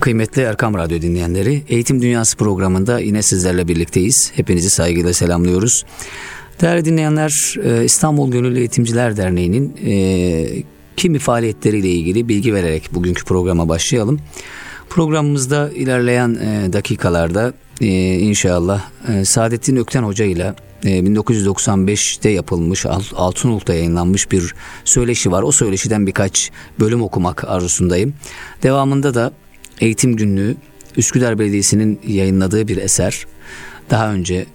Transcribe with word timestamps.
Kıymetli 0.00 0.42
Erkam 0.42 0.74
Radyo 0.74 1.02
dinleyenleri, 1.02 1.62
Eğitim 1.68 2.02
Dünyası 2.02 2.36
programında 2.36 3.00
yine 3.00 3.22
sizlerle 3.22 3.68
birlikteyiz. 3.68 4.32
Hepinizi 4.34 4.70
saygıyla 4.70 5.12
selamlıyoruz. 5.12 5.84
Değerli 6.60 6.84
dinleyenler, 6.84 7.54
e, 7.64 7.84
İstanbul 7.84 8.30
Gönüllü 8.30 8.58
Eğitimciler 8.58 9.16
Derneği'nin 9.16 9.76
e, 9.86 10.62
kimi 10.96 11.18
faaliyetleriyle 11.18 11.88
ilgili 11.88 12.28
bilgi 12.28 12.54
vererek 12.54 12.94
bugünkü 12.94 13.24
programa 13.24 13.68
başlayalım. 13.68 14.20
Programımızda 14.90 15.70
ilerleyen 15.70 16.34
e, 16.34 16.72
dakikalarda 16.72 17.52
inşallah 17.80 18.82
Saadettin 19.24 19.76
Ökten 19.76 20.02
Hoca 20.02 20.24
ile 20.24 20.54
1995'te 20.84 22.30
yapılmış 22.30 22.86
Altınoluk'ta 23.16 23.74
yayınlanmış 23.74 24.32
bir 24.32 24.54
söyleşi 24.84 25.32
var. 25.32 25.42
O 25.42 25.52
söyleşiden 25.52 26.06
birkaç 26.06 26.50
bölüm 26.80 27.02
okumak 27.02 27.44
arzusundayım. 27.44 28.14
Devamında 28.62 29.14
da 29.14 29.32
Eğitim 29.80 30.16
Günlüğü 30.16 30.56
Üsküdar 30.96 31.38
Belediyesi'nin 31.38 32.00
yayınladığı 32.06 32.68
bir 32.68 32.76
eser. 32.76 33.26
Daha 33.90 34.12
önce 34.12 34.46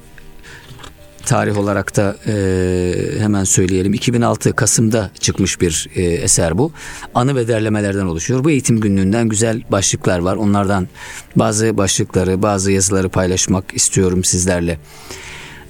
tarih 1.26 1.58
olarak 1.58 1.98
da 1.98 2.18
e, 2.28 3.20
hemen 3.20 3.44
söyleyelim 3.44 3.94
2006 3.94 4.54
Kasım'da 4.54 5.12
çıkmış 5.20 5.62
bir 5.62 5.90
e, 5.96 6.02
eser 6.04 6.58
bu. 6.58 6.72
Anı 7.16 7.36
ve 7.36 7.48
derlemelerden 7.48 8.06
oluşuyor. 8.06 8.44
Bu 8.44 8.52
eğitim 8.52 8.80
günlüğünden 8.80 9.30
güzel 9.30 9.62
başlıklar 9.72 10.20
var. 10.20 10.36
Onlardan 10.36 10.88
bazı 11.36 11.78
başlıkları, 11.78 12.42
bazı 12.42 12.72
yazıları 12.72 13.10
paylaşmak 13.10 13.74
istiyorum 13.74 14.24
sizlerle. 14.24 14.80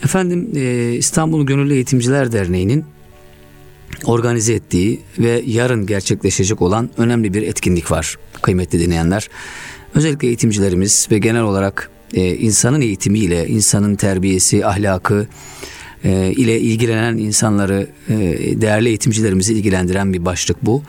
Efendim 0.04 0.49
e, 0.55 0.94
İstanbul 0.94 1.46
Gönüllü 1.46 1.74
Eğitimciler 1.74 2.32
Derneği'nin 2.32 2.85
organize 4.05 4.54
ettiği 4.54 5.00
ve 5.20 5.44
yarın 5.45 5.86
gerçekleşecek 5.86 6.62
olan 6.62 6.90
önemli 6.98 7.34
bir 7.34 7.41
etkinlik 7.41 7.91
var 7.91 8.18
kıymetli 8.41 8.80
dinleyenler. 8.80 9.30
Özellikle 9.96 10.27
eğitimcilerimiz 10.27 11.08
ve 11.12 11.20
genel 11.20 11.41
olarak 11.41 11.90
e, 12.13 12.36
insanın 12.36 12.82
eğitimiyle, 12.82 13.48
insanın 13.48 13.96
terbiyesi, 13.96 14.65
ahlakı 14.65 15.27
e, 16.04 16.32
ile 16.32 16.60
ilgilenen 16.60 17.18
insanları, 17.18 17.88
e, 18.10 18.15
değerli 18.62 18.90
eğitimcilerimizi 18.90 19.54
ilgilendiren 19.54 20.13
bir 20.13 20.26
başlık 20.26 20.65
bu. 20.65 20.84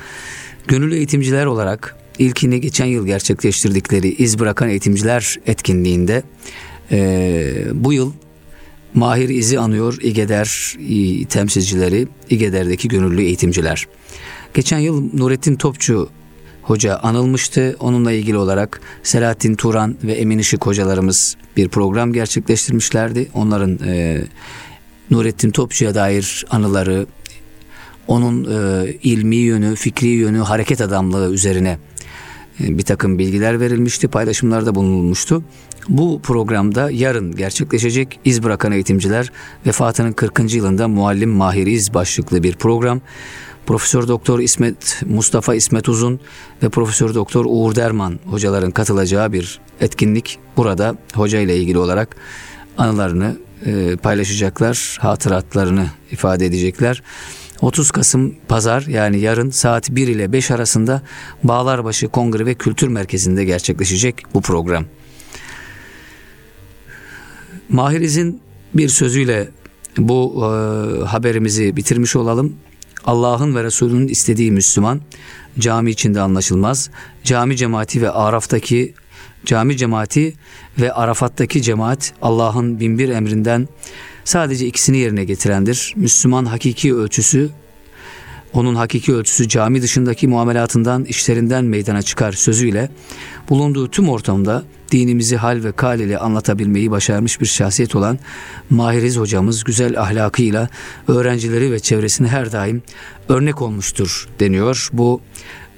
Gönüllü 0.69 0.97
eğitimciler 0.97 1.47
olarak 1.47 1.97
ilkini 2.19 2.61
geçen 2.61 2.87
yıl 2.87 3.07
gerçekleştirdikleri 3.07 4.09
İz 4.09 4.39
Bırakan 4.39 4.69
Eğitimciler 4.69 5.37
etkinliğinde 5.47 6.23
bu 7.75 7.93
yıl 7.93 8.13
Mahir 8.97 9.29
İzi 9.29 9.59
anıyor 9.59 9.99
İGEDER 10.03 10.77
temsilcileri, 11.29 12.09
İGEDER'deki 12.31 12.89
gönüllü 12.89 13.23
eğitimciler. 13.23 13.87
Geçen 14.55 14.79
yıl 14.79 15.09
Nurettin 15.13 15.57
Topçu 15.57 16.09
hoca 16.63 16.97
anılmıştı. 16.97 17.77
Onunla 17.81 18.13
ilgili 18.13 18.37
olarak 18.37 18.81
Selahattin 19.03 19.55
Turan 19.55 19.97
ve 20.03 20.13
Emin 20.13 20.39
Işık 20.39 20.67
hocalarımız 20.67 21.37
bir 21.57 21.69
program 21.69 22.13
gerçekleştirmişlerdi. 22.13 23.29
Onların 23.35 23.79
e, 23.87 24.25
Nurettin 25.11 25.51
Topçu'ya 25.51 25.95
dair 25.95 26.45
anıları, 26.51 27.07
onun 28.09 28.45
e, 28.45 28.91
ilmi 29.03 29.37
yönü, 29.37 29.77
fikri 29.77 30.09
yönü, 30.09 30.39
hareket 30.39 30.81
adamlığı 30.81 31.33
üzerine 31.33 31.79
bir 32.61 32.83
takım 32.83 33.19
bilgiler 33.19 33.61
verilmişti, 33.61 34.09
paylaşımlarda 34.09 34.75
bulunulmuştu. 34.75 35.45
Bu 35.89 36.21
programda 36.23 36.91
yarın 36.91 37.37
gerçekleşecek 37.37 38.21
İz 38.25 38.43
Bırakan 38.43 38.73
Eğitimciler 38.73 39.33
vefatının 39.67 40.13
40. 40.13 40.55
yılında 40.55 40.89
Muallim 40.89 41.31
Mahir 41.31 41.67
İz 41.67 41.95
başlıklı 41.95 42.43
bir 42.43 42.55
program. 42.55 43.01
Profesör 43.67 44.09
Doktor 44.09 44.41
İsmet 44.41 45.03
Mustafa 45.09 45.55
İsmet 45.55 45.89
Uzun 45.89 46.21
ve 46.63 46.69
Profesör 46.69 47.15
Doktor 47.15 47.45
Uğur 47.49 47.75
Derman 47.75 48.21
hocaların 48.27 48.71
katılacağı 48.71 49.33
bir 49.33 49.61
etkinlik. 49.81 50.39
Burada 50.57 50.97
hoca 51.15 51.41
ile 51.41 51.57
ilgili 51.57 51.79
olarak 51.79 52.17
anılarını 52.79 53.37
e, 53.67 53.97
paylaşacaklar, 53.97 54.99
hatıratlarını 55.01 55.87
ifade 56.11 56.47
edecekler. 56.47 57.03
30 57.61 57.91
Kasım 57.91 58.35
Pazar 58.49 58.83
yani 58.83 59.21
yarın 59.21 59.51
saat 59.51 59.91
1 59.91 60.09
ile 60.09 60.33
5 60.33 60.51
arasında 60.51 61.03
Bağlarbaşı 61.45 62.09
Kongre 62.09 62.47
ve 62.47 62.55
Kültür 62.55 62.89
Merkezi'nde 62.89 63.45
gerçekleşecek 63.45 64.23
bu 64.35 64.41
program. 64.41 64.85
Mahiriz'in 67.69 68.41
bir 68.75 68.89
sözüyle 68.89 69.49
bu 69.99 70.35
e, 70.37 71.05
haberimizi 71.05 71.77
bitirmiş 71.77 72.17
olalım. 72.17 72.57
Allah'ın 73.05 73.55
ve 73.55 73.65
Resulünün 73.65 74.09
istediği 74.09 74.53
Müslüman 74.53 75.01
cami 75.59 75.91
içinde 75.91 76.21
anlaşılmaz. 76.21 76.91
Cami 77.25 77.57
cemaati 77.57 78.03
ve 78.03 78.11
Araf'taki 78.11 78.95
cami 79.45 79.77
cemaati 79.77 80.35
ve 80.81 80.93
Arafat'taki 80.93 81.63
cemaat 81.63 82.13
Allah'ın 82.23 82.81
binbir 82.81 83.09
emrinden 83.09 83.69
sadece 84.27 84.67
ikisini 84.67 84.99
yerine 84.99 85.25
getirendir. 85.25 85.93
Müslüman 85.97 86.45
hakiki 86.45 86.95
ölçüsü 86.95 87.51
onun 88.53 88.75
hakiki 88.75 89.15
ölçüsü 89.15 89.49
cami 89.49 89.83
dışındaki 89.83 90.29
muamelatından, 90.29 91.05
işlerinden 91.05 91.65
meydana 91.65 92.03
çıkar 92.03 92.33
sözüyle 92.33 92.91
bulunduğu 93.51 93.91
tüm 93.91 94.09
ortamda 94.09 94.65
dinimizi 94.93 95.37
hal 95.37 95.65
ve 95.65 95.73
kal 95.73 96.01
ile 96.01 96.19
anlatabilmeyi 96.19 96.91
başarmış 96.91 97.41
bir 97.41 97.47
şahsiyet 97.47 97.95
olan 97.95 98.19
Mahiriz 98.71 99.17
hocamız 99.17 99.65
güzel 99.65 100.01
ahlakıyla 100.01 100.69
öğrencileri 101.09 101.73
ve 101.73 101.81
çevresine 101.81 102.29
her 102.29 102.53
daim 102.53 102.83
örnek 103.29 103.63
olmuştur 103.63 104.29
deniyor. 104.41 104.89
Bu 104.93 105.21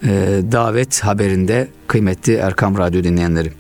e, 0.03 0.09
davet 0.53 1.01
haberinde 1.01 1.69
kıymetli 1.87 2.35
Erkam 2.35 2.79
Radyo 2.79 3.05
dinleyenleri. 3.05 3.53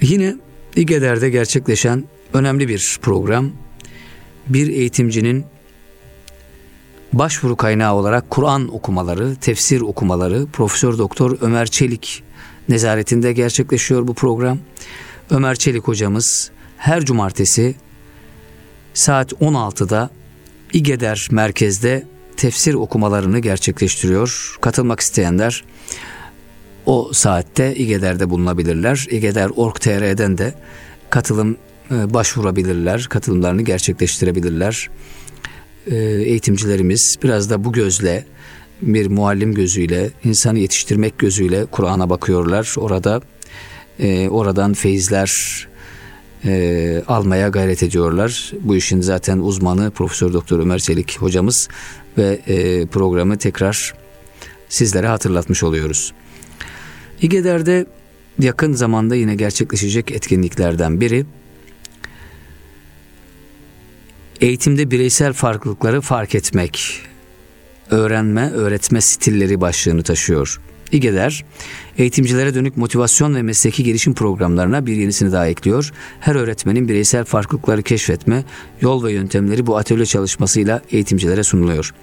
Yine 0.00 0.36
İGEDER'de 0.76 1.30
gerçekleşen 1.30 2.04
önemli 2.32 2.68
bir 2.68 2.98
program 3.02 3.50
bir 4.46 4.68
eğitimcinin 4.68 5.44
başvuru 7.12 7.56
kaynağı 7.56 7.94
olarak 7.94 8.30
Kur'an 8.30 8.74
okumaları, 8.74 9.34
tefsir 9.34 9.80
okumaları 9.80 10.46
Profesör 10.52 10.98
Doktor 10.98 11.38
Ömer 11.40 11.66
Çelik 11.66 12.22
nezaretinde 12.68 13.32
gerçekleşiyor 13.32 14.06
bu 14.06 14.14
program. 14.14 14.58
Ömer 15.30 15.54
Çelik 15.54 15.88
hocamız 15.88 16.50
her 16.76 17.04
cumartesi 17.04 17.74
saat 18.94 19.32
16'da 19.32 20.10
İgeder 20.72 21.28
merkezde 21.30 22.06
tefsir 22.36 22.74
okumalarını 22.74 23.38
gerçekleştiriyor. 23.38 24.56
Katılmak 24.60 25.00
isteyenler 25.00 25.64
o 26.86 27.10
saatte 27.12 27.74
İgeder'de 27.74 28.30
bulunabilirler. 28.30 29.06
İgeder.org.tr'den 29.10 30.38
de 30.38 30.54
katılım 31.10 31.56
e, 31.90 32.14
başvurabilirler, 32.14 33.06
katılımlarını 33.10 33.62
gerçekleştirebilirler. 33.62 34.90
E, 35.90 35.96
eğitimcilerimiz 35.96 37.16
biraz 37.22 37.50
da 37.50 37.64
bu 37.64 37.72
gözle 37.72 38.24
bir 38.82 39.06
muallim 39.06 39.54
gözüyle, 39.54 40.10
insanı 40.24 40.58
yetiştirmek 40.58 41.18
gözüyle 41.18 41.64
Kur'an'a 41.64 42.10
bakıyorlar. 42.10 42.74
Orada 42.78 43.20
e, 43.98 44.28
oradan 44.28 44.72
feyizler 44.72 45.32
almaya 47.08 47.48
gayret 47.48 47.82
ediyorlar. 47.82 48.52
Bu 48.60 48.76
işin 48.76 49.00
zaten 49.00 49.38
uzmanı 49.38 49.90
Profesör 49.90 50.32
Doktor 50.32 50.60
Ömer 50.60 50.78
Çelik 50.78 51.18
hocamız 51.18 51.68
ve 52.18 52.40
programı 52.92 53.38
tekrar 53.38 53.94
sizlere 54.68 55.06
hatırlatmış 55.06 55.62
oluyoruz. 55.62 56.12
İgeder'de 57.22 57.86
yakın 58.38 58.72
zamanda 58.72 59.14
yine 59.14 59.34
gerçekleşecek 59.34 60.10
etkinliklerden 60.10 61.00
biri 61.00 61.26
eğitimde 64.40 64.90
bireysel 64.90 65.32
farklılıkları 65.32 66.00
fark 66.00 66.34
etmek 66.34 67.00
öğrenme, 67.90 68.50
öğretme 68.50 69.00
stilleri 69.00 69.60
başlığını 69.60 70.02
taşıyor. 70.02 70.60
İGEDER, 70.92 71.44
eğitimcilere 71.98 72.54
dönük 72.54 72.76
motivasyon 72.76 73.34
ve 73.34 73.42
mesleki 73.42 73.84
gelişim 73.84 74.14
programlarına 74.14 74.86
bir 74.86 74.96
yenisini 74.96 75.32
daha 75.32 75.46
ekliyor. 75.46 75.92
Her 76.20 76.34
öğretmenin 76.34 76.88
bireysel 76.88 77.24
farklılıkları 77.24 77.82
keşfetme, 77.82 78.44
yol 78.80 79.04
ve 79.04 79.12
yöntemleri 79.12 79.66
bu 79.66 79.76
atölye 79.76 80.06
çalışmasıyla 80.06 80.82
eğitimcilere 80.90 81.42
sunuluyor. 81.42 81.94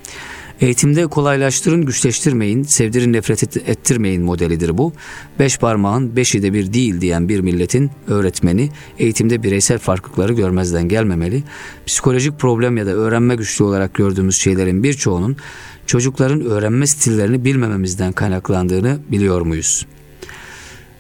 Eğitimde 0.61 1.07
kolaylaştırın, 1.07 1.85
güçleştirmeyin, 1.85 2.63
sevdirin, 2.63 3.13
nefret 3.13 3.57
ettirmeyin 3.57 4.21
modelidir 4.21 4.77
bu. 4.77 4.94
Beş 5.39 5.57
parmağın 5.57 6.15
beşi 6.15 6.44
de 6.44 6.53
bir 6.53 6.73
değil 6.73 7.01
diyen 7.01 7.29
bir 7.29 7.39
milletin 7.39 7.91
öğretmeni 8.07 8.69
eğitimde 8.97 9.44
bireysel 9.44 9.77
farklılıkları 9.77 10.33
görmezden 10.33 10.88
gelmemeli. 10.88 11.44
Psikolojik 11.85 12.39
problem 12.39 12.77
ya 12.77 12.85
da 12.85 12.91
öğrenme 12.91 13.35
güçlüğü 13.35 13.65
olarak 13.65 13.94
gördüğümüz 13.94 14.35
şeylerin 14.35 14.83
birçoğunun 14.83 15.38
çocukların 15.85 16.41
öğrenme 16.41 16.88
stillerini 16.88 17.45
bilmememizden 17.45 18.11
kaynaklandığını 18.11 19.00
biliyor 19.11 19.41
muyuz? 19.41 19.85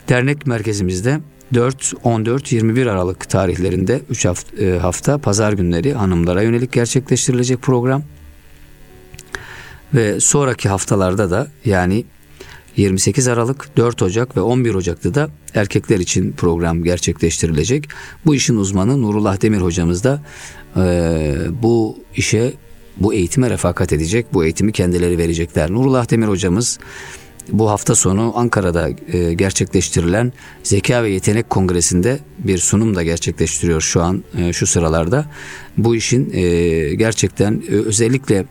Dernek 0.09 0.47
merkezimizde 0.47 1.19
4, 1.53 1.93
14, 2.03 2.51
21 2.51 2.87
Aralık 2.87 3.29
tarihlerinde 3.29 4.01
3 4.09 4.25
hafta, 4.25 4.63
e, 4.63 4.77
hafta 4.77 5.17
pazar 5.17 5.53
günleri 5.53 5.93
hanımlara 5.93 6.41
yönelik 6.41 6.71
gerçekleştirilecek 6.71 7.61
program. 7.61 8.03
Ve 9.93 10.19
sonraki 10.19 10.69
haftalarda 10.69 11.31
da 11.31 11.47
yani 11.65 12.05
28 12.77 13.27
Aralık, 13.27 13.77
4 13.77 14.01
Ocak 14.01 14.37
ve 14.37 14.41
11 14.41 14.73
Ocak'ta 14.73 15.15
da 15.15 15.29
erkekler 15.55 15.99
için 15.99 16.31
program 16.31 16.83
gerçekleştirilecek. 16.83 17.89
Bu 18.25 18.35
işin 18.35 18.55
uzmanı 18.55 19.01
Nurullah 19.01 19.41
Demir 19.41 19.61
hocamız 19.61 20.03
da 20.03 20.21
e, 20.77 21.35
bu 21.61 21.97
işe 22.15 22.53
bu 22.97 23.13
eğitime 23.13 23.49
refakat 23.49 23.93
edecek. 23.93 24.25
Bu 24.33 24.43
eğitimi 24.43 24.71
kendileri 24.71 25.17
verecekler. 25.17 25.71
Nurullah 25.71 26.11
Demir 26.11 26.27
hocamız 26.27 26.79
bu 27.51 27.69
hafta 27.69 27.95
sonu 27.95 28.33
Ankara'da 28.35 28.89
e, 29.13 29.33
gerçekleştirilen 29.33 30.33
Zeka 30.63 31.03
ve 31.03 31.09
Yetenek 31.09 31.49
Kongresi'nde 31.49 32.19
bir 32.39 32.57
sunum 32.57 32.95
da 32.95 33.03
gerçekleştiriyor 33.03 33.81
şu 33.81 34.01
an 34.01 34.23
e, 34.37 34.53
şu 34.53 34.67
sıralarda. 34.67 35.25
Bu 35.77 35.95
işin 35.95 36.31
e, 36.33 36.95
gerçekten 36.95 37.63
e, 37.69 37.71
özellikle 37.71 38.45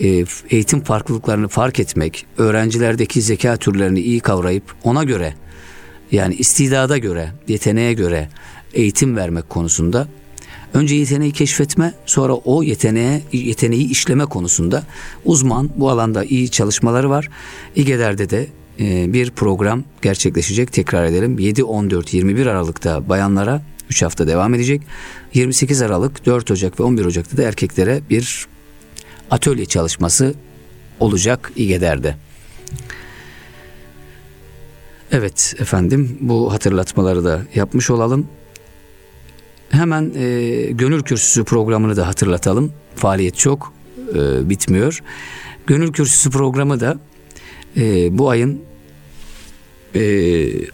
e, 0.00 0.24
eğitim 0.50 0.80
farklılıklarını 0.80 1.48
fark 1.48 1.80
etmek, 1.80 2.26
öğrencilerdeki 2.38 3.22
zeka 3.22 3.56
türlerini 3.56 4.00
iyi 4.00 4.20
kavrayıp 4.20 4.74
ona 4.84 5.04
göre 5.04 5.34
yani 6.12 6.34
istidada 6.34 6.98
göre, 6.98 7.32
yeteneğe 7.48 7.92
göre 7.92 8.28
eğitim 8.74 9.16
vermek 9.16 9.50
konusunda 9.50 10.08
önce 10.74 10.94
yeteneği 10.94 11.32
keşfetme, 11.32 11.94
sonra 12.06 12.34
o 12.34 12.62
yeteneğe 12.62 13.22
yeteneği 13.32 13.90
işleme 13.90 14.24
konusunda 14.24 14.82
uzman 15.24 15.70
bu 15.76 15.90
alanda 15.90 16.24
iyi 16.24 16.50
çalışmaları 16.50 17.10
var. 17.10 17.28
İGEDER'de 17.76 18.30
de 18.30 18.46
e, 18.80 19.12
bir 19.12 19.30
program 19.30 19.84
gerçekleşecek. 20.02 20.72
Tekrar 20.72 21.04
edelim. 21.04 21.38
7 21.38 21.64
14 21.64 22.14
21 22.14 22.46
Aralık'ta 22.46 23.08
bayanlara 23.08 23.62
3 23.90 24.02
hafta 24.02 24.26
devam 24.26 24.54
edecek. 24.54 24.82
28 25.34 25.82
Aralık, 25.82 26.26
4 26.26 26.50
Ocak 26.50 26.80
ve 26.80 26.84
11 26.84 27.04
Ocak'ta 27.04 27.36
da 27.36 27.42
erkeklere 27.42 28.00
bir 28.10 28.46
atölye 29.30 29.66
çalışması 29.66 30.34
olacak 31.00 31.52
İGEDER'de. 31.56 32.16
Evet 35.12 35.54
efendim 35.58 36.18
bu 36.20 36.52
hatırlatmaları 36.52 37.24
da 37.24 37.42
yapmış 37.54 37.90
olalım. 37.90 38.26
Hemen 39.70 40.12
e, 40.16 40.30
Gönül 40.70 41.02
Kürsüsü 41.02 41.44
programını 41.44 41.96
da 41.96 42.06
hatırlatalım. 42.06 42.72
Faaliyet 42.96 43.36
çok 43.36 43.72
e, 44.14 44.48
bitmiyor. 44.50 45.02
Gönül 45.66 45.92
Kürsüsü 45.92 46.30
programı 46.30 46.80
da 46.80 46.98
e, 47.76 48.18
bu 48.18 48.30
ayın 48.30 48.60
e, 49.94 50.00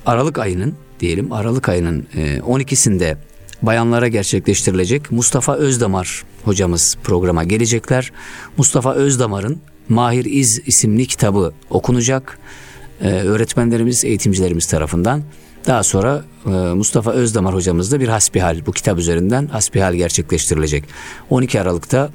Aralık 0.06 0.38
ayının 0.38 0.74
diyelim 1.00 1.32
Aralık 1.32 1.68
ayının 1.68 2.06
e, 2.14 2.36
12'sinde 2.38 3.16
bayanlara 3.66 4.08
gerçekleştirilecek. 4.08 5.12
Mustafa 5.12 5.56
Özdamar 5.56 6.25
hocamız 6.44 6.96
programa 7.05 7.44
gelecekler. 7.44 8.12
Mustafa 8.56 8.94
Özdamar'ın 8.94 9.61
Mahir 9.88 10.25
İz 10.25 10.62
isimli 10.66 11.06
kitabı 11.06 11.52
okunacak. 11.70 12.38
Ee, 13.00 13.08
öğretmenlerimiz, 13.08 14.05
eğitimcilerimiz 14.05 14.66
tarafından. 14.66 15.22
Daha 15.66 15.82
sonra 15.82 16.25
e, 16.46 16.50
Mustafa 16.50 17.11
Özdamar 17.11 17.55
hocamızda 17.55 18.00
bir 18.00 18.08
hasbihal 18.08 18.66
bu 18.66 18.72
kitap 18.72 18.99
üzerinden 18.99 19.46
hasbihal 19.46 19.94
gerçekleştirilecek. 19.94 20.84
12 21.31 21.61
Aralık'ta 21.61 22.11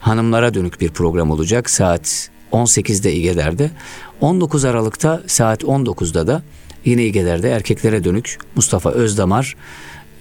hanımlara 0.00 0.54
dönük 0.54 0.80
bir 0.80 0.88
program 0.88 1.30
olacak. 1.30 1.70
Saat 1.70 2.30
18'de 2.52 3.12
İGEDER'de. 3.12 3.70
19 4.20 4.64
Aralık'ta 4.64 5.22
saat 5.26 5.62
19'da 5.62 6.26
da 6.26 6.42
yine 6.84 7.04
İGEDER'de 7.04 7.50
erkeklere 7.50 8.04
dönük 8.04 8.38
Mustafa 8.56 8.90
Özdamar 8.90 9.56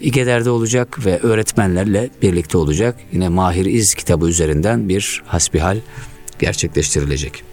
İGEDER'de 0.01 0.49
olacak 0.49 1.05
ve 1.05 1.19
öğretmenlerle 1.19 2.09
birlikte 2.21 2.57
olacak. 2.57 2.99
Yine 3.11 3.29
Mahir 3.29 3.65
İz 3.65 3.93
kitabı 3.93 4.27
üzerinden 4.27 4.89
bir 4.89 5.23
hasbihal 5.25 5.77
gerçekleştirilecek. 6.39 7.43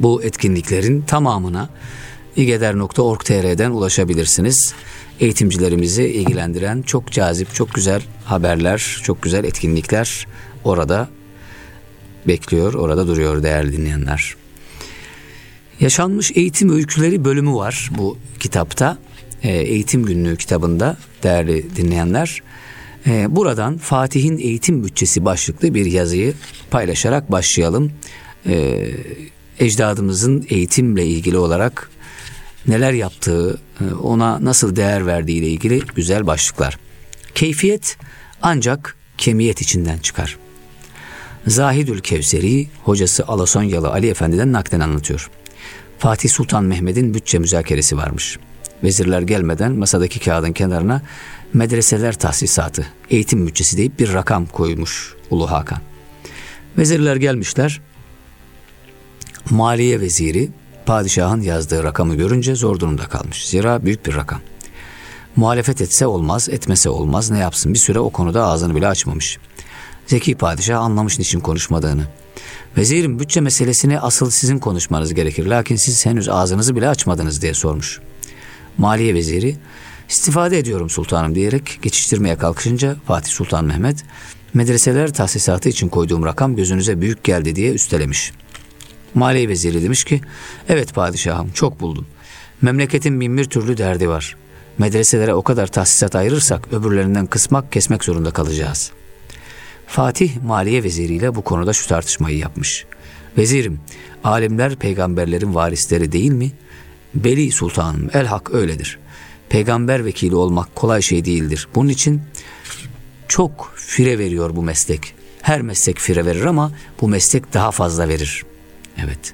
Bu 0.00 0.22
etkinliklerin 0.22 1.02
tamamına 1.02 1.68
igeder.org.tr'den 2.36 3.70
ulaşabilirsiniz. 3.70 4.74
Eğitimcilerimizi 5.20 6.04
ilgilendiren 6.04 6.82
çok 6.82 7.12
cazip, 7.12 7.54
çok 7.54 7.74
güzel 7.74 8.02
haberler, 8.24 9.00
çok 9.02 9.22
güzel 9.22 9.44
etkinlikler 9.44 10.26
orada 10.64 11.08
bekliyor, 12.26 12.74
orada 12.74 13.06
duruyor 13.06 13.42
değerli 13.42 13.72
dinleyenler. 13.72 14.34
Yaşanmış 15.80 16.32
eğitim 16.34 16.70
öyküleri 16.70 17.24
bölümü 17.24 17.54
var 17.54 17.90
bu 17.98 18.18
kitapta. 18.40 18.98
E, 19.42 19.52
eğitim 19.52 20.04
Günlüğü 20.04 20.36
kitabında 20.36 20.96
değerli 21.22 21.76
dinleyenler. 21.76 22.42
E, 23.06 23.36
buradan 23.36 23.78
Fatih'in 23.78 24.38
eğitim 24.38 24.84
bütçesi 24.84 25.24
başlıklı 25.24 25.74
bir 25.74 25.86
yazıyı 25.86 26.34
paylaşarak 26.70 27.32
başlayalım. 27.32 27.92
E, 28.46 28.88
ecdadımızın 29.58 30.46
eğitimle 30.48 31.06
ilgili 31.06 31.38
olarak 31.38 31.90
neler 32.66 32.92
yaptığı, 32.92 33.60
ona 34.02 34.44
nasıl 34.44 34.76
değer 34.76 35.06
verdiği 35.06 35.38
ile 35.38 35.48
ilgili 35.48 35.80
güzel 35.94 36.26
başlıklar. 36.26 36.78
Keyfiyet 37.34 37.96
ancak 38.42 38.96
kemiyet 39.18 39.62
içinden 39.62 39.98
çıkar. 39.98 40.38
Zahidül 41.46 42.00
Kevseri 42.00 42.68
hocası 42.84 43.26
Alasonyalı 43.26 43.90
Ali 43.90 44.08
Efendi'den 44.08 44.52
naklen 44.52 44.80
anlatıyor. 44.80 45.30
Fatih 45.98 46.30
Sultan 46.30 46.64
Mehmet'in 46.64 47.14
bütçe 47.14 47.38
müzakeresi 47.38 47.96
varmış.'' 47.96 48.51
Vezirler 48.84 49.22
gelmeden 49.22 49.72
masadaki 49.72 50.20
kağıdın 50.20 50.52
kenarına 50.52 51.02
medreseler 51.54 52.18
tahsisatı, 52.18 52.86
eğitim 53.10 53.46
bütçesi 53.46 53.76
deyip 53.76 53.98
bir 53.98 54.12
rakam 54.12 54.46
koymuş 54.46 55.14
Ulu 55.30 55.50
Hakan. 55.50 55.78
Vezirler 56.78 57.16
gelmişler. 57.16 57.80
Maliye 59.50 60.00
veziri 60.00 60.50
padişahın 60.86 61.40
yazdığı 61.40 61.82
rakamı 61.82 62.14
görünce 62.14 62.54
zor 62.54 62.80
durumda 62.80 63.02
kalmış. 63.02 63.48
Zira 63.48 63.84
büyük 63.84 64.06
bir 64.06 64.14
rakam. 64.14 64.40
Muhalefet 65.36 65.80
etse 65.80 66.06
olmaz, 66.06 66.48
etmese 66.48 66.88
olmaz. 66.88 67.30
Ne 67.30 67.38
yapsın? 67.38 67.74
Bir 67.74 67.78
süre 67.78 68.00
o 68.00 68.10
konuda 68.10 68.46
ağzını 68.46 68.76
bile 68.76 68.88
açmamış. 68.88 69.38
Zeki 70.06 70.34
padişah 70.34 70.80
anlamış 70.80 71.18
niçin 71.18 71.40
konuşmadığını. 71.40 72.04
Vezirim 72.76 73.18
bütçe 73.18 73.40
meselesini 73.40 74.00
asıl 74.00 74.30
sizin 74.30 74.58
konuşmanız 74.58 75.14
gerekir. 75.14 75.46
Lakin 75.46 75.76
siz 75.76 76.06
henüz 76.06 76.28
ağzınızı 76.28 76.76
bile 76.76 76.88
açmadınız 76.88 77.42
diye 77.42 77.54
sormuş. 77.54 78.00
Maliye 78.78 79.14
Veziri 79.14 79.56
istifade 80.08 80.58
ediyorum 80.58 80.90
sultanım 80.90 81.34
diyerek 81.34 81.78
geçiştirmeye 81.82 82.36
kalkışınca 82.36 82.96
Fatih 83.06 83.30
Sultan 83.30 83.64
Mehmet 83.64 84.04
medreseler 84.54 85.12
tahsisatı 85.12 85.68
için 85.68 85.88
koyduğum 85.88 86.24
rakam 86.24 86.56
gözünüze 86.56 87.00
büyük 87.00 87.24
geldi 87.24 87.56
diye 87.56 87.72
üstelemiş. 87.72 88.32
Maliye 89.14 89.48
Veziri 89.48 89.82
demiş 89.82 90.04
ki 90.04 90.20
evet 90.68 90.94
padişahım 90.94 91.50
çok 91.50 91.80
buldum. 91.80 92.06
Memleketin 92.62 93.20
bin 93.20 93.38
bir 93.38 93.44
türlü 93.44 93.76
derdi 93.76 94.08
var. 94.08 94.36
Medreselere 94.78 95.34
o 95.34 95.42
kadar 95.42 95.66
tahsisat 95.66 96.14
ayırırsak 96.14 96.72
öbürlerinden 96.72 97.26
kısmak 97.26 97.72
kesmek 97.72 98.04
zorunda 98.04 98.30
kalacağız. 98.30 98.92
Fatih 99.86 100.42
Maliye 100.42 100.82
Veziri 100.82 101.14
ile 101.14 101.34
bu 101.34 101.42
konuda 101.42 101.72
şu 101.72 101.88
tartışmayı 101.88 102.38
yapmış. 102.38 102.84
Vezirim, 103.38 103.80
alimler 104.24 104.76
peygamberlerin 104.76 105.54
varisleri 105.54 106.12
değil 106.12 106.32
mi? 106.32 106.50
Beli 107.14 107.52
sultanım 107.52 108.10
el 108.12 108.26
hak 108.26 108.54
öyledir. 108.54 108.98
Peygamber 109.48 110.04
vekili 110.04 110.34
olmak 110.34 110.76
kolay 110.76 111.02
şey 111.02 111.24
değildir. 111.24 111.68
Bunun 111.74 111.88
için 111.88 112.22
çok 113.28 113.72
fire 113.76 114.18
veriyor 114.18 114.56
bu 114.56 114.62
meslek. 114.62 115.14
Her 115.42 115.62
meslek 115.62 115.98
fire 115.98 116.26
verir 116.26 116.44
ama 116.44 116.72
bu 117.00 117.08
meslek 117.08 117.54
daha 117.54 117.70
fazla 117.70 118.08
verir. 118.08 118.44
Evet. 119.04 119.32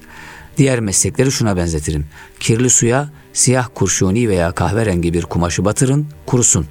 Diğer 0.57 0.79
meslekleri 0.79 1.31
şuna 1.31 1.57
benzetirim. 1.57 2.05
Kirli 2.39 2.69
suya 2.69 3.09
siyah 3.33 3.67
kurşuni 3.75 4.29
veya 4.29 4.51
kahverengi 4.51 5.13
bir 5.13 5.23
kumaşı 5.23 5.65
batırın, 5.65 6.07
kurusun. 6.25 6.65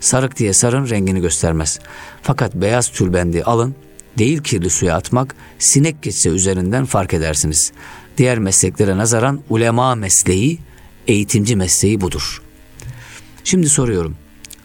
Sarık 0.00 0.36
diye 0.36 0.52
sarın 0.52 0.88
rengini 0.88 1.20
göstermez. 1.20 1.78
Fakat 2.22 2.54
beyaz 2.54 2.88
tülbendi 2.88 3.44
alın, 3.44 3.74
değil 4.18 4.42
kirli 4.42 4.70
suya 4.70 4.96
atmak, 4.96 5.34
sinek 5.58 6.02
geçse 6.02 6.28
üzerinden 6.28 6.84
fark 6.84 7.14
edersiniz 7.14 7.72
diğer 8.18 8.38
mesleklere 8.38 8.96
nazaran 8.96 9.40
ulema 9.50 9.94
mesleği, 9.94 10.58
eğitimci 11.06 11.56
mesleği 11.56 12.00
budur. 12.00 12.42
Şimdi 13.44 13.68
soruyorum. 13.68 14.16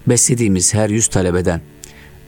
Beslediğimiz 0.07 0.73
her 0.73 0.89
yüz 0.89 1.07
talebeden 1.07 1.61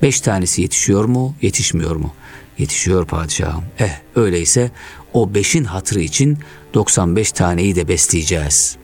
beş 0.01 0.21
tanesi 0.21 0.61
yetişiyor 0.61 1.05
mu, 1.05 1.35
yetişmiyor 1.41 1.95
mu? 1.95 2.13
Yetişiyor 2.57 3.05
padişahım. 3.05 3.63
Eh 3.79 4.01
öyleyse 4.15 4.71
o 5.13 5.33
beşin 5.33 5.63
hatırı 5.63 5.99
için 5.99 6.37
95 6.73 7.31
taneyi 7.31 7.75
de 7.75 7.87
besleyeceğiz. 7.87 8.77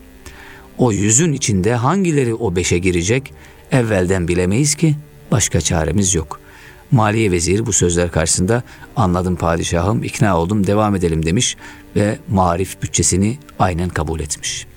O 0.78 0.92
yüzün 0.92 1.34
içinde 1.34 1.75
hangileri 1.75 2.34
o 2.34 2.56
beşe 2.56 2.78
girecek 2.78 3.34
evvelden 3.72 4.28
bilemeyiz 4.28 4.75
ki 4.75 4.96
başka 5.32 5.62
çaremiz 5.62 6.16
yok. 6.16 6.43
Maliye 6.94 7.32
veziri 7.32 7.66
bu 7.66 7.74
sözler 7.74 8.12
karşısında 8.12 8.64
anladım 8.96 9.36
padişahım 9.36 10.04
ikna 10.04 10.38
oldum 10.38 10.68
devam 10.68 10.96
edelim 10.96 11.26
demiş 11.26 11.58
ve 11.96 12.20
marif 12.30 12.82
bütçesini 12.82 13.38
aynen 13.60 13.90
kabul 13.90 14.20
etmiş. 14.20 14.68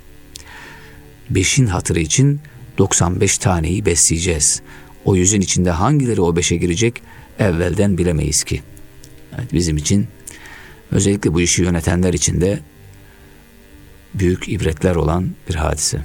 Beşin 1.30 1.66
hatırı 1.66 2.00
için 2.00 2.40
95 2.78 3.38
taneyi 3.38 3.86
besleyeceğiz. 3.86 4.62
O 5.04 5.16
yüzün 5.16 5.40
içinde 5.40 5.70
hangileri 5.70 6.20
o 6.20 6.36
beşe 6.36 6.56
girecek 6.56 7.02
evvelden 7.38 7.98
bilemeyiz 7.98 8.44
ki. 8.44 8.62
Evet, 9.38 9.52
bizim 9.52 9.76
için 9.76 10.08
özellikle 10.90 11.34
bu 11.34 11.40
işi 11.40 11.62
yönetenler 11.62 12.14
için 12.14 12.40
de 12.40 12.60
büyük 14.14 14.48
ibretler 14.48 14.94
olan 14.94 15.30
bir 15.48 15.54
hadise. 15.54 16.00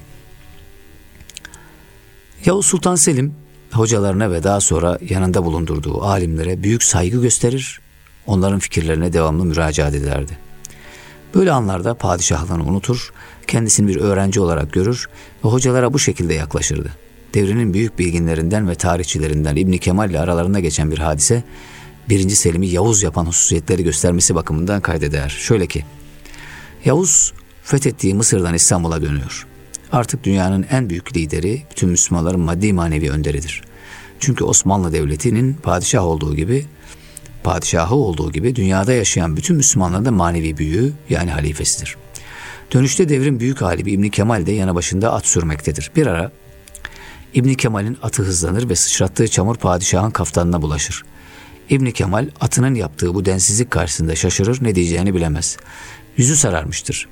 Yavuz 2.45 2.65
Sultan 2.65 2.95
Selim 2.95 3.40
hocalarına 3.73 4.31
ve 4.31 4.43
daha 4.43 4.59
sonra 4.59 4.99
yanında 5.09 5.45
bulundurduğu 5.45 6.01
alimlere 6.03 6.63
büyük 6.63 6.83
saygı 6.83 7.21
gösterir, 7.21 7.81
onların 8.27 8.59
fikirlerine 8.59 9.13
devamlı 9.13 9.45
müracaat 9.45 9.95
ederdi. 9.95 10.37
Böyle 11.35 11.51
anlarda 11.51 11.93
padişahlığını 11.93 12.63
unutur, 12.63 13.13
kendisini 13.47 13.87
bir 13.87 13.95
öğrenci 13.95 14.39
olarak 14.39 14.73
görür 14.73 15.09
ve 15.45 15.49
hocalara 15.49 15.93
bu 15.93 15.99
şekilde 15.99 16.33
yaklaşırdı. 16.33 16.89
Devrinin 17.33 17.73
büyük 17.73 17.99
bilginlerinden 17.99 18.69
ve 18.69 18.75
tarihçilerinden 18.75 19.55
İbni 19.55 19.79
Kemal 19.79 20.09
ile 20.09 20.19
aralarında 20.19 20.59
geçen 20.59 20.91
bir 20.91 20.97
hadise, 20.97 21.43
birinci 22.09 22.35
Selim'i 22.35 22.67
Yavuz 22.67 23.03
yapan 23.03 23.25
hususiyetleri 23.25 23.83
göstermesi 23.83 24.35
bakımından 24.35 24.81
kaydeder. 24.81 25.29
Şöyle 25.29 25.67
ki, 25.67 25.85
Yavuz 26.85 27.33
fethettiği 27.63 28.15
Mısır'dan 28.15 28.53
İstanbul'a 28.53 29.01
dönüyor. 29.01 29.47
Artık 29.91 30.23
dünyanın 30.23 30.65
en 30.71 30.89
büyük 30.89 31.17
lideri, 31.17 31.63
bütün 31.71 31.89
Müslümanların 31.89 32.39
maddi 32.39 32.73
manevi 32.73 33.11
önderidir. 33.11 33.61
Çünkü 34.19 34.43
Osmanlı 34.43 34.93
Devleti'nin 34.93 35.53
padişah 35.53 36.03
olduğu 36.03 36.35
gibi, 36.35 36.65
padişahı 37.43 37.95
olduğu 37.95 38.31
gibi 38.31 38.55
dünyada 38.55 38.93
yaşayan 38.93 39.37
bütün 39.37 39.55
Müslümanların 39.55 40.05
da 40.05 40.11
manevi 40.11 40.57
büyüğü 40.57 40.93
yani 41.09 41.31
halifesidir. 41.31 41.97
Dönüşte 42.73 43.09
devrin 43.09 43.39
büyük 43.39 43.61
halibi 43.61 43.91
İbni 43.91 44.11
Kemal 44.11 44.45
de 44.45 44.51
yana 44.51 44.75
başında 44.75 45.13
at 45.13 45.25
sürmektedir. 45.25 45.91
Bir 45.95 46.07
ara 46.07 46.31
İbni 47.33 47.55
Kemal'in 47.55 47.97
atı 48.01 48.23
hızlanır 48.23 48.69
ve 48.69 48.75
sıçrattığı 48.75 49.27
çamur 49.27 49.55
padişahın 49.55 50.11
kaftanına 50.11 50.61
bulaşır. 50.61 51.03
İbni 51.69 51.93
Kemal 51.93 52.29
atının 52.41 52.75
yaptığı 52.75 53.13
bu 53.13 53.25
densizlik 53.25 53.71
karşısında 53.71 54.15
şaşırır 54.15 54.57
ne 54.61 54.75
diyeceğini 54.75 55.13
bilemez. 55.13 55.57
Yüzü 56.17 56.35
sararmıştır. 56.35 57.07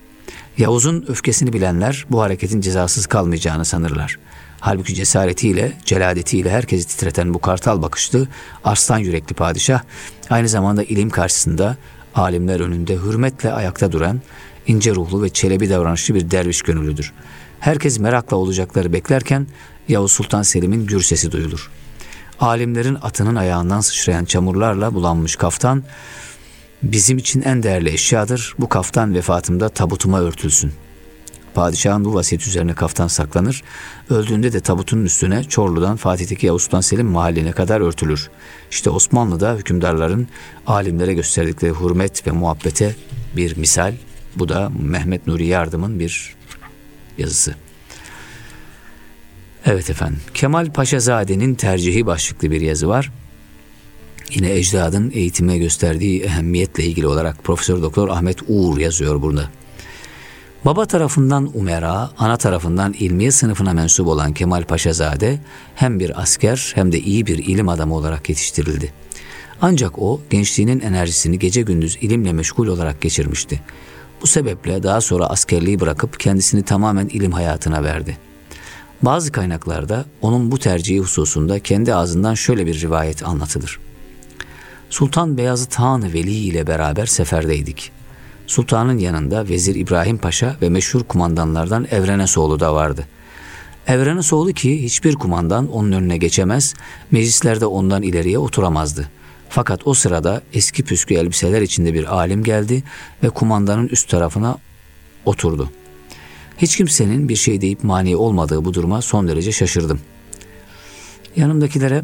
Yavuz'un 0.59 1.05
öfkesini 1.07 1.53
bilenler 1.53 2.05
bu 2.09 2.21
hareketin 2.21 2.61
cezasız 2.61 3.07
kalmayacağını 3.07 3.65
sanırlar. 3.65 4.19
Halbuki 4.59 4.95
cesaretiyle, 4.95 5.73
celadetiyle 5.85 6.49
herkesi 6.49 6.87
titreten 6.87 7.33
bu 7.33 7.39
kartal 7.39 7.81
bakışlı, 7.81 8.27
arslan 8.63 8.97
yürekli 8.97 9.35
padişah, 9.35 9.81
aynı 10.29 10.49
zamanda 10.49 10.83
ilim 10.83 11.09
karşısında, 11.09 11.77
alimler 12.15 12.59
önünde 12.59 12.95
hürmetle 12.95 13.51
ayakta 13.51 13.91
duran, 13.91 14.21
ince 14.67 14.95
ruhlu 14.95 15.23
ve 15.23 15.29
çelebi 15.29 15.69
davranışlı 15.69 16.15
bir 16.15 16.31
derviş 16.31 16.61
gönüllüdür. 16.61 17.13
Herkes 17.59 17.99
merakla 17.99 18.37
olacakları 18.37 18.93
beklerken 18.93 19.47
Yavuz 19.87 20.11
Sultan 20.11 20.41
Selim'in 20.41 20.85
gür 20.85 21.01
sesi 21.01 21.31
duyulur. 21.31 21.71
Alimlerin 22.39 22.97
atının 23.01 23.35
ayağından 23.35 23.81
sıçrayan 23.81 24.25
çamurlarla 24.25 24.93
bulanmış 24.93 25.35
kaftan, 25.35 25.83
bizim 26.83 27.17
için 27.17 27.41
en 27.41 27.63
değerli 27.63 27.89
eşyadır. 27.89 28.55
Bu 28.59 28.69
kaftan 28.69 29.13
vefatımda 29.13 29.69
tabutuma 29.69 30.21
örtülsün. 30.21 30.71
Padişahın 31.53 32.05
bu 32.05 32.13
vasiyet 32.13 32.47
üzerine 32.47 32.73
kaftan 32.73 33.07
saklanır. 33.07 33.63
Öldüğünde 34.09 34.53
de 34.53 34.59
tabutun 34.59 35.05
üstüne 35.05 35.43
Çorlu'dan 35.43 35.95
Fatih'teki 35.95 36.47
Yavuz 36.47 36.63
Sultan 36.63 36.81
Selim 36.81 37.07
mahalline 37.07 37.51
kadar 37.51 37.81
örtülür. 37.81 38.29
İşte 38.71 38.89
Osmanlı'da 38.89 39.55
hükümdarların 39.55 40.27
alimlere 40.67 41.13
gösterdikleri 41.13 41.73
hürmet 41.73 42.27
ve 42.27 42.31
muhabbete 42.31 42.95
bir 43.35 43.57
misal. 43.57 43.93
Bu 44.35 44.49
da 44.49 44.71
Mehmet 44.79 45.27
Nuri 45.27 45.45
Yardım'ın 45.45 45.99
bir 45.99 46.35
yazısı. 47.17 47.55
Evet 49.65 49.89
efendim. 49.89 50.19
Kemal 50.33 50.73
Paşazade'nin 50.73 51.55
tercihi 51.55 52.05
başlıklı 52.05 52.51
bir 52.51 52.61
yazı 52.61 52.87
var. 52.87 53.11
Yine 54.33 54.51
ecdadın 54.55 55.11
eğitime 55.13 55.57
gösterdiği 55.57 56.21
ehemmiyetle 56.21 56.83
ilgili 56.83 57.07
olarak 57.07 57.43
Profesör 57.43 57.81
Doktor 57.81 58.09
Ahmet 58.09 58.37
Uğur 58.47 58.77
yazıyor 58.77 59.21
burada. 59.21 59.49
Baba 60.65 60.85
tarafından 60.85 61.51
umera, 61.53 62.09
ana 62.17 62.37
tarafından 62.37 62.93
ilmiye 62.93 63.31
sınıfına 63.31 63.73
mensup 63.73 64.07
olan 64.07 64.33
Kemal 64.33 64.63
Paşazade 64.63 65.39
hem 65.75 65.99
bir 65.99 66.21
asker 66.21 66.71
hem 66.75 66.91
de 66.91 66.99
iyi 66.99 67.25
bir 67.25 67.37
ilim 67.37 67.69
adamı 67.69 67.95
olarak 67.95 68.29
yetiştirildi. 68.29 68.93
Ancak 69.61 69.99
o 69.99 70.21
gençliğinin 70.29 70.79
enerjisini 70.79 71.39
gece 71.39 71.61
gündüz 71.61 71.97
ilimle 72.01 72.33
meşgul 72.33 72.67
olarak 72.67 73.01
geçirmişti. 73.01 73.61
Bu 74.21 74.27
sebeple 74.27 74.83
daha 74.83 75.01
sonra 75.01 75.25
askerliği 75.25 75.79
bırakıp 75.79 76.19
kendisini 76.19 76.63
tamamen 76.63 77.07
ilim 77.07 77.31
hayatına 77.31 77.83
verdi. 77.83 78.17
Bazı 79.01 79.31
kaynaklarda 79.31 80.05
onun 80.21 80.51
bu 80.51 80.59
tercihi 80.59 80.99
hususunda 80.99 81.59
kendi 81.59 81.95
ağzından 81.95 82.33
şöyle 82.33 82.65
bir 82.65 82.81
rivayet 82.81 83.27
anlatılır. 83.27 83.79
Sultan 84.89 85.37
Beyazıt 85.37 85.75
Han 85.75 86.13
Veli 86.13 86.31
ile 86.31 86.67
beraber 86.67 87.05
seferdeydik. 87.05 87.91
Sultanın 88.47 88.97
yanında 88.97 89.49
Vezir 89.49 89.75
İbrahim 89.75 90.17
Paşa 90.17 90.55
ve 90.61 90.69
meşhur 90.69 91.03
kumandanlardan 91.03 91.87
Evrenesoğlu 91.91 92.59
da 92.59 92.73
vardı. 92.73 93.07
Evrenesoğlu 93.87 94.53
ki 94.53 94.83
hiçbir 94.83 95.15
kumandan 95.15 95.71
onun 95.71 95.91
önüne 95.91 96.17
geçemez, 96.17 96.73
meclislerde 97.11 97.65
ondan 97.65 98.03
ileriye 98.03 98.39
oturamazdı. 98.39 99.09
Fakat 99.49 99.87
o 99.87 99.93
sırada 99.93 100.41
eski 100.53 100.83
püskü 100.83 101.13
elbiseler 101.13 101.61
içinde 101.61 101.93
bir 101.93 102.15
alim 102.15 102.43
geldi 102.43 102.83
ve 103.23 103.29
kumandanın 103.29 103.87
üst 103.87 104.09
tarafına 104.09 104.57
oturdu. 105.25 105.69
Hiç 106.57 106.77
kimsenin 106.77 107.29
bir 107.29 107.35
şey 107.35 107.61
deyip 107.61 107.83
mani 107.83 108.15
olmadığı 108.15 108.65
bu 108.65 108.73
duruma 108.73 109.01
son 109.01 109.27
derece 109.27 109.51
şaşırdım. 109.51 109.99
Yanımdakilere 111.35 112.03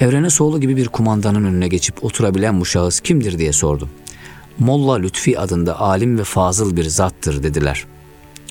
Evrene 0.00 0.30
Soğlu 0.30 0.60
gibi 0.60 0.76
bir 0.76 0.88
kumandanın 0.88 1.44
önüne 1.44 1.68
geçip 1.68 2.04
oturabilen 2.04 2.60
bu 2.60 2.64
şahıs 2.64 3.00
kimdir 3.00 3.38
diye 3.38 3.52
sordum. 3.52 3.88
Molla 4.58 4.94
Lütfi 4.94 5.38
adında 5.38 5.80
alim 5.80 6.18
ve 6.18 6.24
fazıl 6.24 6.76
bir 6.76 6.84
zattır 6.84 7.42
dediler. 7.42 7.86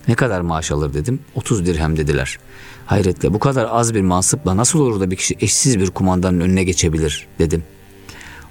Ne 0.07 0.15
kadar 0.15 0.41
maaş 0.41 0.71
alır 0.71 0.93
dedim. 0.93 1.19
30 1.35 1.65
dirhem 1.65 1.97
dediler. 1.97 2.39
Hayretle 2.85 3.33
bu 3.33 3.39
kadar 3.39 3.67
az 3.71 3.93
bir 3.93 4.01
mansıpla 4.01 4.57
nasıl 4.57 4.79
olur 4.79 4.99
da 4.99 5.11
bir 5.11 5.15
kişi 5.15 5.35
eşsiz 5.39 5.79
bir 5.79 5.91
kumandanın 5.91 6.39
önüne 6.39 6.63
geçebilir 6.63 7.27
dedim. 7.39 7.63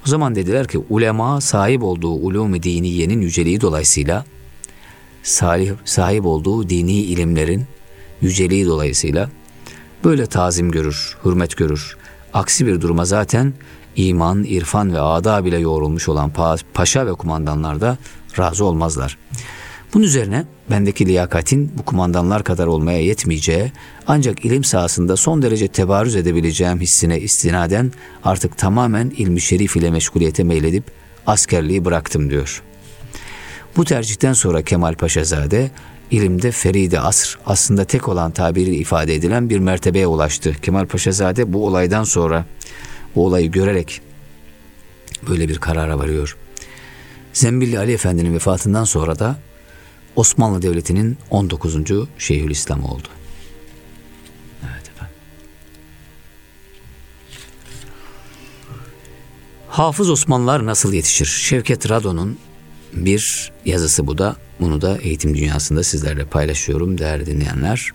O 0.07 0.11
zaman 0.11 0.35
dediler 0.35 0.69
ki 0.69 0.79
ulema 0.91 1.41
sahip 1.41 1.83
olduğu 1.83 2.13
ulûm-i 2.13 2.63
diniyenin 2.63 3.21
yüceliği 3.21 3.61
dolayısıyla 3.61 4.25
sahip 5.85 6.27
olduğu 6.27 6.69
dini 6.69 6.93
ilimlerin 6.93 7.65
yüceliği 8.21 8.67
dolayısıyla 8.67 9.31
böyle 10.05 10.27
tazim 10.27 10.71
görür, 10.71 11.17
hürmet 11.25 11.57
görür. 11.57 11.97
Aksi 12.35 12.67
bir 12.67 12.81
duruma 12.81 13.05
zaten 13.05 13.53
iman, 13.97 14.45
irfan 14.45 14.95
ve 14.95 15.01
ada 15.01 15.45
bile 15.45 15.59
yoğrulmuş 15.59 16.09
olan 16.09 16.33
paşa 16.75 17.07
ve 17.07 17.13
kumandanlar 17.13 17.81
da 17.81 17.99
razı 18.39 18.65
olmazlar. 18.65 19.19
Bunun 19.95 20.05
üzerine 20.05 20.45
bendeki 20.71 21.07
liyakatin 21.07 21.73
bu 21.79 21.85
kumandanlar 21.85 22.45
kadar 22.45 22.67
olmaya 22.67 23.01
yetmeyeceği 23.01 23.73
ancak 24.07 24.45
ilim 24.45 24.65
sahasında 24.65 25.17
son 25.17 25.43
derece 25.43 25.69
tebarüz 25.69 26.17
edebileceğim 26.17 26.81
hissine 26.81 27.21
istinaden 27.21 27.93
artık 28.25 28.59
tamamen 28.59 29.11
ilmi 29.17 29.41
şerif 29.41 29.77
ile 29.77 29.91
meşguliyete 29.91 30.45
meyledip 30.45 30.85
askerliği 31.27 31.85
bıraktım 31.85 32.31
diyor. 32.31 32.63
Bu 33.77 33.85
tercihten 33.85 34.33
sonra 34.33 34.63
Kemal 34.63 34.95
Paşazade 34.95 35.71
ilimde 36.11 36.51
feride 36.51 37.01
asr 37.01 37.39
aslında 37.47 37.85
tek 37.85 38.09
olan 38.09 38.31
tabiri 38.31 38.75
ifade 38.75 39.15
edilen 39.15 39.51
bir 39.51 39.59
mertebeye 39.59 40.07
ulaştı. 40.07 40.57
Kemal 40.63 40.87
Paşazade 40.87 41.53
bu 41.53 41.67
olaydan 41.67 42.05
sonra 42.05 42.45
bu 43.15 43.27
olayı 43.27 43.51
görerek 43.51 44.01
böyle 45.29 45.49
bir 45.49 45.59
karara 45.59 45.99
varıyor. 45.99 46.37
Zembilli 47.33 47.79
Ali 47.79 47.93
Efendi'nin 47.93 48.35
vefatından 48.35 48.85
sonra 48.85 49.19
da 49.19 49.37
Osmanlı 50.17 50.63
Devleti'nin 50.63 51.19
19. 51.31 51.77
Şeyhülislam 52.19 52.85
oldu. 52.85 53.09
Evet 54.63 54.89
efendim. 54.89 55.17
Hafız 59.69 60.11
Osmanlılar 60.11 60.67
nasıl 60.67 60.93
yetişir? 60.93 61.27
Şevket 61.27 61.91
Rado'nun 61.91 62.39
bir 62.97 63.53
yazısı 63.65 64.07
bu 64.07 64.19
da. 64.19 64.37
Bunu 64.61 64.83
da 64.83 64.99
eğitim 64.99 65.35
dünyasında 65.35 65.83
sizlerle 65.83 66.25
paylaşıyorum 66.25 66.99
değerli 66.99 67.27
dinleyenler. 67.27 67.91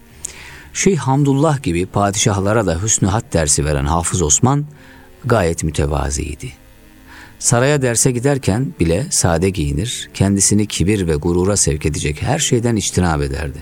Şeyh 0.74 0.98
Hamdullah 0.98 1.64
gibi 1.64 1.86
padişahlara 1.86 2.66
da 2.66 2.84
hüsnü 2.84 3.08
hat 3.08 3.34
dersi 3.34 3.66
veren 3.66 3.86
Hafız 3.86 4.22
Osman 4.22 4.66
gayet 5.26 5.64
mütevaziydi. 5.64 6.52
Saraya 7.40 7.82
derse 7.82 8.12
giderken 8.12 8.74
bile 8.80 9.06
sade 9.10 9.50
giyinir, 9.50 10.10
kendisini 10.14 10.66
kibir 10.66 11.08
ve 11.08 11.16
gurura 11.16 11.58
sevk 11.58 11.86
edecek 11.86 12.22
her 12.22 12.40
şeyden 12.40 12.76
içtinab 12.76 13.22
ederdi. 13.22 13.58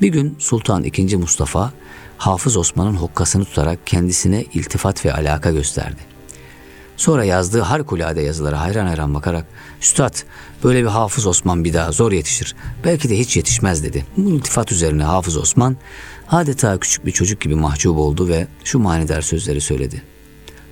Bir 0.00 0.08
gün 0.08 0.36
Sultan 0.38 0.84
II. 0.84 1.16
Mustafa, 1.16 1.72
Hafız 2.18 2.56
Osman'ın 2.56 2.94
hokkasını 2.94 3.44
tutarak 3.44 3.86
kendisine 3.86 4.44
iltifat 4.54 5.04
ve 5.04 5.14
alaka 5.14 5.52
gösterdi. 5.52 6.00
Sonra 7.02 7.24
yazdığı 7.24 7.60
harikulade 7.60 8.22
yazılara 8.22 8.60
hayran 8.60 8.86
hayran 8.86 9.14
bakarak 9.14 9.46
Üstad 9.80 10.14
böyle 10.64 10.82
bir 10.82 10.88
Hafız 10.88 11.26
Osman 11.26 11.64
bir 11.64 11.74
daha 11.74 11.92
zor 11.92 12.12
yetişir. 12.12 12.54
Belki 12.84 13.08
de 13.08 13.18
hiç 13.18 13.36
yetişmez 13.36 13.84
dedi. 13.84 14.06
Bu 14.16 14.30
iltifat 14.30 14.72
üzerine 14.72 15.04
Hafız 15.04 15.36
Osman 15.36 15.76
adeta 16.30 16.78
küçük 16.78 17.06
bir 17.06 17.12
çocuk 17.12 17.40
gibi 17.40 17.54
mahcup 17.54 17.98
oldu 17.98 18.28
ve 18.28 18.46
şu 18.64 18.78
manidar 18.78 19.22
sözleri 19.22 19.60
söyledi. 19.60 20.02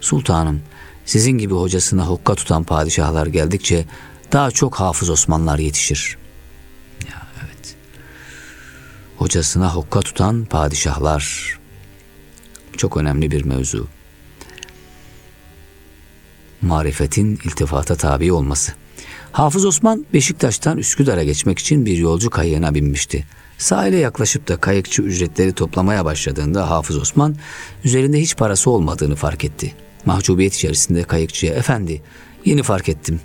Sultanım 0.00 0.60
sizin 1.04 1.38
gibi 1.38 1.54
hocasına 1.54 2.06
hokka 2.06 2.34
tutan 2.34 2.64
padişahlar 2.64 3.26
geldikçe 3.26 3.84
daha 4.32 4.50
çok 4.50 4.74
Hafız 4.74 5.10
Osmanlar 5.10 5.58
yetişir. 5.58 6.18
Ya, 7.08 7.22
hocasına 9.16 9.74
hokka 9.74 10.00
tutan 10.00 10.44
padişahlar. 10.44 11.58
Çok 12.76 12.96
önemli 12.96 13.30
bir 13.30 13.44
mevzu. 13.44 13.99
Marifetin 16.62 17.38
iltifata 17.44 17.94
tabi 17.94 18.32
olması. 18.32 18.72
Hafız 19.32 19.64
Osman 19.64 20.06
Beşiktaş'tan 20.12 20.78
Üsküdar'a 20.78 21.24
geçmek 21.24 21.58
için 21.58 21.86
bir 21.86 21.98
yolcu 21.98 22.30
kayığına 22.30 22.74
binmişti. 22.74 23.24
Sahile 23.58 23.96
yaklaşıp 23.96 24.48
da 24.48 24.56
kayıkçı 24.56 25.02
ücretleri 25.02 25.52
toplamaya 25.52 26.04
başladığında 26.04 26.70
Hafız 26.70 26.96
Osman 26.96 27.36
üzerinde 27.84 28.20
hiç 28.20 28.36
parası 28.36 28.70
olmadığını 28.70 29.16
fark 29.16 29.44
etti. 29.44 29.74
Mahcubiyet 30.04 30.54
içerisinde 30.54 31.02
kayıkçıya 31.02 31.54
efendi 31.54 32.02
yeni 32.44 32.62
fark 32.62 32.88
ettim. 32.88 33.20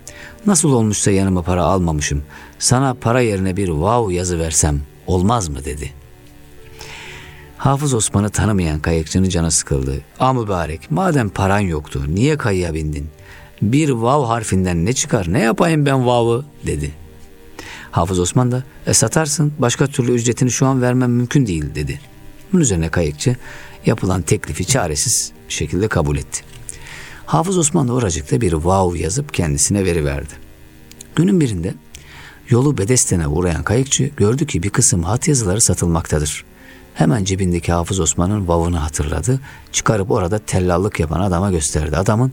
Nasıl 0.46 0.72
olmuşsa 0.72 1.10
yanıma 1.10 1.42
para 1.42 1.62
almamışım. 1.62 2.22
Sana 2.58 2.94
para 2.94 3.20
yerine 3.20 3.56
bir 3.56 3.68
vav 3.68 4.10
yazı 4.10 4.38
versem 4.38 4.80
olmaz 5.06 5.48
mı 5.48 5.64
dedi. 5.64 5.92
Hafız 7.56 7.94
Osman'ı 7.94 8.30
tanımayan 8.30 8.80
kayıkçının 8.80 9.28
canı 9.28 9.50
sıkıldı. 9.50 10.00
A 10.20 10.32
mübarek 10.32 10.90
madem 10.90 11.28
paran 11.28 11.60
yoktu 11.60 12.04
niye 12.08 12.36
kayıya 12.36 12.74
bindin? 12.74 13.08
Bir 13.62 13.90
vav 13.90 14.24
harfinden 14.24 14.84
ne 14.84 14.92
çıkar 14.92 15.32
ne 15.32 15.40
yapayım 15.40 15.86
ben 15.86 16.06
vav'ı 16.06 16.44
dedi. 16.66 16.90
Hafız 17.90 18.18
Osman 18.18 18.52
da 18.52 18.64
e, 18.86 18.94
satarsın 18.94 19.52
başka 19.58 19.86
türlü 19.86 20.12
ücretini 20.12 20.50
şu 20.50 20.66
an 20.66 20.82
vermem 20.82 21.12
mümkün 21.12 21.46
değil 21.46 21.74
dedi. 21.74 22.00
Bunun 22.52 22.62
üzerine 22.62 22.88
kayıkçı 22.88 23.36
yapılan 23.86 24.22
teklifi 24.22 24.66
çaresiz 24.66 25.32
şekilde 25.48 25.88
kabul 25.88 26.16
etti. 26.16 26.42
Hafız 27.26 27.58
Osman 27.58 27.88
da 27.88 27.92
oracıkta 27.92 28.40
bir 28.40 28.52
vav 28.52 28.94
yazıp 28.94 29.34
kendisine 29.34 29.84
veriverdi. 29.84 30.32
Günün 31.14 31.40
birinde 31.40 31.74
yolu 32.50 32.78
Bedesten'e 32.78 33.28
uğrayan 33.28 33.62
kayıkçı 33.62 34.10
gördü 34.16 34.46
ki 34.46 34.62
bir 34.62 34.70
kısım 34.70 35.02
hat 35.02 35.28
yazıları 35.28 35.60
satılmaktadır. 35.60 36.44
Hemen 36.94 37.24
cebindeki 37.24 37.72
Hafız 37.72 38.00
Osman'ın 38.00 38.48
vavını 38.48 38.76
hatırladı. 38.76 39.40
Çıkarıp 39.72 40.10
orada 40.10 40.38
tellallık 40.38 41.00
yapan 41.00 41.20
adama 41.20 41.50
gösterdi. 41.50 41.96
Adamın 41.96 42.32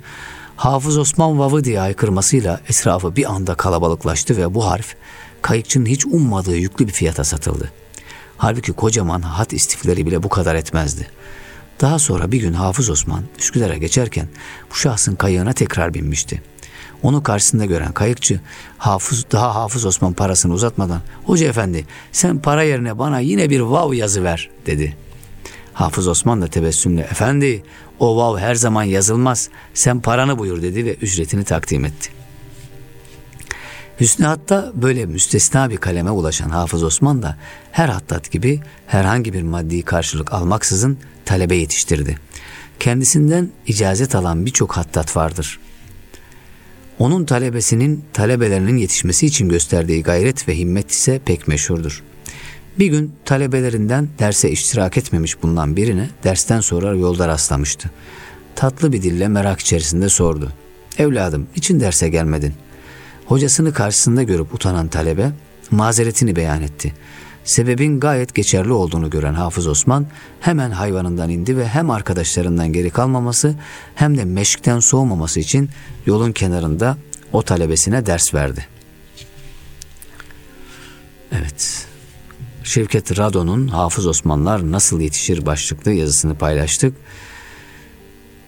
Hafız 0.55 0.97
Osman 0.97 1.39
vavı 1.39 1.63
diye 1.63 1.81
aykırmasıyla 1.81 2.61
etrafı 2.69 3.15
bir 3.15 3.31
anda 3.31 3.55
kalabalıklaştı 3.55 4.37
ve 4.37 4.53
bu 4.53 4.65
harf 4.65 4.95
kayıkçının 5.41 5.85
hiç 5.85 6.05
ummadığı 6.05 6.55
yüklü 6.55 6.87
bir 6.87 6.93
fiyata 6.93 7.23
satıldı. 7.23 7.71
Halbuki 8.37 8.73
kocaman 8.73 9.21
hat 9.21 9.53
istifleri 9.53 10.05
bile 10.05 10.23
bu 10.23 10.29
kadar 10.29 10.55
etmezdi. 10.55 11.07
Daha 11.81 11.99
sonra 11.99 12.31
bir 12.31 12.41
gün 12.41 12.53
Hafız 12.53 12.89
Osman 12.89 13.23
Üsküdar'a 13.39 13.77
geçerken 13.77 14.27
bu 14.71 14.75
şahsın 14.75 15.15
kayığına 15.15 15.53
tekrar 15.53 15.93
binmişti. 15.93 16.41
Onu 17.03 17.23
karşısında 17.23 17.65
gören 17.65 17.91
kayıkçı 17.91 18.39
hafız, 18.77 19.25
daha 19.31 19.55
Hafız 19.55 19.85
Osman 19.85 20.13
parasını 20.13 20.53
uzatmadan 20.53 21.01
Hoca 21.25 21.47
efendi 21.47 21.85
sen 22.11 22.39
para 22.39 22.63
yerine 22.63 22.99
bana 22.99 23.19
yine 23.19 23.49
bir 23.49 23.59
vav 23.59 23.93
yazı 23.93 24.23
ver 24.23 24.49
dedi. 24.65 24.97
Hafız 25.73 26.07
Osman 26.07 26.41
da 26.41 26.47
tebessümle 26.47 27.01
efendi 27.01 27.63
o 27.99 28.17
vav 28.17 28.37
her 28.37 28.55
zaman 28.55 28.83
yazılmaz 28.83 29.49
sen 29.73 29.99
paranı 29.99 30.39
buyur 30.39 30.61
dedi 30.61 30.85
ve 30.85 30.93
ücretini 30.93 31.43
takdim 31.43 31.85
etti. 31.85 32.09
Hüsnü 33.99 34.25
Hatta 34.25 34.71
böyle 34.75 35.05
müstesna 35.05 35.69
bir 35.69 35.77
kaleme 35.77 36.11
ulaşan 36.11 36.49
Hafız 36.49 36.83
Osman 36.83 37.23
da 37.23 37.37
her 37.71 37.89
hattat 37.89 38.31
gibi 38.31 38.61
herhangi 38.87 39.33
bir 39.33 39.41
maddi 39.41 39.81
karşılık 39.81 40.33
almaksızın 40.33 40.97
talebe 41.25 41.55
yetiştirdi. 41.55 42.17
Kendisinden 42.79 43.49
icazet 43.67 44.15
alan 44.15 44.45
birçok 44.45 44.77
hattat 44.77 45.17
vardır. 45.17 45.59
Onun 46.99 47.25
talebesinin 47.25 48.05
talebelerinin 48.13 48.77
yetişmesi 48.77 49.25
için 49.25 49.49
gösterdiği 49.49 50.03
gayret 50.03 50.47
ve 50.47 50.57
himmet 50.57 50.91
ise 50.91 51.19
pek 51.25 51.47
meşhurdur. 51.47 52.03
Bir 52.79 52.87
gün 52.87 53.15
talebelerinden 53.25 54.09
derse 54.19 54.49
iştirak 54.49 54.97
etmemiş 54.97 55.43
bulunan 55.43 55.75
birine 55.75 56.09
dersten 56.23 56.59
sonra 56.59 56.95
yolda 56.95 57.27
rastlamıştı. 57.27 57.91
Tatlı 58.55 58.93
bir 58.93 59.01
dille 59.01 59.27
merak 59.27 59.59
içerisinde 59.59 60.09
sordu. 60.09 60.51
Evladım 60.97 61.47
için 61.55 61.79
derse 61.79 62.09
gelmedin? 62.09 62.53
Hocasını 63.25 63.73
karşısında 63.73 64.23
görüp 64.23 64.53
utanan 64.53 64.87
talebe 64.87 65.31
mazeretini 65.71 66.35
beyan 66.35 66.61
etti. 66.61 66.93
Sebebin 67.43 67.99
gayet 67.99 68.35
geçerli 68.35 68.71
olduğunu 68.71 69.09
gören 69.09 69.33
Hafız 69.33 69.67
Osman 69.67 70.07
hemen 70.39 70.71
hayvanından 70.71 71.29
indi 71.29 71.57
ve 71.57 71.67
hem 71.67 71.89
arkadaşlarından 71.89 72.73
geri 72.73 72.89
kalmaması 72.89 73.55
hem 73.95 74.17
de 74.17 74.25
meşkten 74.25 74.79
soğumaması 74.79 75.39
için 75.39 75.69
yolun 76.05 76.31
kenarında 76.31 76.97
o 77.33 77.41
talebesine 77.41 78.05
ders 78.05 78.33
verdi. 78.33 78.67
Evet. 81.31 81.92
Şevket 82.63 83.17
Rado'nun 83.17 83.67
Hafız 83.67 84.07
Osmanlar 84.07 84.71
Nasıl 84.71 85.01
Yetişir 85.01 85.45
başlıklı 85.45 85.91
yazısını 85.91 86.35
paylaştık. 86.35 86.95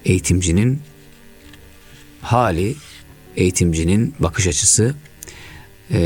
Eğitimcinin 0.06 0.82
hali, 2.22 2.76
eğitimcinin 3.36 4.16
bakış 4.20 4.48
açısı 4.48 4.96
e, 5.92 6.00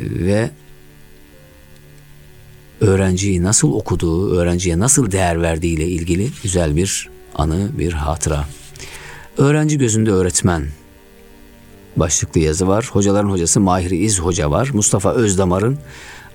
ve 0.00 0.50
öğrenciyi 2.80 3.42
nasıl 3.42 3.72
okuduğu, 3.72 4.36
öğrenciye 4.36 4.78
nasıl 4.78 5.10
değer 5.10 5.42
verdiği 5.42 5.74
ile 5.74 5.88
ilgili 5.88 6.30
güzel 6.42 6.76
bir 6.76 7.10
anı, 7.34 7.78
bir 7.78 7.92
hatıra. 7.92 8.44
Öğrenci 9.38 9.78
gözünde 9.78 10.10
öğretmen 10.10 10.68
başlıklı 11.96 12.40
yazı 12.40 12.68
var. 12.68 12.88
Hocaların 12.92 13.30
hocası 13.30 13.60
Mahir 13.60 13.90
İz 13.90 14.20
Hoca 14.20 14.50
var. 14.50 14.70
Mustafa 14.72 15.12
Özdamar'ın 15.12 15.78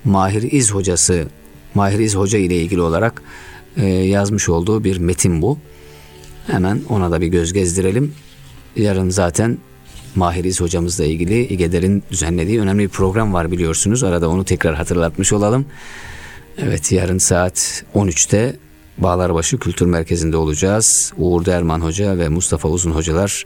Mahir 0.06 0.52
İz 0.52 0.72
Hocası, 0.72 1.28
Mahir 1.76 2.00
İz 2.00 2.16
Hoca 2.16 2.40
ile 2.40 2.56
ilgili 2.56 2.82
olarak 2.82 3.22
e, 3.78 3.86
yazmış 3.88 4.50
olduğu 4.50 4.84
bir 4.84 4.98
metin 4.98 5.42
bu. 5.42 5.58
Hemen 6.48 6.82
ona 6.90 7.12
da 7.12 7.22
bir 7.22 7.28
göz 7.28 7.54
gezdirelim. 7.54 8.14
Yarın 8.76 9.10
zaten 9.10 9.58
Mahir 10.16 10.44
İz 10.44 10.62
hocamızla 10.62 11.06
ilgili 11.06 11.46
İGEDER'in 11.46 12.04
düzenlediği 12.12 12.62
önemli 12.62 12.84
bir 12.84 12.90
program 12.90 13.34
var 13.34 13.52
biliyorsunuz. 13.52 14.04
Arada 14.04 14.30
onu 14.30 14.46
tekrar 14.46 14.76
hatırlatmış 14.76 15.34
olalım. 15.34 15.66
Evet 16.58 16.92
yarın 16.92 17.18
saat 17.18 17.84
13'te 17.96 18.56
Bağlarbaşı 18.98 19.58
Kültür 19.58 19.86
Merkezi'nde 19.86 20.38
olacağız. 20.38 21.14
Uğur 21.18 21.46
Derman 21.46 21.82
Hoca 21.82 22.18
ve 22.18 22.30
Mustafa 22.30 22.70
Uzun 22.70 22.92
Hocalar 22.92 23.46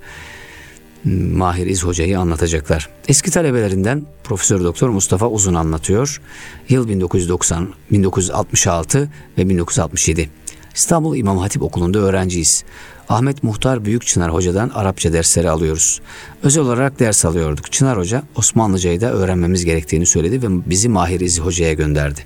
Mahir 1.06 1.68
İz 1.68 1.84
Hoca'yı 1.84 2.20
anlatacaklar. 2.20 2.89
Eski 3.08 3.32
talebelerinden 3.32 4.06
Profesör 4.24 4.63
Doktor 4.63 4.89
Mustafa 4.89 5.28
Uzun 5.30 5.54
anlatıyor. 5.54 6.22
Yıl 6.70 6.89
1990, 6.89 7.70
1966 7.92 9.10
ve 9.38 9.50
1967. 9.50 10.30
İstanbul 10.76 11.18
İmam 11.18 11.38
Hatip 11.38 11.63
Okulu'nda 11.63 12.00
öğrenciyiz. 12.00 12.63
Ahmet 13.10 13.44
Muhtar 13.44 13.86
Büyük 13.86 14.08
Çınar 14.08 14.34
Hoca'dan 14.34 14.70
Arapça 14.70 15.13
dersleri 15.13 15.50
alıyoruz. 15.50 16.02
Özel 16.44 16.63
olarak 16.63 17.00
ders 17.00 17.26
alıyorduk. 17.26 17.72
Çınar 17.72 17.98
Hoca 17.98 18.24
Osmanlıcayı 18.36 19.02
da 19.02 19.13
öğrenmemiz 19.13 19.66
gerektiğini 19.66 20.06
söyledi 20.06 20.42
ve 20.42 20.48
bizi 20.70 20.89
Mahir 20.89 21.20
İz 21.20 21.39
Hoca'ya 21.39 21.74
gönderdi. 21.74 22.22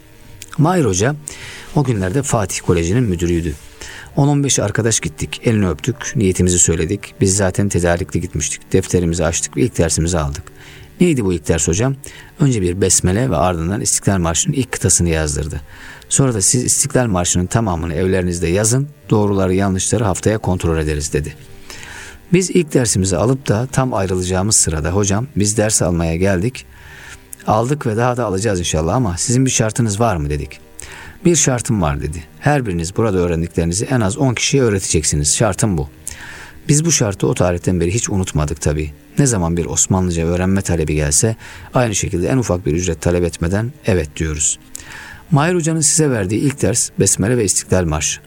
Mahir 0.57 0.85
Hoca 0.85 1.15
o 1.75 1.83
günlerde 1.83 2.23
Fatih 2.23 2.59
Koleji'nin 2.61 3.03
müdürüydü. 3.03 3.53
10-15 4.17 4.61
arkadaş 4.61 4.99
gittik, 4.99 5.41
elini 5.43 5.69
öptük, 5.69 6.13
niyetimizi 6.15 6.59
söyledik. 6.59 7.13
Biz 7.21 7.37
zaten 7.37 7.69
tedarikli 7.69 8.21
gitmiştik. 8.21 8.73
Defterimizi 8.73 9.25
açtık 9.25 9.57
ve 9.57 9.61
ilk 9.61 9.77
dersimizi 9.77 10.19
aldık. 10.19 10.43
Neydi 11.01 11.25
bu 11.25 11.33
ilk 11.33 11.47
ders 11.47 11.67
hocam? 11.67 11.95
Önce 12.39 12.61
bir 12.61 12.81
besmele 12.81 13.29
ve 13.29 13.35
ardından 13.35 13.81
İstiklal 13.81 14.17
Marşı'nın 14.17 14.53
ilk 14.53 14.71
kıtasını 14.71 15.09
yazdırdı. 15.09 15.61
Sonra 16.09 16.33
da 16.33 16.41
siz 16.41 16.63
İstiklal 16.63 17.07
Marşı'nın 17.07 17.45
tamamını 17.45 17.93
evlerinizde 17.93 18.47
yazın, 18.47 18.89
doğruları 19.09 19.53
yanlışları 19.53 20.03
haftaya 20.03 20.37
kontrol 20.37 20.77
ederiz 20.77 21.13
dedi. 21.13 21.33
Biz 22.33 22.49
ilk 22.49 22.73
dersimizi 22.73 23.17
alıp 23.17 23.47
da 23.47 23.67
tam 23.71 23.93
ayrılacağımız 23.93 24.55
sırada 24.55 24.91
hocam 24.91 25.27
biz 25.35 25.57
ders 25.57 25.81
almaya 25.81 26.15
geldik. 26.15 26.65
Aldık 27.47 27.85
ve 27.87 27.97
daha 27.97 28.17
da 28.17 28.25
alacağız 28.25 28.59
inşallah 28.59 28.95
ama 28.95 29.17
sizin 29.17 29.45
bir 29.45 29.51
şartınız 29.51 29.99
var 29.99 30.15
mı 30.15 30.29
dedik. 30.29 30.66
Bir 31.27 31.35
şartım 31.35 31.81
var 31.81 32.01
dedi. 32.01 32.23
Her 32.39 32.65
biriniz 32.65 32.97
burada 32.97 33.17
öğrendiklerinizi 33.17 33.85
en 33.85 34.01
az 34.01 34.17
10 34.17 34.33
kişiye 34.33 34.63
öğreteceksiniz. 34.63 35.35
Şartım 35.35 35.77
bu. 35.77 35.89
Biz 36.67 36.85
bu 36.85 36.91
şartı 36.91 37.27
o 37.27 37.33
tarihten 37.33 37.79
beri 37.79 37.93
hiç 37.93 38.09
unutmadık 38.09 38.61
tabii. 38.61 38.91
Ne 39.19 39.25
zaman 39.25 39.57
bir 39.57 39.65
Osmanlıca 39.65 40.25
öğrenme 40.25 40.61
talebi 40.61 40.95
gelse 40.95 41.35
aynı 41.73 41.95
şekilde 41.95 42.27
en 42.27 42.37
ufak 42.37 42.65
bir 42.65 42.73
ücret 42.73 43.01
talep 43.01 43.23
etmeden 43.23 43.73
evet 43.85 44.15
diyoruz. 44.15 44.59
Mahir 45.31 45.55
Hoca'nın 45.55 45.81
size 45.81 46.09
verdiği 46.09 46.39
ilk 46.39 46.61
ders 46.61 46.89
Besmele 46.99 47.37
ve 47.37 47.43
İstiklal 47.43 47.85
Marşı. 47.85 48.21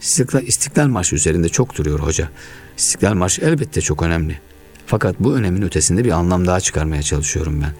İstiklal, 0.00 0.42
İstiklal 0.42 0.86
Marşı 0.86 1.16
üzerinde 1.16 1.48
çok 1.48 1.76
duruyor 1.76 2.00
hoca. 2.00 2.28
İstiklal 2.76 3.14
Marşı 3.14 3.42
elbette 3.42 3.80
çok 3.80 4.02
önemli. 4.02 4.40
Fakat 4.86 5.20
bu 5.20 5.34
önemin 5.34 5.62
ötesinde 5.62 6.04
bir 6.04 6.10
anlam 6.10 6.46
daha 6.46 6.60
çıkarmaya 6.60 7.02
çalışıyorum 7.02 7.62
ben. 7.62 7.72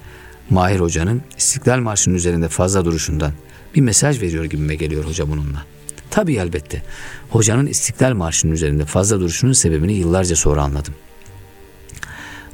Mahir 0.50 0.80
Hoca'nın 0.80 1.22
İstiklal 1.38 1.78
Marşı'nın 1.78 2.14
üzerinde 2.14 2.48
fazla 2.48 2.84
duruşundan 2.84 3.32
bir 3.74 3.80
mesaj 3.80 4.22
veriyor 4.22 4.44
gibime 4.44 4.74
geliyor 4.74 5.04
hoca 5.04 5.28
bununla. 5.28 5.64
Tabii 6.10 6.34
elbette. 6.34 6.82
Hocanın 7.30 7.66
İstiklal 7.66 8.12
Marşı'nın 8.12 8.52
üzerinde 8.52 8.84
fazla 8.84 9.20
duruşunun 9.20 9.52
sebebini 9.52 9.92
yıllarca 9.92 10.36
sonra 10.36 10.62
anladım. 10.62 10.94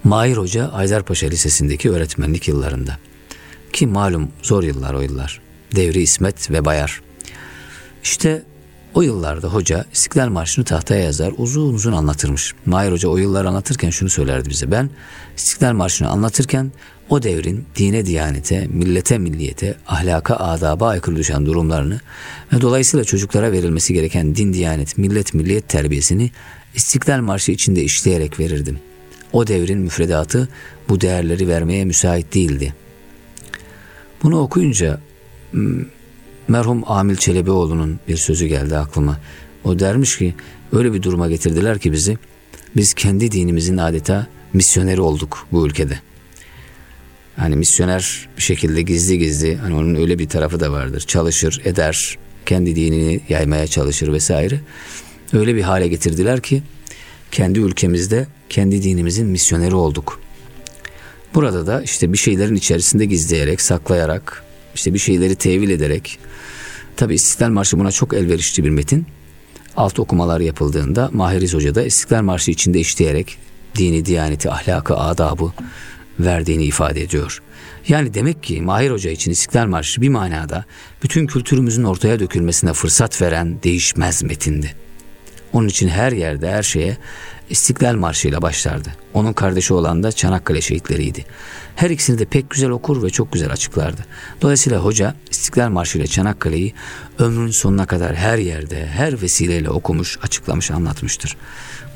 Mahir 0.04 0.36
Hoca 0.36 0.68
Aydarpaşa 0.68 1.26
Lisesi'ndeki 1.26 1.90
öğretmenlik 1.90 2.48
yıllarında. 2.48 2.98
Ki 3.72 3.86
malum 3.86 4.28
zor 4.42 4.62
yıllar 4.62 4.94
o 4.94 5.00
yıllar. 5.00 5.40
Devri 5.76 6.02
İsmet 6.02 6.50
ve 6.50 6.64
Bayar. 6.64 7.00
İşte 8.02 8.42
o 8.94 9.02
yıllarda 9.02 9.48
hoca 9.48 9.84
İstiklal 9.92 10.28
Marşı'nı 10.28 10.64
tahtaya 10.64 11.04
yazar 11.04 11.32
uzun 11.36 11.74
uzun 11.74 11.92
anlatırmış. 11.92 12.54
Mahir 12.66 12.92
Hoca 12.92 13.08
o 13.08 13.16
yıllar 13.16 13.44
anlatırken 13.44 13.90
şunu 13.90 14.10
söylerdi 14.10 14.50
bize. 14.50 14.70
Ben 14.70 14.90
İstiklal 15.36 15.72
Marşı'nı 15.72 16.08
anlatırken 16.08 16.72
o 17.08 17.22
devrin 17.22 17.64
dine 17.76 18.06
diyanete, 18.06 18.66
millete 18.66 19.18
milliyete, 19.18 19.76
ahlaka 19.86 20.36
adaba 20.36 20.88
aykırı 20.88 21.16
düşen 21.16 21.46
durumlarını 21.46 22.00
ve 22.52 22.60
dolayısıyla 22.60 23.04
çocuklara 23.04 23.52
verilmesi 23.52 23.94
gereken 23.94 24.36
din 24.36 24.52
diyanet, 24.52 24.98
millet 24.98 25.34
milliyet 25.34 25.68
terbiyesini 25.68 26.30
İstiklal 26.74 27.20
Marşı 27.20 27.52
içinde 27.52 27.82
işleyerek 27.82 28.40
verirdim. 28.40 28.78
O 29.32 29.46
devrin 29.46 29.78
müfredatı 29.78 30.48
bu 30.88 31.00
değerleri 31.00 31.48
vermeye 31.48 31.84
müsait 31.84 32.34
değildi. 32.34 32.74
Bunu 34.22 34.40
okuyunca 34.40 35.00
merhum 36.50 36.82
Amil 36.86 37.16
Çelebioğlu'nun 37.16 38.00
bir 38.08 38.16
sözü 38.16 38.46
geldi 38.46 38.76
aklıma. 38.76 39.20
O 39.64 39.78
dermiş 39.78 40.18
ki 40.18 40.34
öyle 40.72 40.92
bir 40.92 41.02
duruma 41.02 41.28
getirdiler 41.28 41.78
ki 41.78 41.92
bizi 41.92 42.18
biz 42.76 42.94
kendi 42.94 43.32
dinimizin 43.32 43.76
adeta 43.76 44.26
misyoneri 44.52 45.00
olduk 45.00 45.46
bu 45.52 45.66
ülkede. 45.66 46.00
Hani 47.36 47.56
misyoner 47.56 48.28
bir 48.36 48.42
şekilde 48.42 48.82
gizli 48.82 49.18
gizli 49.18 49.56
hani 49.56 49.74
onun 49.74 49.94
öyle 49.94 50.18
bir 50.18 50.28
tarafı 50.28 50.60
da 50.60 50.72
vardır. 50.72 51.00
Çalışır, 51.00 51.60
eder, 51.64 52.18
kendi 52.46 52.76
dinini 52.76 53.20
yaymaya 53.28 53.66
çalışır 53.66 54.12
vesaire. 54.12 54.60
Öyle 55.32 55.54
bir 55.54 55.62
hale 55.62 55.88
getirdiler 55.88 56.40
ki 56.40 56.62
kendi 57.32 57.58
ülkemizde 57.58 58.26
kendi 58.48 58.82
dinimizin 58.82 59.26
misyoneri 59.26 59.74
olduk. 59.74 60.20
Burada 61.34 61.66
da 61.66 61.82
işte 61.82 62.12
bir 62.12 62.18
şeylerin 62.18 62.54
içerisinde 62.54 63.04
gizleyerek, 63.04 63.60
saklayarak, 63.60 64.44
işte 64.74 64.94
bir 64.94 64.98
şeyleri 64.98 65.34
tevil 65.34 65.70
ederek, 65.70 66.18
tabi 67.00 67.14
İstiklal 67.14 67.50
Marşı 67.50 67.78
buna 67.78 67.92
çok 67.92 68.14
elverişli 68.14 68.64
bir 68.64 68.70
metin. 68.70 69.06
Alt 69.76 69.98
okumalar 69.98 70.40
yapıldığında 70.40 71.10
Mahiriz 71.12 71.54
Hoca 71.54 71.74
da 71.74 71.82
İstiklal 71.82 72.22
Marşı 72.22 72.50
içinde 72.50 72.80
işleyerek 72.80 73.38
dini, 73.74 74.04
diyaneti, 74.04 74.50
ahlakı, 74.50 74.96
adabı 74.96 75.52
verdiğini 76.20 76.64
ifade 76.64 77.02
ediyor. 77.02 77.42
Yani 77.88 78.14
demek 78.14 78.42
ki 78.42 78.62
Mahir 78.62 78.90
Hoca 78.90 79.10
için 79.10 79.30
İstiklal 79.30 79.66
Marşı 79.66 80.00
bir 80.00 80.08
manada 80.08 80.64
bütün 81.02 81.26
kültürümüzün 81.26 81.84
ortaya 81.84 82.20
dökülmesine 82.20 82.72
fırsat 82.72 83.22
veren 83.22 83.62
değişmez 83.62 84.22
metindi. 84.22 84.76
Onun 85.52 85.68
için 85.68 85.88
her 85.88 86.12
yerde 86.12 86.50
her 86.50 86.62
şeye 86.62 86.96
İstiklal 87.50 87.94
Marşı 87.94 88.28
ile 88.28 88.42
başlardı. 88.42 88.88
Onun 89.14 89.32
kardeşi 89.32 89.74
olan 89.74 90.02
da 90.02 90.12
Çanakkale 90.12 90.60
şehitleriydi. 90.60 91.24
Her 91.76 91.90
ikisini 91.90 92.18
de 92.18 92.24
pek 92.24 92.50
güzel 92.50 92.70
okur 92.70 93.02
ve 93.02 93.10
çok 93.10 93.32
güzel 93.32 93.52
açıklardı. 93.52 94.00
Dolayısıyla 94.42 94.78
hoca 94.78 95.14
İstiklal 95.30 95.68
Marşı 95.68 95.98
ile 95.98 96.06
Çanakkale'yi 96.06 96.74
ömrünün 97.18 97.50
sonuna 97.50 97.86
kadar 97.86 98.16
her 98.16 98.38
yerde, 98.38 98.86
her 98.86 99.22
vesileyle 99.22 99.70
okumuş, 99.70 100.18
açıklamış, 100.22 100.70
anlatmıştır. 100.70 101.36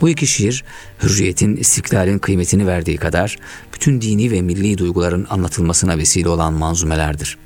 Bu 0.00 0.08
iki 0.08 0.26
şiir 0.26 0.64
hürriyetin, 1.02 1.56
istiklalin 1.56 2.18
kıymetini 2.18 2.66
verdiği 2.66 2.96
kadar 2.96 3.36
bütün 3.74 4.00
dini 4.00 4.30
ve 4.30 4.42
milli 4.42 4.78
duyguların 4.78 5.26
anlatılmasına 5.30 5.98
vesile 5.98 6.28
olan 6.28 6.52
manzumelerdir. 6.52 7.38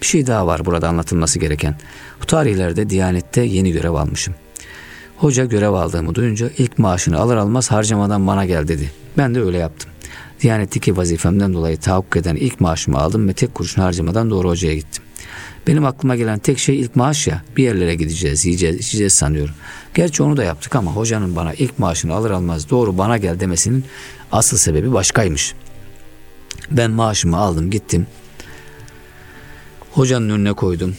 Bir 0.00 0.06
şey 0.06 0.26
daha 0.26 0.46
var 0.46 0.64
burada 0.64 0.88
anlatılması 0.88 1.38
gereken. 1.38 1.78
Bu 2.22 2.26
tarihlerde 2.26 2.90
Diyanet'te 2.90 3.42
yeni 3.42 3.72
görev 3.72 3.92
almışım. 3.94 4.34
Hoca 5.16 5.44
görev 5.44 5.72
aldığımı 5.72 6.14
duyunca 6.14 6.50
ilk 6.58 6.78
maaşını 6.78 7.18
alır 7.18 7.36
almaz 7.36 7.70
harcamadan 7.70 8.26
bana 8.26 8.44
gel 8.44 8.68
dedi. 8.68 8.90
Ben 9.18 9.34
de 9.34 9.40
öyle 9.40 9.58
yaptım. 9.58 9.90
Diyanetteki 10.40 10.96
vazifemden 10.96 11.54
dolayı 11.54 11.76
tahakkuk 11.76 12.16
eden 12.16 12.36
ilk 12.36 12.60
maaşımı 12.60 12.98
aldım 12.98 13.28
ve 13.28 13.32
tek 13.32 13.54
kuruşun 13.54 13.82
harcamadan 13.82 14.30
doğru 14.30 14.48
hocaya 14.48 14.74
gittim. 14.74 15.04
Benim 15.66 15.86
aklıma 15.86 16.16
gelen 16.16 16.38
tek 16.38 16.58
şey 16.58 16.80
ilk 16.80 16.96
maaş 16.96 17.26
ya 17.26 17.42
bir 17.56 17.64
yerlere 17.64 17.94
gideceğiz 17.94 18.44
yiyeceğiz 18.44 18.76
içeceğiz 18.76 19.12
sanıyorum. 19.12 19.54
Gerçi 19.94 20.22
onu 20.22 20.36
da 20.36 20.44
yaptık 20.44 20.76
ama 20.76 20.92
hocanın 20.92 21.36
bana 21.36 21.54
ilk 21.54 21.78
maaşını 21.78 22.14
alır 22.14 22.30
almaz 22.30 22.70
doğru 22.70 22.98
bana 22.98 23.18
gel 23.18 23.40
demesinin 23.40 23.84
asıl 24.32 24.56
sebebi 24.56 24.92
başkaymış. 24.92 25.54
Ben 26.70 26.90
maaşımı 26.90 27.36
aldım 27.36 27.70
gittim. 27.70 28.06
Hocanın 29.92 30.30
önüne 30.30 30.52
koydum. 30.52 30.96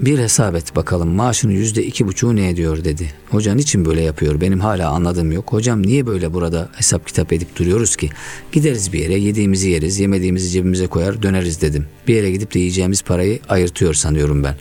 Bir 0.00 0.18
hesap 0.18 0.54
et 0.54 0.76
bakalım 0.76 1.08
maaşının 1.08 1.52
yüzde 1.52 1.84
iki 1.84 2.06
buçuğu 2.06 2.36
ne 2.36 2.48
ediyor 2.48 2.84
dedi. 2.84 3.12
Hoca 3.30 3.54
niçin 3.54 3.84
böyle 3.84 4.02
yapıyor 4.02 4.40
benim 4.40 4.60
hala 4.60 4.90
anladığım 4.90 5.32
yok. 5.32 5.52
Hocam 5.52 5.82
niye 5.82 6.06
böyle 6.06 6.32
burada 6.32 6.68
hesap 6.72 7.06
kitap 7.06 7.32
edip 7.32 7.56
duruyoruz 7.56 7.96
ki? 7.96 8.10
Gideriz 8.52 8.92
bir 8.92 8.98
yere 8.98 9.14
yediğimizi 9.14 9.70
yeriz 9.70 10.00
yemediğimizi 10.00 10.50
cebimize 10.50 10.86
koyar 10.86 11.22
döneriz 11.22 11.62
dedim. 11.62 11.86
Bir 12.08 12.14
yere 12.14 12.30
gidip 12.30 12.54
de 12.54 12.58
yiyeceğimiz 12.58 13.02
parayı 13.02 13.38
ayırtıyor 13.48 13.94
sanıyorum 13.94 14.44
ben. 14.44 14.54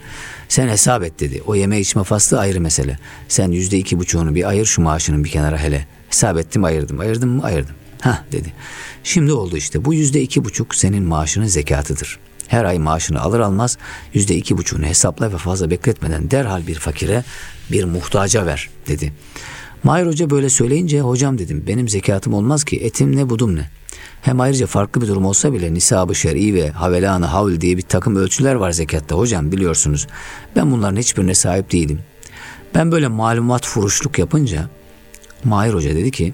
Sen 0.50 0.68
hesap 0.68 1.04
et 1.04 1.20
dedi. 1.20 1.42
O 1.48 1.56
yeme 1.56 1.80
içme 1.80 2.04
faslı 2.04 2.40
ayrı 2.40 2.62
mesele. 2.62 3.00
Sen 3.28 3.52
yüzde 3.52 3.78
iki 3.78 4.00
buçuğunu 4.00 4.36
bir 4.36 4.50
ayır 4.50 4.66
şu 4.66 4.82
maaşının 4.82 5.24
bir 5.24 5.30
kenara 5.30 5.58
hele. 5.58 5.88
Hesap 6.10 6.38
ettim 6.38 6.64
ayırdım. 6.64 7.00
Ayırdım 7.00 7.30
mı 7.30 7.44
ayırdım. 7.44 7.76
Ha 8.02 8.26
dedi. 8.32 8.54
Şimdi 9.04 9.34
oldu 9.34 9.58
işte 9.58 9.86
bu 9.86 9.94
yüzde 9.94 10.22
iki 10.22 10.46
buçuk 10.46 10.76
senin 10.76 11.04
maaşının 11.04 11.46
zekatıdır. 11.46 12.20
Her 12.48 12.66
ay 12.66 12.80
maaşını 12.80 13.22
alır 13.22 13.40
almaz 13.40 13.78
yüzde 14.14 14.36
iki 14.36 14.58
buçuğunu 14.58 14.86
hesapla 14.86 15.34
ve 15.34 15.38
fazla 15.38 15.70
bekletmeden 15.70 16.32
derhal 16.32 16.68
bir 16.68 16.76
fakire 16.76 17.24
bir 17.72 17.84
muhtaca 17.84 18.46
ver 18.46 18.70
dedi. 18.88 19.14
Mahir 19.84 20.06
Hoca 20.06 20.30
böyle 20.30 20.50
söyleyince 20.50 21.02
hocam 21.02 21.38
dedim 21.38 21.64
benim 21.68 21.90
zekatım 21.90 22.34
olmaz 22.34 22.64
ki 22.64 22.78
etim 22.78 23.16
ne 23.16 23.30
budum 23.30 23.56
ne. 23.56 23.70
Hem 24.22 24.40
ayrıca 24.40 24.68
farklı 24.68 25.02
bir 25.02 25.08
durum 25.08 25.26
olsa 25.26 25.54
bile 25.54 25.74
nisabı 25.74 26.16
şer'i 26.16 26.54
ve 26.54 26.70
havelanı 26.70 27.26
havl 27.26 27.62
diye 27.62 27.78
bir 27.78 27.82
takım 27.82 28.16
ölçüler 28.16 28.56
var 28.56 28.72
zekatta 28.72 29.16
hocam 29.16 29.52
biliyorsunuz. 29.52 30.08
Ben 30.56 30.72
bunların 30.72 30.98
hiçbirine 30.98 31.36
sahip 31.36 31.72
değilim. 31.72 32.00
Ben 32.76 32.92
böyle 32.92 33.08
malumat 33.08 33.68
furuşluk 33.68 34.20
yapınca 34.20 34.70
Mahir 35.44 35.74
Hoca 35.74 35.96
dedi 35.96 36.12
ki 36.12 36.34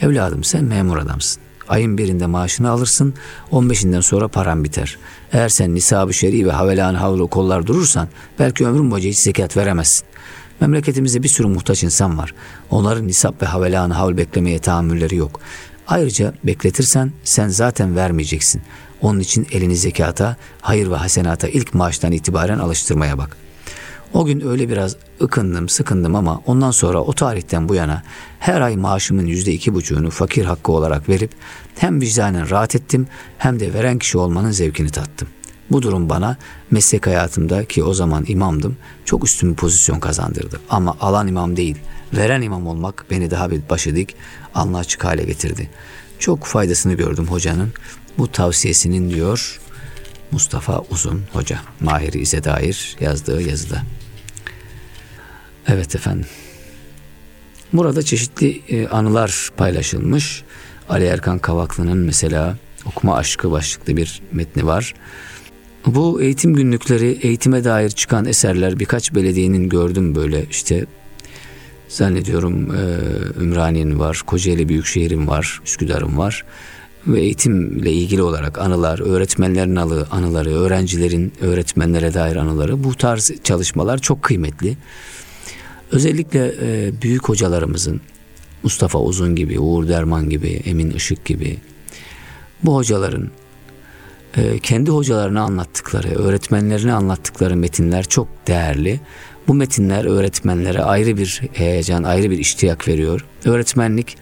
evladım 0.00 0.44
sen 0.44 0.64
memur 0.64 0.96
adamsın. 0.96 1.42
Ayın 1.68 1.98
birinde 1.98 2.26
maaşını 2.26 2.70
alırsın, 2.70 3.14
15'inden 3.52 4.02
sonra 4.02 4.28
paran 4.28 4.64
biter. 4.64 4.98
Eğer 5.32 5.48
sen 5.48 5.74
nisabı 5.74 6.14
şer'i 6.14 6.46
ve 6.46 6.52
havelan 6.52 6.94
havlu 6.94 7.28
kollar 7.28 7.66
durursan 7.66 8.08
belki 8.38 8.66
ömrün 8.66 8.90
boyunca 8.90 9.10
hiç 9.10 9.18
zekat 9.18 9.56
veremezsin. 9.56 10.06
Memleketimizde 10.60 11.22
bir 11.22 11.28
sürü 11.28 11.48
muhtaç 11.48 11.84
insan 11.84 12.18
var. 12.18 12.34
Onların 12.70 13.06
nisap 13.06 13.42
ve 13.42 13.46
havelan 13.46 13.90
havl 13.90 14.16
beklemeye 14.16 14.58
tahammülleri 14.58 15.16
yok. 15.16 15.40
Ayrıca 15.86 16.34
bekletirsen 16.44 17.12
sen 17.24 17.48
zaten 17.48 17.96
vermeyeceksin. 17.96 18.62
Onun 19.00 19.20
için 19.20 19.46
elini 19.52 19.76
zekata, 19.76 20.36
hayır 20.60 20.90
ve 20.90 20.96
hasenata 20.96 21.48
ilk 21.48 21.74
maaştan 21.74 22.12
itibaren 22.12 22.58
alıştırmaya 22.58 23.18
bak.'' 23.18 23.47
O 24.14 24.24
gün 24.24 24.48
öyle 24.48 24.68
biraz 24.68 24.96
ıkındım, 25.22 25.68
sıkındım 25.68 26.14
ama 26.14 26.42
ondan 26.46 26.70
sonra 26.70 27.00
o 27.00 27.12
tarihten 27.12 27.68
bu 27.68 27.74
yana 27.74 28.02
her 28.38 28.60
ay 28.60 28.76
maaşımın 28.76 29.26
yüzde 29.26 29.52
iki 29.52 29.74
buçuğunu 29.74 30.10
fakir 30.10 30.44
hakkı 30.44 30.72
olarak 30.72 31.08
verip 31.08 31.30
hem 31.78 32.00
vicdanen 32.00 32.50
rahat 32.50 32.74
ettim 32.74 33.06
hem 33.38 33.60
de 33.60 33.74
veren 33.74 33.98
kişi 33.98 34.18
olmanın 34.18 34.50
zevkini 34.50 34.90
tattım. 34.90 35.28
Bu 35.70 35.82
durum 35.82 36.08
bana 36.08 36.36
meslek 36.70 37.06
hayatımda 37.06 37.64
ki 37.64 37.84
o 37.84 37.94
zaman 37.94 38.24
imamdım 38.28 38.76
çok 39.04 39.24
üstün 39.24 39.50
bir 39.50 39.56
pozisyon 39.56 40.00
kazandırdı. 40.00 40.60
Ama 40.70 40.96
alan 41.00 41.28
imam 41.28 41.56
değil, 41.56 41.76
veren 42.12 42.42
imam 42.42 42.66
olmak 42.66 43.04
beni 43.10 43.30
daha 43.30 43.50
bir 43.50 43.60
başı 43.70 43.96
dik, 43.96 44.14
alnı 44.54 44.78
açık 44.78 45.04
hale 45.04 45.24
getirdi. 45.24 45.70
Çok 46.18 46.44
faydasını 46.44 46.94
gördüm 46.94 47.26
hocanın. 47.26 47.72
Bu 48.18 48.32
tavsiyesinin 48.32 49.10
diyor 49.10 49.60
Mustafa 50.30 50.84
Uzun 50.90 51.22
Hoca. 51.32 51.60
Mahir 51.80 52.12
İze 52.12 52.44
dair 52.44 52.96
yazdığı 53.00 53.42
yazıda. 53.42 53.82
Evet 55.68 55.94
efendim. 55.94 56.26
Burada 57.72 58.02
çeşitli 58.02 58.62
e, 58.68 58.88
anılar 58.88 59.50
paylaşılmış. 59.56 60.42
Ali 60.88 61.04
Erkan 61.04 61.38
Kavaklı'nın 61.38 61.98
mesela 61.98 62.56
okuma 62.86 63.16
aşkı 63.16 63.50
başlıklı 63.50 63.96
bir 63.96 64.22
metni 64.32 64.66
var. 64.66 64.94
Bu 65.86 66.22
eğitim 66.22 66.54
günlükleri, 66.54 67.18
eğitime 67.22 67.64
dair 67.64 67.90
çıkan 67.90 68.24
eserler 68.24 68.78
birkaç 68.78 69.14
belediyenin 69.14 69.68
gördüm 69.68 70.14
böyle 70.14 70.44
işte 70.50 70.86
zannediyorum 71.88 72.74
e, 72.74 72.80
Ümraniye'nin 73.42 73.98
var, 73.98 74.22
Kocaeli 74.26 74.68
Büyükşehir'in 74.68 75.26
var, 75.26 75.60
Üsküdar'ın 75.64 76.18
var 76.18 76.44
ve 77.06 77.20
eğitimle 77.20 77.92
ilgili 77.92 78.22
olarak 78.22 78.58
anılar, 78.58 78.98
öğretmenlerin 78.98 79.76
anı, 79.76 80.06
anıları, 80.10 80.50
öğrencilerin 80.50 81.32
öğretmenlere 81.40 82.14
dair 82.14 82.36
anıları 82.36 82.84
bu 82.84 82.94
tarz 82.94 83.32
çalışmalar 83.44 83.98
çok 83.98 84.22
kıymetli. 84.22 84.76
Özellikle 85.92 86.54
e, 86.62 86.92
büyük 87.02 87.28
hocalarımızın 87.28 88.00
Mustafa 88.62 89.00
Uzun 89.00 89.36
gibi, 89.36 89.60
Uğur 89.60 89.88
Derman 89.88 90.30
gibi, 90.30 90.48
Emin 90.48 90.90
Işık 90.90 91.24
gibi 91.24 91.58
bu 92.62 92.76
hocaların 92.76 93.30
e, 94.36 94.58
kendi 94.58 94.90
hocalarına 94.90 95.42
anlattıkları, 95.42 96.08
öğretmenlerine 96.08 96.92
anlattıkları 96.92 97.56
metinler 97.56 98.04
çok 98.04 98.28
değerli. 98.46 99.00
Bu 99.48 99.54
metinler 99.54 100.04
öğretmenlere 100.04 100.82
ayrı 100.82 101.16
bir 101.16 101.42
heyecan, 101.52 102.02
ayrı 102.02 102.30
bir 102.30 102.38
iştiyak 102.38 102.88
veriyor. 102.88 103.24
Öğretmenlik 103.44 104.16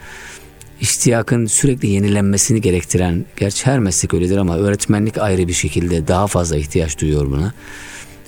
iştiyakın 0.80 1.46
sürekli 1.46 1.88
yenilenmesini 1.88 2.60
gerektiren, 2.60 3.24
gerçi 3.36 3.66
her 3.66 3.78
meslek 3.78 4.14
öyledir 4.14 4.36
ama 4.36 4.58
öğretmenlik 4.58 5.18
ayrı 5.18 5.48
bir 5.48 5.52
şekilde 5.52 6.08
daha 6.08 6.26
fazla 6.26 6.56
ihtiyaç 6.56 7.00
duyuyor 7.00 7.26
buna. 7.26 7.54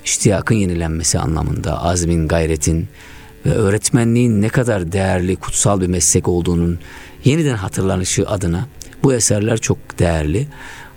iştiyakın 0.05 0.55
yenilenmesi 0.55 1.19
anlamında, 1.19 1.83
azmin, 1.83 2.27
gayretin 2.27 2.87
öğretmenliğin 3.53 4.41
ne 4.41 4.49
kadar 4.49 4.91
değerli, 4.91 5.35
kutsal 5.35 5.81
bir 5.81 5.87
meslek 5.87 6.27
olduğunun 6.27 6.79
yeniden 7.23 7.55
hatırlanışı 7.55 8.27
adına 8.27 8.67
bu 9.03 9.13
eserler 9.13 9.57
çok 9.57 9.99
değerli. 9.99 10.47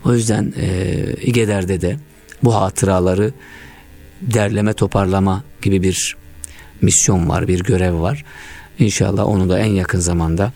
O 0.05 0.15
yüzden 0.15 0.55
e, 0.61 0.97
İgeder'de 1.23 1.81
de 1.81 1.97
bu 2.43 2.55
hatıraları 2.55 3.33
derleme, 4.21 4.73
toparlama 4.73 5.45
gibi 5.62 5.83
bir 5.83 6.17
misyon 6.83 7.29
var, 7.29 7.49
bir 7.49 7.62
görev 7.62 8.01
var. 8.01 8.25
İnşallah 8.79 9.27
onu 9.27 9.49
da 9.49 9.59
en 9.59 9.71
yakın 9.71 10.01
zamanda 10.01 10.53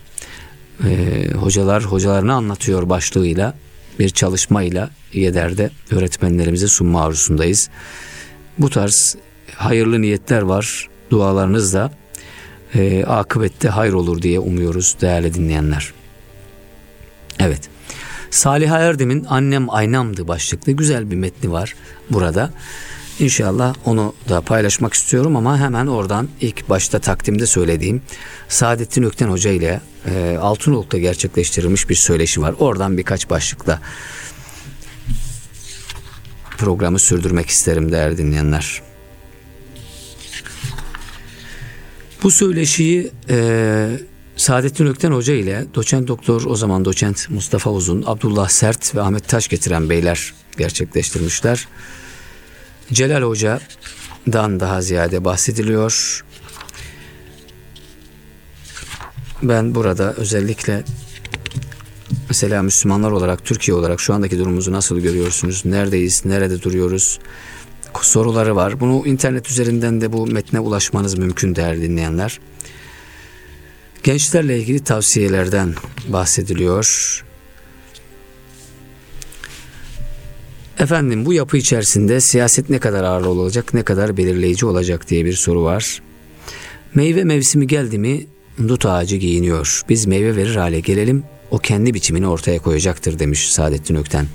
e, 0.85 1.27
hocalar 1.31 1.83
hocalarını 1.83 2.33
anlatıyor 2.33 2.89
başlığıyla 2.89 3.53
bir 3.99 4.09
çalışmayla 4.09 4.89
İGEDER'de 5.13 5.69
öğretmenlerimize 5.91 6.67
sunma 6.67 7.05
arzusundayız. 7.05 7.69
Bu 8.57 8.69
tarz 8.69 9.15
hayırlı 9.55 10.01
niyetler 10.01 10.41
var. 10.41 10.89
Dualarınız 11.09 11.73
da 11.73 11.91
e, 12.75 13.05
akıbette 13.05 13.69
hayır 13.69 13.93
olur 13.93 14.21
diye 14.21 14.39
umuyoruz 14.39 14.95
değerli 15.01 15.33
dinleyenler. 15.33 15.93
Evet. 17.39 17.69
Salih 18.29 18.69
Erdem'in 18.71 19.25
Annem 19.29 19.69
Aynamdı 19.69 20.27
başlıklı 20.27 20.71
güzel 20.71 21.11
bir 21.11 21.15
metni 21.15 21.51
var 21.51 21.75
burada. 22.09 22.51
İnşallah 23.19 23.75
onu 23.85 24.13
da 24.29 24.41
paylaşmak 24.41 24.93
istiyorum 24.93 25.35
ama 25.35 25.59
hemen 25.59 25.87
oradan 25.87 26.29
ilk 26.41 26.69
başta 26.69 26.99
takdimde 26.99 27.45
söylediğim 27.45 28.01
Saadettin 28.49 29.03
Ökten 29.03 29.27
Hoca 29.27 29.51
ile 29.51 29.81
e, 30.05 30.37
Altınoluk'ta 30.41 30.97
gerçekleştirilmiş 30.97 31.89
bir 31.89 31.95
söyleşi 31.95 32.41
var. 32.41 32.55
Oradan 32.59 32.97
birkaç 32.97 33.29
başlıkla 33.29 33.81
programı 36.57 36.99
sürdürmek 36.99 37.49
isterim 37.49 37.91
değerli 37.91 38.17
dinleyenler. 38.17 38.86
Bu 42.23 42.31
söyleşiyi 42.31 43.11
e, 43.29 43.99
Saadettin 44.37 44.85
Ökten 44.85 45.11
Hoca 45.11 45.33
ile 45.33 45.65
doçent 45.75 46.07
doktor 46.07 46.45
o 46.45 46.55
zaman 46.55 46.85
doçent 46.85 47.29
Mustafa 47.29 47.71
Uzun, 47.71 48.03
Abdullah 48.05 48.49
Sert 48.49 48.95
ve 48.95 49.01
Ahmet 49.01 49.27
Taş 49.27 49.47
getiren 49.47 49.89
beyler 49.89 50.33
gerçekleştirmişler. 50.57 51.67
Celal 52.93 53.21
Hoca'dan 53.21 54.59
daha 54.59 54.81
ziyade 54.81 55.25
bahsediliyor. 55.25 56.23
Ben 59.43 59.75
burada 59.75 60.13
özellikle 60.13 60.83
mesela 62.29 62.63
Müslümanlar 62.63 63.11
olarak, 63.11 63.45
Türkiye 63.45 63.77
olarak 63.77 63.99
şu 64.01 64.13
andaki 64.13 64.39
durumumuzu 64.39 64.71
nasıl 64.71 64.99
görüyorsunuz? 64.99 65.65
Neredeyiz? 65.65 66.25
Nerede 66.25 66.61
duruyoruz? 66.61 67.19
Soruları 68.05 68.55
var. 68.55 68.79
Bunu 68.79 69.07
internet 69.07 69.49
üzerinden 69.49 70.01
de 70.01 70.13
bu 70.13 70.27
metne 70.27 70.59
ulaşmanız 70.59 71.17
mümkün 71.17 71.55
değerli 71.55 71.81
dinleyenler. 71.81 72.39
Gençlerle 74.03 74.59
ilgili 74.59 74.79
tavsiyelerden 74.79 75.73
bahsediliyor. 76.07 77.23
Efendim 80.79 81.25
bu 81.25 81.33
yapı 81.33 81.57
içerisinde 81.57 82.21
siyaset 82.21 82.69
ne 82.69 82.79
kadar 82.79 83.03
ağır 83.03 83.25
olacak, 83.25 83.73
ne 83.73 83.83
kadar 83.83 84.17
belirleyici 84.17 84.65
olacak 84.65 85.09
diye 85.09 85.25
bir 85.25 85.33
soru 85.33 85.63
var. 85.63 86.01
Meyve 86.95 87.23
mevsimi 87.23 87.67
geldi 87.67 87.97
mi 87.97 88.25
dut 88.67 88.85
ağacı 88.85 89.15
giyiniyor. 89.15 89.81
Biz 89.89 90.05
meyve 90.05 90.35
verir 90.35 90.55
hale 90.55 90.79
gelelim, 90.79 91.23
o 91.51 91.57
kendi 91.57 91.93
biçimini 91.93 92.27
ortaya 92.27 92.59
koyacaktır 92.59 93.19
demiş 93.19 93.51
Saadettin 93.51 93.95
Ökten. 93.95 94.25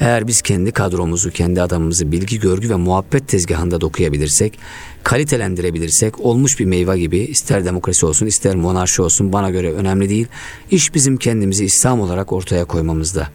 Eğer 0.00 0.26
biz 0.26 0.42
kendi 0.42 0.72
kadromuzu, 0.72 1.30
kendi 1.30 1.62
adamımızı 1.62 2.12
bilgi, 2.12 2.40
görgü 2.40 2.70
ve 2.70 2.74
muhabbet 2.74 3.28
tezgahında 3.28 3.80
dokuyabilirsek, 3.80 4.58
kalitelendirebilirsek 5.02 6.20
olmuş 6.20 6.60
bir 6.60 6.64
meyve 6.64 6.98
gibi 6.98 7.18
ister 7.18 7.64
demokrasi 7.64 8.06
olsun 8.06 8.26
ister 8.26 8.56
monarşi 8.56 9.02
olsun 9.02 9.32
bana 9.32 9.50
göre 9.50 9.72
önemli 9.72 10.08
değil. 10.08 10.26
İş 10.70 10.94
bizim 10.94 11.16
kendimizi 11.16 11.64
İslam 11.64 12.00
olarak 12.00 12.32
ortaya 12.32 12.64
koymamızda. 12.64 13.28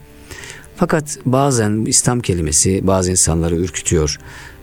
Fakat 0.76 1.17
bazen 1.26 1.86
İslam 1.86 2.20
kelimesi 2.20 2.88
bazı 2.88 3.12
insanları 3.12 3.56
ürkütüyor. 3.56 4.20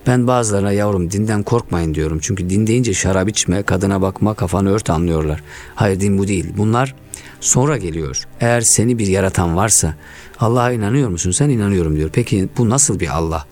Ben 0.07 0.27
bazılarına 0.27 0.73
yavrum 0.73 1.11
dinden 1.11 1.43
korkmayın 1.43 1.95
diyorum. 1.95 2.19
Çünkü 2.23 2.51
din 2.51 2.67
deyince 2.67 2.95
şarap 2.95 3.29
içme, 3.29 3.63
kadına 3.63 4.03
bakma, 4.03 4.35
kafanı 4.35 4.71
ört 4.71 4.91
anlıyorlar. 4.91 5.43
Hayır 5.75 6.01
din 6.01 6.19
bu 6.19 6.29
değil. 6.29 6.47
Bunlar 6.57 6.95
sonra 7.41 7.77
geliyor. 7.77 8.25
Eğer 8.41 8.61
seni 8.61 8.99
bir 8.99 9.07
yaratan 9.07 9.57
varsa 9.57 9.95
Allah'a 10.40 10.73
inanıyor 10.73 11.09
musun? 11.09 11.31
Sen 11.31 11.49
inanıyorum 11.49 11.97
diyor. 11.97 12.11
Peki 12.12 12.49
bu 12.59 12.70
nasıl 12.70 13.01
bir 13.01 13.16
Allah? 13.16 13.47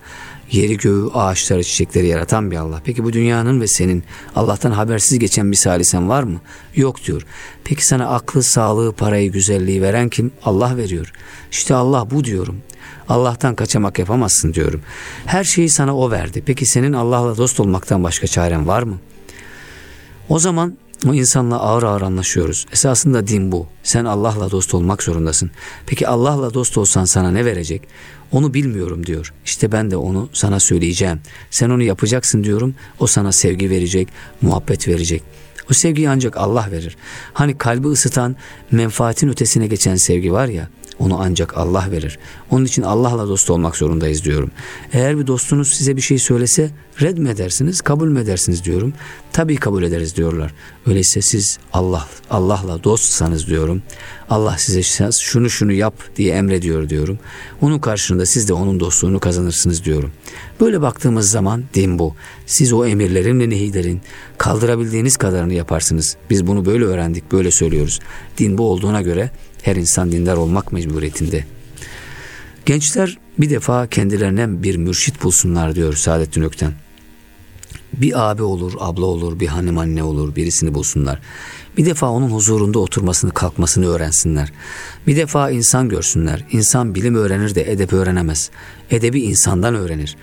Yeri 0.51 0.77
göğü, 0.77 1.09
ağaçları, 1.13 1.63
çiçekleri 1.63 2.07
yaratan 2.07 2.51
bir 2.51 2.57
Allah. 2.57 2.81
Peki 2.85 3.03
bu 3.03 3.13
dünyanın 3.13 3.61
ve 3.61 3.67
senin 3.67 4.03
Allah'tan 4.35 4.71
habersiz 4.71 5.19
geçen 5.19 5.51
bir 5.51 5.57
salisen 5.57 6.09
var 6.09 6.23
mı? 6.23 6.41
Yok 6.75 7.03
diyor. 7.03 7.25
Peki 7.63 7.85
sana 7.85 8.09
aklı, 8.09 8.43
sağlığı, 8.43 8.91
parayı, 8.91 9.31
güzelliği 9.31 9.81
veren 9.81 10.09
kim? 10.09 10.31
Allah 10.45 10.77
veriyor. 10.77 11.13
İşte 11.51 11.75
Allah 11.75 12.11
bu 12.11 12.23
diyorum. 12.23 12.57
Allah'tan 13.09 13.55
kaçamak 13.55 13.99
yapamazsın 13.99 14.53
diyorum. 14.53 14.81
Her 15.25 15.43
şeyi 15.43 15.69
sana 15.69 15.97
o 15.97 16.11
verdi. 16.11 16.43
Peki 16.45 16.65
senin 16.65 16.93
Allah'la 16.93 17.37
dost 17.37 17.59
olmaktan 17.59 18.03
başka 18.03 18.27
çaren 18.27 18.67
var 18.67 18.83
mı? 18.83 18.97
O 20.29 20.39
zaman 20.39 20.77
o 21.09 21.13
insanla 21.13 21.59
ağır 21.59 21.83
ağır 21.83 22.01
anlaşıyoruz. 22.01 22.65
Esasında 22.71 23.27
din 23.27 23.51
bu. 23.51 23.67
Sen 23.83 24.05
Allah'la 24.05 24.51
dost 24.51 24.73
olmak 24.73 25.03
zorundasın. 25.03 25.51
Peki 25.85 26.07
Allah'la 26.07 26.53
dost 26.53 26.77
olsan 26.77 27.05
sana 27.05 27.31
ne 27.31 27.45
verecek? 27.45 27.81
Onu 28.31 28.53
bilmiyorum 28.53 29.05
diyor. 29.05 29.33
İşte 29.45 29.71
ben 29.71 29.91
de 29.91 29.97
onu 29.97 30.29
sana 30.33 30.59
söyleyeceğim. 30.59 31.19
Sen 31.51 31.69
onu 31.69 31.83
yapacaksın 31.83 32.43
diyorum. 32.43 32.75
O 32.99 33.07
sana 33.07 33.31
sevgi 33.31 33.69
verecek, 33.69 34.07
muhabbet 34.41 34.87
verecek. 34.87 35.23
O 35.71 35.73
sevgiyi 35.73 36.09
ancak 36.09 36.37
Allah 36.37 36.67
verir. 36.71 36.97
Hani 37.33 37.57
kalbi 37.57 37.87
ısıtan, 37.87 38.35
menfaatin 38.71 39.29
ötesine 39.29 39.67
geçen 39.67 39.95
sevgi 39.95 40.33
var 40.33 40.47
ya, 40.47 40.69
onu 41.03 41.21
ancak 41.21 41.57
Allah 41.57 41.87
verir. 41.91 42.19
Onun 42.51 42.65
için 42.65 42.81
Allah'la 42.81 43.27
dost 43.27 43.49
olmak 43.49 43.75
zorundayız 43.75 44.23
diyorum. 44.23 44.51
Eğer 44.93 45.19
bir 45.19 45.27
dostunuz 45.27 45.73
size 45.73 45.95
bir 45.95 46.01
şey 46.01 46.19
söylese 46.19 46.71
red 47.01 47.17
mi 47.17 47.29
edersiniz, 47.29 47.81
kabul 47.81 48.07
mü 48.07 48.19
edersiniz 48.19 48.63
diyorum. 48.63 48.93
Tabii 49.31 49.55
kabul 49.55 49.83
ederiz 49.83 50.15
diyorlar. 50.15 50.53
Öyleyse 50.87 51.21
siz 51.21 51.59
Allah 51.73 52.07
Allah'la 52.29 52.83
dostsanız 52.83 53.47
diyorum. 53.47 53.81
Allah 54.29 54.57
size 54.57 55.11
şunu 55.11 55.49
şunu 55.49 55.71
yap 55.71 55.93
diye 56.15 56.35
emrediyor 56.35 56.89
diyorum. 56.89 57.19
Onun 57.61 57.79
karşılığında 57.79 58.25
siz 58.25 58.49
de 58.49 58.53
onun 58.53 58.79
dostluğunu 58.79 59.19
kazanırsınız 59.19 59.83
diyorum. 59.83 60.11
Böyle 60.59 60.81
baktığımız 60.81 61.31
zaman 61.31 61.63
din 61.73 61.99
bu. 61.99 62.15
Siz 62.45 62.73
o 62.73 62.85
emirlerin 62.85 63.39
ve 63.39 63.49
nehilerin 63.49 64.01
kaldırabildiğiniz 64.37 65.17
kadarını 65.17 65.53
yaparsınız. 65.53 66.17
Biz 66.29 66.47
bunu 66.47 66.65
böyle 66.65 66.85
öğrendik, 66.85 67.31
böyle 67.31 67.51
söylüyoruz. 67.51 67.99
Din 68.37 68.57
bu 68.57 68.69
olduğuna 68.69 69.01
göre 69.01 69.31
her 69.63 69.75
insan 69.75 70.11
dindar 70.11 70.37
olmak 70.37 70.71
mecburiyetinde. 70.71 71.45
Gençler 72.65 73.17
bir 73.37 73.49
defa 73.49 73.87
kendilerine 73.87 74.63
bir 74.63 74.75
mürşit 74.75 75.23
bulsunlar 75.23 75.75
diyor 75.75 75.93
Saadettin 75.93 76.41
Ökten. 76.41 76.73
Bir 77.93 78.31
abi 78.31 78.43
olur, 78.43 78.73
abla 78.79 79.05
olur, 79.05 79.39
bir 79.39 79.47
hanım 79.47 79.77
anne 79.77 80.03
olur, 80.03 80.35
birisini 80.35 80.73
bulsunlar. 80.73 81.19
Bir 81.77 81.85
defa 81.85 82.09
onun 82.09 82.29
huzurunda 82.29 82.79
oturmasını, 82.79 83.31
kalkmasını 83.31 83.87
öğrensinler. 83.87 84.51
Bir 85.07 85.15
defa 85.15 85.49
insan 85.49 85.89
görsünler. 85.89 86.45
İnsan 86.51 86.95
bilim 86.95 87.15
öğrenir 87.15 87.55
de 87.55 87.71
edep 87.71 87.93
öğrenemez. 87.93 88.49
Edebi 88.91 89.21
insandan 89.21 89.75
öğrenir. 89.75 90.15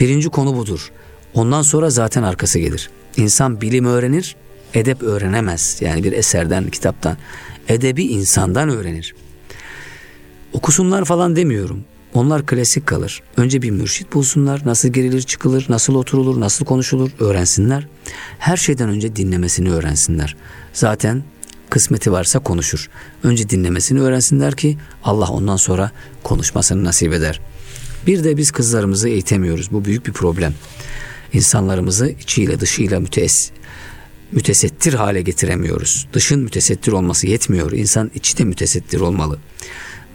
Birinci 0.00 0.28
konu 0.28 0.56
budur. 0.56 0.92
Ondan 1.34 1.62
sonra 1.62 1.90
zaten 1.90 2.22
arkası 2.22 2.58
gelir. 2.58 2.90
İnsan 3.16 3.60
bilim 3.60 3.84
öğrenir, 3.84 4.36
edep 4.74 5.02
öğrenemez. 5.02 5.78
Yani 5.80 6.04
bir 6.04 6.12
eserden, 6.12 6.70
kitaptan 6.70 7.16
edebi 7.68 8.04
insandan 8.04 8.68
öğrenir. 8.68 9.14
Okusunlar 10.52 11.04
falan 11.04 11.36
demiyorum. 11.36 11.84
Onlar 12.14 12.46
klasik 12.46 12.86
kalır. 12.86 13.22
Önce 13.36 13.62
bir 13.62 13.70
mürşit 13.70 14.14
bulsunlar. 14.14 14.62
Nasıl 14.64 14.88
girilir 14.88 15.22
çıkılır, 15.22 15.66
nasıl 15.68 15.94
oturulur, 15.94 16.40
nasıl 16.40 16.64
konuşulur 16.64 17.10
öğrensinler. 17.20 17.86
Her 18.38 18.56
şeyden 18.56 18.88
önce 18.88 19.16
dinlemesini 19.16 19.70
öğrensinler. 19.70 20.36
Zaten 20.72 21.24
kısmeti 21.70 22.12
varsa 22.12 22.38
konuşur. 22.38 22.90
Önce 23.22 23.48
dinlemesini 23.48 24.00
öğrensinler 24.00 24.54
ki 24.54 24.78
Allah 25.04 25.28
ondan 25.28 25.56
sonra 25.56 25.90
konuşmasını 26.22 26.84
nasip 26.84 27.12
eder. 27.12 27.40
Bir 28.06 28.24
de 28.24 28.36
biz 28.36 28.50
kızlarımızı 28.50 29.08
eğitemiyoruz. 29.08 29.72
Bu 29.72 29.84
büyük 29.84 30.06
bir 30.06 30.12
problem. 30.12 30.54
İnsanlarımızı 31.32 32.08
içiyle 32.08 32.60
dışıyla 32.60 33.00
müteess 33.00 33.50
mütesettir 34.34 34.94
hale 34.94 35.22
getiremiyoruz. 35.22 36.08
Dışın 36.12 36.40
mütesettir 36.40 36.92
olması 36.92 37.26
yetmiyor. 37.26 37.72
İnsan 37.72 38.10
içi 38.14 38.38
de 38.38 38.44
mütesettir 38.44 39.00
olmalı. 39.00 39.38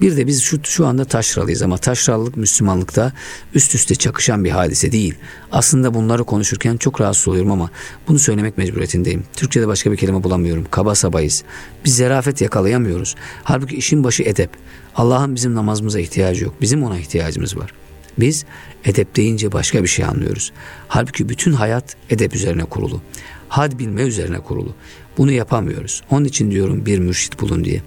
Bir 0.02 0.18
de 0.18 0.28
biz 0.28 0.44
şu, 0.44 0.60
şu 0.64 0.88
anda 0.88 1.06
taşralıyız 1.06 1.62
ama 1.62 1.78
taşralılık 1.78 2.38
Müslümanlıkta 2.38 3.14
üst 3.54 3.76
üste 3.76 3.96
çakışan 3.96 4.44
bir 4.44 4.50
hadise 4.50 4.92
değil. 4.92 5.16
Aslında 5.52 5.94
bunları 5.94 6.24
konuşurken 6.24 6.78
çok 6.78 7.02
rahatsız 7.02 7.28
oluyorum 7.28 7.52
ama 7.52 7.70
bunu 8.08 8.20
söylemek 8.20 8.58
mecburiyetindeyim. 8.58 9.24
Türkçe'de 9.36 9.68
başka 9.68 9.92
bir 9.92 9.98
kelime 9.98 10.24
bulamıyorum. 10.24 10.68
Kaba 10.72 10.96
sabayız. 10.96 11.44
Biz 11.86 11.96
zerafet 11.96 12.42
yakalayamıyoruz. 12.42 13.16
Halbuki 13.44 13.76
işin 13.76 14.04
başı 14.04 14.24
edep. 14.24 14.50
Allah'ın 14.96 15.36
bizim 15.36 15.56
namazımıza 15.56 16.00
ihtiyacı 16.00 16.44
yok. 16.44 16.54
Bizim 16.62 16.84
ona 16.84 17.00
ihtiyacımız 17.00 17.58
var. 17.58 17.74
Biz 18.20 18.46
edep 18.86 19.16
deyince 19.16 19.52
başka 19.52 19.84
bir 19.84 19.88
şey 19.88 20.06
anlıyoruz. 20.06 20.52
Halbuki 20.88 21.30
bütün 21.30 21.54
hayat 21.54 21.96
edep 22.10 22.36
üzerine 22.36 22.66
kurulu. 22.66 23.02
Had 23.50 23.80
bilme 23.80 24.02
üzerine 24.02 24.40
kurulu. 24.40 24.76
Bunu 25.18 25.32
yapamıyoruz. 25.32 26.04
Onun 26.10 26.26
için 26.26 26.52
diyorum 26.52 26.86
bir 26.86 27.00
mürşit 27.00 27.42
bulun 27.42 27.64
diye. 27.64 27.82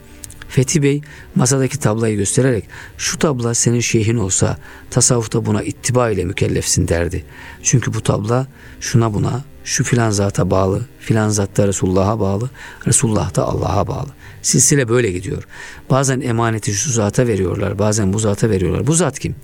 Fethi 0.48 0.82
Bey 0.82 1.02
masadaki 1.34 1.78
tablayı 1.78 2.16
göstererek 2.16 2.64
şu 2.98 3.18
tabla 3.18 3.54
senin 3.54 3.80
şeyhin 3.80 4.16
olsa 4.16 4.56
tasavvufta 4.90 5.46
buna 5.46 5.62
ittiba 5.62 6.10
ile 6.10 6.24
mükellefsin 6.24 6.88
derdi. 6.88 7.24
Çünkü 7.62 7.94
bu 7.94 8.00
tabla 8.00 8.46
şuna 8.80 9.14
buna 9.14 9.44
şu 9.64 9.84
filan 9.84 10.10
zata 10.10 10.50
bağlı, 10.50 10.86
filan 10.98 11.28
zatta 11.28 11.68
Resulullah'a 11.68 12.20
bağlı, 12.20 12.50
Resulullah 12.86 13.34
da 13.34 13.44
Allah'a 13.44 13.86
bağlı. 13.86 14.08
Silsile 14.42 14.88
böyle 14.88 15.12
gidiyor. 15.12 15.44
Bazen 15.90 16.20
emaneti 16.20 16.72
şu 16.72 16.92
zata 16.92 17.26
veriyorlar, 17.26 17.78
bazen 17.78 18.12
bu 18.12 18.18
zata 18.18 18.50
veriyorlar. 18.50 18.86
Bu 18.86 18.92
zat 18.92 19.18
kim? 19.18 19.36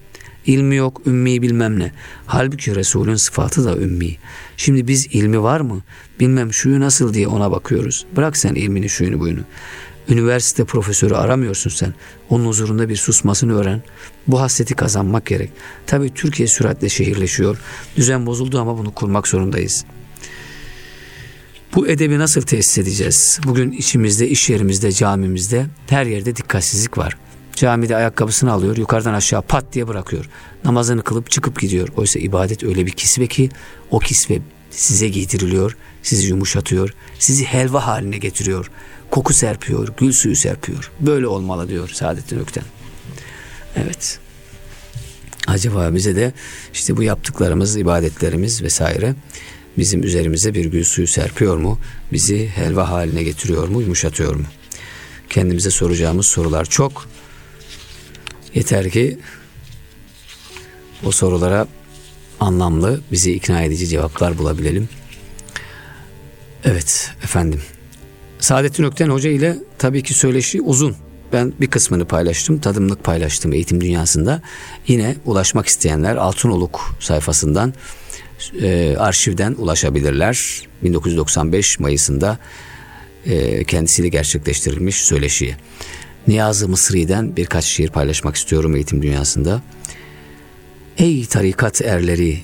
İlmi 0.48 0.76
yok, 0.76 1.02
ümmi 1.06 1.42
bilmem 1.42 1.78
ne. 1.78 1.92
Halbuki 2.26 2.74
Resulün 2.74 3.14
sıfatı 3.14 3.64
da 3.64 3.76
ümmi. 3.76 4.16
Şimdi 4.56 4.88
biz 4.88 5.06
ilmi 5.06 5.42
var 5.42 5.60
mı? 5.60 5.82
Bilmem 6.20 6.52
şuyu 6.52 6.80
nasıl 6.80 7.14
diye 7.14 7.28
ona 7.28 7.50
bakıyoruz. 7.50 8.06
Bırak 8.16 8.36
sen 8.36 8.54
ilmini 8.54 8.88
şuyunu 8.88 9.20
buyunu. 9.20 9.40
Üniversite 10.08 10.64
profesörü 10.64 11.14
aramıyorsun 11.14 11.70
sen. 11.70 11.94
Onun 12.30 12.46
huzurunda 12.46 12.88
bir 12.88 12.96
susmasını 12.96 13.60
öğren. 13.60 13.82
Bu 14.26 14.40
hasreti 14.40 14.74
kazanmak 14.74 15.26
gerek. 15.26 15.50
Tabii 15.86 16.14
Türkiye 16.14 16.48
süratle 16.48 16.88
şehirleşiyor. 16.88 17.58
Düzen 17.96 18.26
bozuldu 18.26 18.60
ama 18.60 18.78
bunu 18.78 18.94
kurmak 18.94 19.28
zorundayız. 19.28 19.84
Bu 21.74 21.88
edebi 21.88 22.18
nasıl 22.18 22.42
tesis 22.42 22.78
edeceğiz? 22.78 23.40
Bugün 23.44 23.72
içimizde, 23.72 24.28
iş 24.28 24.50
yerimizde, 24.50 24.92
camimizde 24.92 25.66
her 25.88 26.06
yerde 26.06 26.36
dikkatsizlik 26.36 26.98
var. 26.98 27.16
Camide 27.58 27.96
ayakkabısını 27.96 28.52
alıyor, 28.52 28.76
yukarıdan 28.76 29.14
aşağı 29.14 29.42
pat 29.42 29.64
diye 29.72 29.88
bırakıyor. 29.88 30.28
Namazını 30.64 31.02
kılıp 31.02 31.30
çıkıp 31.30 31.60
gidiyor. 31.60 31.88
Oysa 31.96 32.18
ibadet 32.18 32.64
öyle 32.64 32.86
bir 32.86 32.90
kisve 32.90 33.26
ki 33.26 33.50
o 33.90 33.98
kisve 33.98 34.38
size 34.70 35.08
giydiriliyor, 35.08 35.76
sizi 36.02 36.28
yumuşatıyor, 36.28 36.94
sizi 37.18 37.44
helva 37.44 37.86
haline 37.86 38.18
getiriyor. 38.18 38.70
Koku 39.10 39.34
serpiyor, 39.34 39.88
gül 39.96 40.12
suyu 40.12 40.36
serpiyor. 40.36 40.90
Böyle 41.00 41.26
olmalı 41.26 41.68
diyor 41.68 41.88
Saadettin 41.88 42.38
Ökten. 42.38 42.64
Evet. 43.76 44.18
Acaba 45.46 45.94
bize 45.94 46.16
de 46.16 46.32
işte 46.72 46.96
bu 46.96 47.02
yaptıklarımız, 47.02 47.76
ibadetlerimiz 47.76 48.62
vesaire 48.62 49.14
bizim 49.78 50.02
üzerimize 50.02 50.54
bir 50.54 50.64
gül 50.64 50.84
suyu 50.84 51.06
serpiyor 51.06 51.56
mu? 51.56 51.78
Bizi 52.12 52.48
helva 52.48 52.90
haline 52.90 53.22
getiriyor 53.22 53.68
mu, 53.68 53.82
yumuşatıyor 53.82 54.34
mu? 54.34 54.44
Kendimize 55.30 55.70
soracağımız 55.70 56.26
sorular 56.26 56.64
çok. 56.64 57.08
Yeter 58.54 58.90
ki 58.90 59.18
o 61.04 61.10
sorulara 61.10 61.66
anlamlı, 62.40 63.00
bizi 63.12 63.32
ikna 63.32 63.62
edici 63.62 63.88
cevaplar 63.88 64.38
bulabilelim. 64.38 64.88
Evet 66.64 67.10
efendim. 67.24 67.62
Saadettin 68.38 68.84
Ökten 68.84 69.08
Hoca 69.08 69.30
ile 69.30 69.56
tabii 69.78 70.02
ki 70.02 70.14
söyleşi 70.14 70.60
uzun. 70.62 70.96
Ben 71.32 71.52
bir 71.60 71.66
kısmını 71.66 72.04
paylaştım, 72.04 72.58
tadımlık 72.58 73.04
paylaştım 73.04 73.52
eğitim 73.52 73.80
dünyasında. 73.80 74.42
Yine 74.86 75.16
ulaşmak 75.24 75.66
isteyenler 75.66 76.16
Altınoluk 76.16 76.96
sayfasından 77.00 77.74
e, 78.62 78.96
arşivden 78.98 79.54
ulaşabilirler. 79.58 80.62
1995 80.82 81.78
Mayıs'ında 81.80 82.38
e, 83.26 83.64
kendisiyle 83.64 84.08
gerçekleştirilmiş 84.08 84.96
söyleşiye. 84.96 85.56
Niyazi 86.26 86.66
Mısri'den 86.66 87.36
birkaç 87.36 87.64
şiir 87.64 87.88
paylaşmak 87.88 88.36
istiyorum 88.36 88.74
eğitim 88.74 89.02
dünyasında. 89.02 89.62
Ey 90.98 91.26
tarikat 91.26 91.82
erleri, 91.82 92.38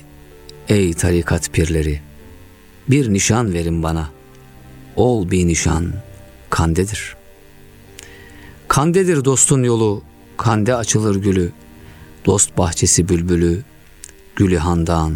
ey 0.69 0.93
tarikat 0.93 1.53
pirleri, 1.53 2.01
bir 2.89 3.13
nişan 3.13 3.53
verin 3.53 3.83
bana. 3.83 4.09
Ol 4.95 5.31
bir 5.31 5.47
nişan, 5.47 5.93
kandedir. 6.49 7.15
Kandedir 8.67 9.25
dostun 9.25 9.63
yolu, 9.63 10.03
kande 10.37 10.75
açılır 10.75 11.15
gülü, 11.15 11.51
dost 12.25 12.57
bahçesi 12.57 13.09
bülbülü, 13.09 13.63
gülü 14.35 14.57
handan, 14.57 15.13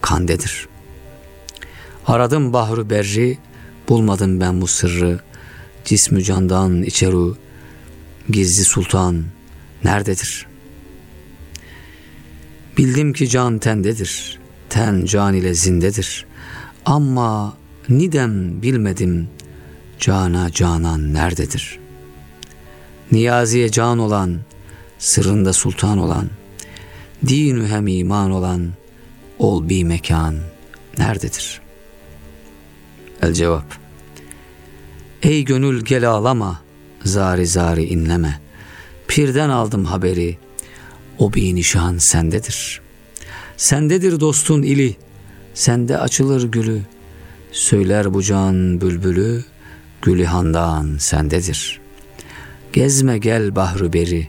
kandedir. 0.00 0.68
Aradım 2.06 2.52
bahru 2.52 2.90
berri, 2.90 3.38
bulmadım 3.88 4.40
ben 4.40 4.60
bu 4.60 4.66
sırrı, 4.66 5.20
cismü 5.84 6.22
candan 6.22 6.82
içeru, 6.82 7.36
gizli 8.32 8.64
sultan 8.64 9.24
nerededir? 9.84 10.46
Bildim 12.78 13.12
ki 13.12 13.28
can 13.28 13.58
tendedir, 13.58 14.38
ten 14.68 15.04
can 15.04 15.34
ile 15.34 15.54
zindedir. 15.54 16.26
Ama 16.84 17.56
nidem 17.88 18.62
bilmedim, 18.62 19.28
cana 19.98 20.50
canan 20.50 21.14
nerededir? 21.14 21.78
Niyaziye 23.12 23.70
can 23.70 23.98
olan, 23.98 24.40
sırrında 24.98 25.52
sultan 25.52 25.98
olan, 25.98 26.30
dinü 27.26 27.66
hem 27.68 27.86
iman 27.86 28.30
olan, 28.30 28.72
ol 29.38 29.68
bir 29.68 29.84
mekan 29.84 30.36
nerededir? 30.98 31.60
El 33.22 33.32
cevap 33.32 33.64
Ey 35.22 35.44
gönül 35.44 35.84
gel 35.84 36.10
ağlama, 36.10 36.60
zari 37.04 37.46
zari 37.46 37.84
inleme. 37.84 38.40
Pirden 39.08 39.48
aldım 39.48 39.84
haberi, 39.84 40.38
o 41.18 41.32
bir 41.32 41.54
nişan 41.54 41.98
sendedir. 41.98 42.80
Sendedir 43.56 44.20
dostun 44.20 44.62
ili, 44.62 44.96
sende 45.54 45.98
açılır 45.98 46.52
gülü. 46.52 46.80
Söyler 47.52 48.14
bu 48.14 48.22
can 48.22 48.80
bülbülü, 48.80 49.44
gülü 50.02 50.24
handan 50.24 50.96
sendedir. 50.98 51.80
Gezme 52.72 53.18
gel 53.18 53.56
bahru 53.56 53.92
beri, 53.92 54.28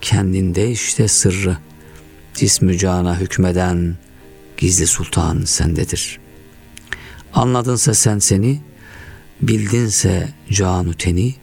kendinde 0.00 0.70
işte 0.70 1.08
sırrı. 1.08 1.56
Cismü 2.34 2.78
cana 2.78 3.20
hükmeden, 3.20 3.96
gizli 4.56 4.86
sultan 4.86 5.44
sendedir. 5.44 6.20
Anladınsa 7.34 7.94
sen 7.94 8.18
seni, 8.18 8.60
bildinse 9.42 10.28
canu 10.50 10.94
teni, 10.94 11.34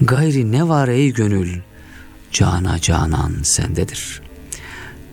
Gayri 0.00 0.52
ne 0.52 0.68
var 0.68 0.88
ey 0.88 1.12
gönül, 1.12 1.60
cana 2.32 2.78
canan 2.78 3.32
sendedir. 3.42 4.22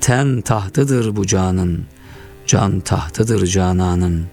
Ten 0.01 0.41
tahtıdır 0.41 1.15
bu 1.15 1.27
canın, 1.27 1.85
can 2.47 2.79
tahtıdır 2.79 3.47
cananın. 3.47 4.25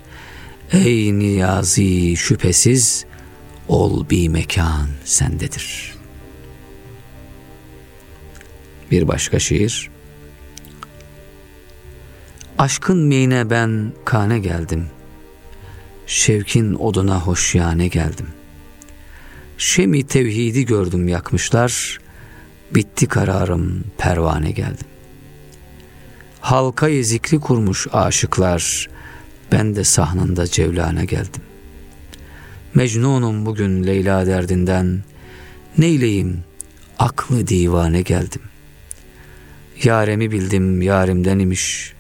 Ey 0.73 1.19
niyazi 1.19 2.17
şüphesiz, 2.17 3.05
ol 3.69 4.11
bir 4.11 4.29
mekan 4.29 4.89
sendedir. 5.05 5.95
Bir 8.91 9.09
başka 9.09 9.39
şiir. 9.39 9.91
Aşkın 12.59 12.99
meyine 12.99 13.51
ben 13.51 13.93
kane 14.05 14.39
geldim. 14.39 14.87
Şevkin 16.07 16.75
oduna 16.75 17.21
hoşyane 17.21 17.89
geldim. 17.89 18.27
Şemi 19.59 20.07
tevhidi 20.07 20.67
gördüm 20.67 21.09
yakmışlar, 21.09 21.99
bitti 22.75 23.07
kararım 23.07 23.85
pervane 23.99 24.51
geldim. 24.51 24.87
Halkayı 26.41 27.05
zikri 27.05 27.41
kurmuş 27.41 27.87
aşıklar, 27.93 28.89
ben 29.53 29.77
de 29.77 29.85
sahnında 29.85 30.47
cevlane 30.47 31.05
geldim. 31.05 31.43
Mecnunum 32.75 33.47
bugün 33.47 33.87
Leyla 33.87 34.27
derdinden, 34.27 35.03
neyleyim 35.79 36.45
aklı 36.99 37.49
divane 37.49 38.03
geldim. 38.03 38.43
Yaremi 39.85 40.31
bildim 40.31 40.83
yarimden 40.83 41.39
imiş, 41.39 41.93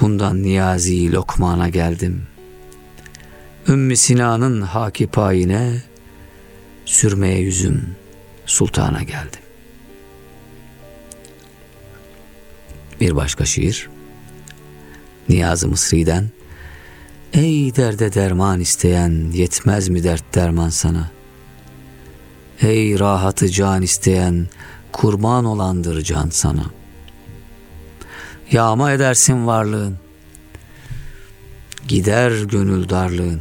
bundan 0.00 0.42
niyazi 0.42 1.12
lokmana 1.12 1.68
geldim. 1.68 2.22
Ümmü 3.68 3.96
Sina'nın 3.96 4.60
haki 4.60 5.06
payine, 5.06 5.91
sürmeye 6.84 7.38
yüzüm 7.38 7.96
sultana 8.46 9.02
geldi. 9.02 9.36
Bir 13.00 13.16
başka 13.16 13.44
şiir 13.44 13.88
Niyazi 15.28 15.66
Mısri'den 15.66 16.30
Ey 17.32 17.76
derde 17.76 18.14
derman 18.14 18.60
isteyen 18.60 19.30
yetmez 19.32 19.88
mi 19.88 20.04
dert 20.04 20.34
derman 20.34 20.68
sana? 20.68 21.10
Ey 22.60 22.98
rahatı 22.98 23.48
can 23.48 23.82
isteyen 23.82 24.48
kurban 24.92 25.44
olandır 25.44 26.02
can 26.02 26.28
sana. 26.28 26.64
Yağma 28.50 28.92
edersin 28.92 29.46
varlığın, 29.46 29.98
gider 31.88 32.42
gönül 32.42 32.88
darlığın. 32.88 33.40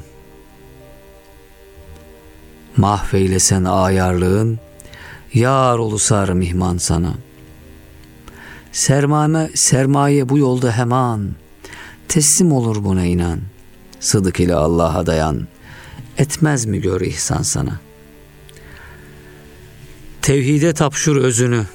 Mahveylesen 2.82 3.64
ayarlığın, 3.64 4.60
yar 5.34 5.78
olusar 5.78 6.30
mihman 6.30 6.78
sana. 6.78 7.14
Sermaye, 8.72 9.50
sermaye 9.56 10.30
bu 10.30 10.38
yolda 10.38 10.78
hemen. 10.78 11.36
Teslim 12.08 12.52
olur 12.52 12.84
buna 12.84 13.06
inan. 13.06 13.40
Sıdık 14.00 14.40
ile 14.40 14.56
Allah'a 14.56 15.06
dayan. 15.06 15.48
Etmez 16.18 16.66
mi 16.66 16.82
gör 16.82 17.02
ihsan 17.02 17.42
sana? 17.42 17.80
Tevhide 20.22 20.74
tapşur 20.74 21.16
özünü. 21.16 21.66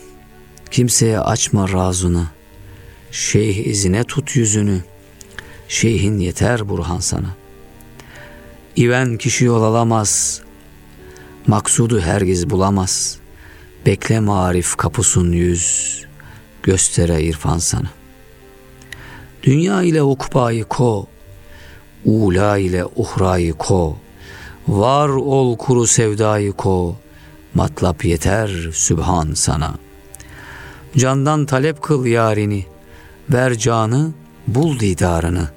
Kimseye 0.70 1.20
açma 1.20 1.72
razını. 1.72 2.26
Şeyh 3.10 3.66
izine 3.66 4.04
tut 4.04 4.36
yüzünü. 4.36 4.80
Şeyhin 5.68 6.18
yeter 6.18 6.68
burhan 6.68 7.00
sana. 7.00 7.36
İven 8.76 9.16
kişi 9.16 9.44
yol 9.44 9.62
alamaz. 9.62 10.45
Maksudu 11.46 12.00
hergiz 12.00 12.50
bulamaz. 12.50 13.18
Bekle 13.86 14.20
marif 14.20 14.76
kapusun 14.76 15.32
yüz. 15.32 16.04
Göstere 16.62 17.22
irfan 17.22 17.58
sana. 17.58 17.90
Dünya 19.42 19.82
ile 19.82 20.02
ukbayı 20.02 20.64
ko. 20.64 21.06
Ula 22.04 22.58
ile 22.58 22.84
uhrayı 22.84 23.52
ko. 23.52 23.98
Var 24.68 25.08
ol 25.08 25.56
kuru 25.56 25.86
sevdayı 25.86 26.52
ko. 26.52 26.96
Matlap 27.54 28.04
yeter 28.04 28.70
sübhan 28.72 29.32
sana. 29.34 29.74
Candan 30.96 31.46
talep 31.46 31.82
kıl 31.82 32.06
yarini. 32.06 32.66
Ver 33.30 33.54
canı, 33.54 34.12
bul 34.46 34.78
didarını. 34.78 35.48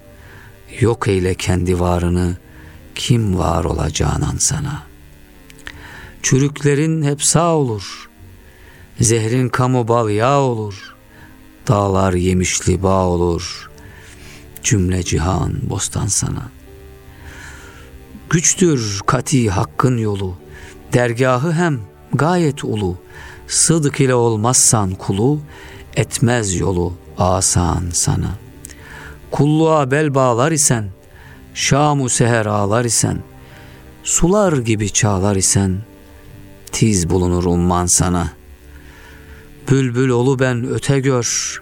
Yok 0.80 1.08
eyle 1.08 1.36
kendi 1.36 1.80
varını. 1.80 2.38
Kim 2.96 3.38
var 3.38 3.64
olacağınan 3.64 4.36
sana. 4.38 4.89
Çürüklerin 6.24 7.04
hep 7.04 7.24
sağ 7.24 7.56
olur. 7.56 8.10
Zehrin 9.00 9.50
kamu 9.50 9.88
bal 9.88 10.10
yağ 10.10 10.40
olur. 10.40 10.96
Dağlar 11.68 12.14
yemişli 12.14 12.84
bağ 12.84 13.06
olur. 13.06 13.70
Cümle 14.64 15.04
cihan 15.04 15.70
bostan 15.70 16.08
sana. 16.08 16.50
Güçtür 18.30 19.02
kati 19.06 19.50
hakkın 19.50 19.98
yolu. 19.98 20.36
Dergahı 20.94 21.52
hem 21.52 21.80
gayet 22.14 22.64
ulu. 22.64 22.98
Sıdık 23.48 24.00
ile 24.00 24.16
olmazsan 24.16 24.92
kulu, 24.92 25.40
etmez 25.96 26.56
yolu 26.56 26.94
asan 27.18 27.84
sana. 27.94 28.30
Kulluğa 29.32 29.92
bel 29.92 30.16
bağlar 30.16 30.52
isen, 30.52 30.90
Şamu 31.54 32.10
seher 32.10 32.46
ağlar 32.46 32.86
isen, 32.86 33.20
Sular 34.04 34.58
gibi 34.58 34.90
çağlar 34.90 35.36
isen, 35.36 35.78
Tiz 36.72 37.10
bulunur 37.10 37.44
umman 37.44 37.86
sana. 37.86 38.30
Bülbül 39.72 40.10
olu 40.10 40.40
ben 40.40 40.70
öte 40.70 41.00
gör, 41.00 41.60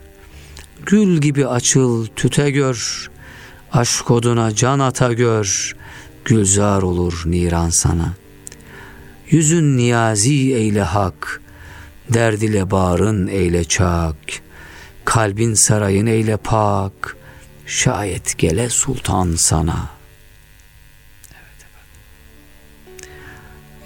Gül 0.86 1.18
gibi 1.18 1.48
açıl 1.48 2.08
tüte 2.16 2.52
gör, 2.52 3.10
Aşk 3.72 4.12
oduna 4.12 4.56
can 4.56 4.80
ata 4.80 5.14
gör, 5.14 5.76
Gülzar 6.26 6.82
olur 6.82 7.22
niran 7.26 7.70
sana. 7.70 8.14
Yüzün 9.30 9.78
niyazi 9.78 10.54
eyle 10.54 10.82
hak, 10.82 11.42
Derd 12.14 12.42
ile 12.42 12.72
bağrın 12.72 13.28
eyle 13.28 13.64
çak, 13.64 14.16
Kalbin 15.06 15.54
sarayın 15.54 16.06
eyle 16.06 16.38
pak, 16.38 17.18
Şayet 17.66 18.38
gele 18.38 18.70
sultan 18.70 19.36
sana. 19.38 19.97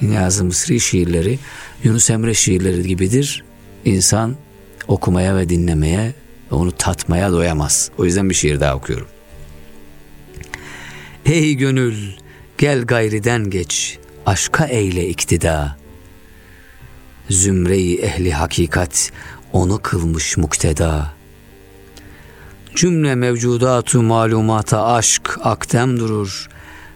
Niyazi 0.01 0.43
Mısri 0.43 0.79
şiirleri 0.79 1.39
Yunus 1.83 2.09
Emre 2.09 2.33
şiirleri 2.33 2.87
gibidir. 2.87 3.43
İnsan 3.85 4.35
okumaya 4.87 5.35
ve 5.35 5.49
dinlemeye 5.49 6.13
onu 6.51 6.71
tatmaya 6.71 7.31
doyamaz. 7.31 7.91
O 7.97 8.05
yüzden 8.05 8.29
bir 8.29 8.35
şiir 8.35 8.59
daha 8.59 8.75
okuyorum. 8.75 9.07
Ey 11.25 11.53
gönül 11.53 11.95
gel 12.57 12.81
gayriden 12.81 13.49
geç 13.49 13.97
aşka 14.25 14.65
eyle 14.65 15.09
iktida. 15.09 15.77
Zümreyi 17.29 17.97
ehli 17.97 18.31
hakikat 18.33 19.11
onu 19.53 19.79
kılmış 19.81 20.37
mukteda. 20.37 21.13
Cümle 22.75 23.15
mevcudatu 23.15 24.01
malumata 24.01 24.85
aşk 24.85 25.39
aktem 25.43 25.99
durur. 25.99 26.49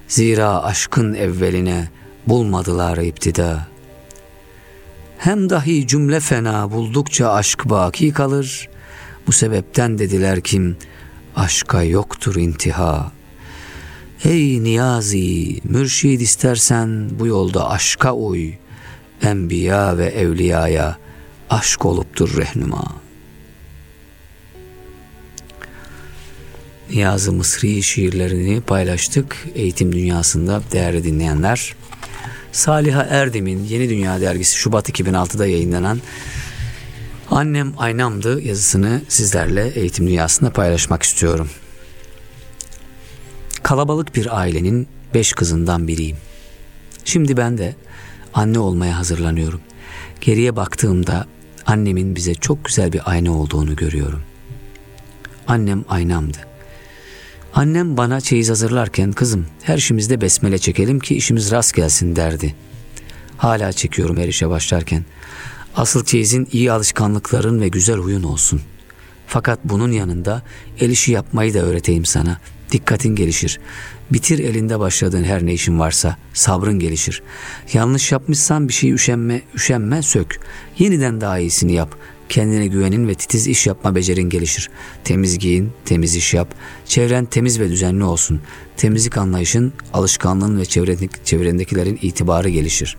Zira 0.07 0.63
aşkın 0.63 1.13
evveline 1.13 1.89
bulmadılar 2.27 2.97
iptida. 2.97 3.67
Hem 5.17 5.49
dahi 5.49 5.87
cümle 5.87 6.19
fena 6.19 6.71
buldukça 6.71 7.29
aşk 7.31 7.65
baki 7.65 8.13
kalır. 8.13 8.69
Bu 9.27 9.31
sebepten 9.31 9.97
dediler 9.97 10.41
kim 10.41 10.77
aşka 11.35 11.83
yoktur 11.83 12.35
intiha. 12.35 13.11
Ey 14.23 14.63
Niyazi, 14.63 15.59
mürşid 15.63 16.19
istersen 16.19 17.09
bu 17.19 17.27
yolda 17.27 17.69
aşka 17.69 18.13
uy. 18.13 18.53
Enbiya 19.21 19.97
ve 19.97 20.05
evliyaya 20.05 20.97
aşk 21.49 21.85
oluptur 21.85 22.37
rehnuma. 22.37 22.85
Niyazi 26.89 27.31
Mısri 27.31 27.83
şiirlerini 27.83 28.61
paylaştık 28.61 29.47
eğitim 29.55 29.91
dünyasında 29.91 30.61
değerli 30.71 31.03
dinleyenler. 31.03 31.75
Saliha 32.55 33.03
Erdem'in 33.03 33.63
Yeni 33.63 33.89
Dünya 33.89 34.21
dergisi 34.21 34.57
Şubat 34.57 34.89
2006'da 34.89 35.45
yayınlanan 35.47 36.01
Annem 37.31 37.73
Aynamdı 37.77 38.41
yazısını 38.41 39.01
sizlerle 39.07 39.67
eğitim 39.67 40.07
dünyasında 40.07 40.49
paylaşmak 40.49 41.03
istiyorum. 41.03 41.49
Kalabalık 43.63 44.15
bir 44.15 44.39
ailenin 44.39 44.87
beş 45.13 45.33
kızından 45.33 45.87
biriyim. 45.87 46.17
Şimdi 47.05 47.37
ben 47.37 47.57
de 47.57 47.75
anne 48.33 48.59
olmaya 48.59 48.97
hazırlanıyorum. 48.97 49.61
Geriye 50.21 50.55
baktığımda 50.55 51.25
annemin 51.65 52.15
bize 52.15 52.35
çok 52.35 52.65
güzel 52.65 52.93
bir 52.93 53.01
ayna 53.05 53.37
olduğunu 53.37 53.75
görüyorum. 53.75 54.21
Annem 55.47 55.85
aynamdı. 55.89 56.37
Annem 57.55 57.97
bana 57.97 58.21
çeyiz 58.21 58.49
hazırlarken 58.49 59.11
kızım 59.11 59.45
her 59.63 59.77
işimizde 59.77 60.21
besmele 60.21 60.57
çekelim 60.57 60.99
ki 60.99 61.15
işimiz 61.15 61.51
rast 61.51 61.75
gelsin 61.75 62.15
derdi. 62.15 62.55
Hala 63.37 63.73
çekiyorum 63.73 64.17
her 64.17 64.27
işe 64.27 64.49
başlarken. 64.49 65.05
Asıl 65.75 66.05
çeyizin 66.05 66.47
iyi 66.51 66.71
alışkanlıkların 66.71 67.61
ve 67.61 67.67
güzel 67.67 67.97
huyun 67.97 68.23
olsun. 68.23 68.61
Fakat 69.27 69.59
bunun 69.63 69.91
yanında 69.91 70.43
el 70.79 70.89
işi 70.89 71.11
yapmayı 71.11 71.53
da 71.53 71.59
öğreteyim 71.59 72.05
sana. 72.05 72.37
Dikkatin 72.71 73.15
gelişir. 73.15 73.59
Bitir 74.11 74.39
elinde 74.39 74.79
başladığın 74.79 75.23
her 75.23 75.45
ne 75.45 75.53
işin 75.53 75.79
varsa 75.79 76.17
sabrın 76.33 76.79
gelişir. 76.79 77.23
Yanlış 77.73 78.11
yapmışsan 78.11 78.67
bir 78.67 78.73
şey 78.73 78.91
üşenme, 78.91 79.41
üşenme 79.55 80.01
sök. 80.01 80.39
Yeniden 80.79 81.21
daha 81.21 81.39
iyisini 81.39 81.73
yap. 81.73 81.95
Kendine 82.29 82.67
güvenin 82.67 83.07
ve 83.07 83.15
titiz 83.15 83.47
iş 83.47 83.67
yapma 83.67 83.95
becerin 83.95 84.29
gelişir. 84.29 84.69
Temiz 85.03 85.39
giyin, 85.39 85.71
temiz 85.85 86.15
iş 86.15 86.33
yap. 86.33 86.55
Çevren 86.85 87.25
temiz 87.25 87.59
ve 87.59 87.69
düzenli 87.69 88.03
olsun. 88.03 88.41
Temizlik 88.77 89.17
anlayışın, 89.17 89.73
alışkanlığın 89.93 90.59
ve 90.59 90.65
çevrendekilerin 91.23 91.99
itibarı 92.01 92.49
gelişir. 92.49 92.97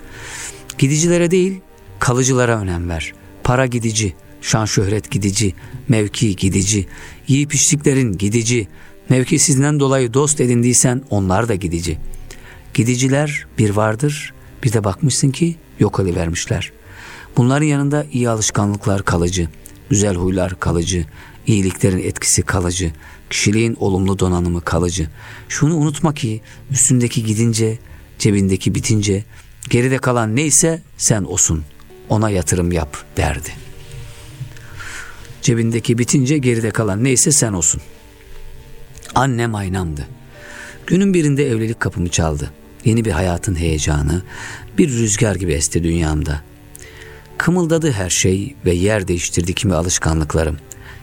Gidicilere 0.78 1.30
değil, 1.30 1.60
kalıcılara 1.98 2.60
önem 2.60 2.88
ver. 2.88 3.14
Para 3.44 3.66
gidici, 3.66 4.14
şan 4.40 4.64
şöhret 4.64 5.10
gidici, 5.10 5.54
mevki 5.88 6.36
gidici, 6.36 6.86
yiyip 7.28 7.54
içtiklerin 7.54 8.12
gidici, 8.12 8.68
mevkisizden 9.08 9.80
dolayı 9.80 10.14
dost 10.14 10.40
edindiysen 10.40 11.02
onlar 11.10 11.48
da 11.48 11.54
gidici. 11.54 11.98
Gidiciler 12.74 13.46
bir 13.58 13.70
vardır, 13.70 14.34
bir 14.64 14.72
de 14.72 14.84
bakmışsın 14.84 15.30
ki 15.30 15.56
yok 15.80 16.00
vermişler. 16.00 16.72
Bunların 17.36 17.66
yanında 17.66 18.06
iyi 18.12 18.28
alışkanlıklar 18.28 19.02
kalıcı, 19.02 19.48
güzel 19.90 20.14
huylar 20.14 20.60
kalıcı, 20.60 21.04
iyiliklerin 21.46 21.98
etkisi 21.98 22.42
kalıcı, 22.42 22.92
kişiliğin 23.30 23.76
olumlu 23.80 24.18
donanımı 24.18 24.60
kalıcı. 24.60 25.08
Şunu 25.48 25.76
unutma 25.76 26.14
ki 26.14 26.40
üstündeki 26.70 27.24
gidince, 27.24 27.78
cebindeki 28.18 28.74
bitince, 28.74 29.24
geride 29.70 29.98
kalan 29.98 30.36
neyse 30.36 30.82
sen 30.96 31.24
osun. 31.24 31.64
Ona 32.08 32.30
yatırım 32.30 32.72
yap 32.72 32.96
derdi. 33.16 33.50
Cebindeki 35.42 35.98
bitince 35.98 36.38
geride 36.38 36.70
kalan 36.70 37.04
neyse 37.04 37.32
sen 37.32 37.52
olsun. 37.52 37.80
Annem 39.14 39.54
aynamdı. 39.54 40.06
Günün 40.86 41.14
birinde 41.14 41.50
evlilik 41.50 41.80
kapımı 41.80 42.08
çaldı. 42.08 42.50
Yeni 42.84 43.04
bir 43.04 43.10
hayatın 43.10 43.54
heyecanı, 43.54 44.22
bir 44.78 44.88
rüzgar 44.88 45.36
gibi 45.36 45.52
esti 45.52 45.84
dünyamda. 45.84 46.42
Kımıldadı 47.38 47.92
her 47.92 48.10
şey 48.10 48.54
ve 48.64 48.72
yer 48.72 49.08
değiştirdi 49.08 49.54
kimi 49.54 49.74
alışkanlıklarım. 49.74 50.56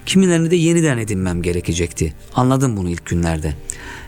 Kimilerini 0.05 0.51
de 0.51 0.55
yeniden 0.55 0.97
edinmem 0.97 1.41
gerekecekti. 1.41 2.13
Anladım 2.35 2.77
bunu 2.77 2.89
ilk 2.89 3.05
günlerde. 3.05 3.53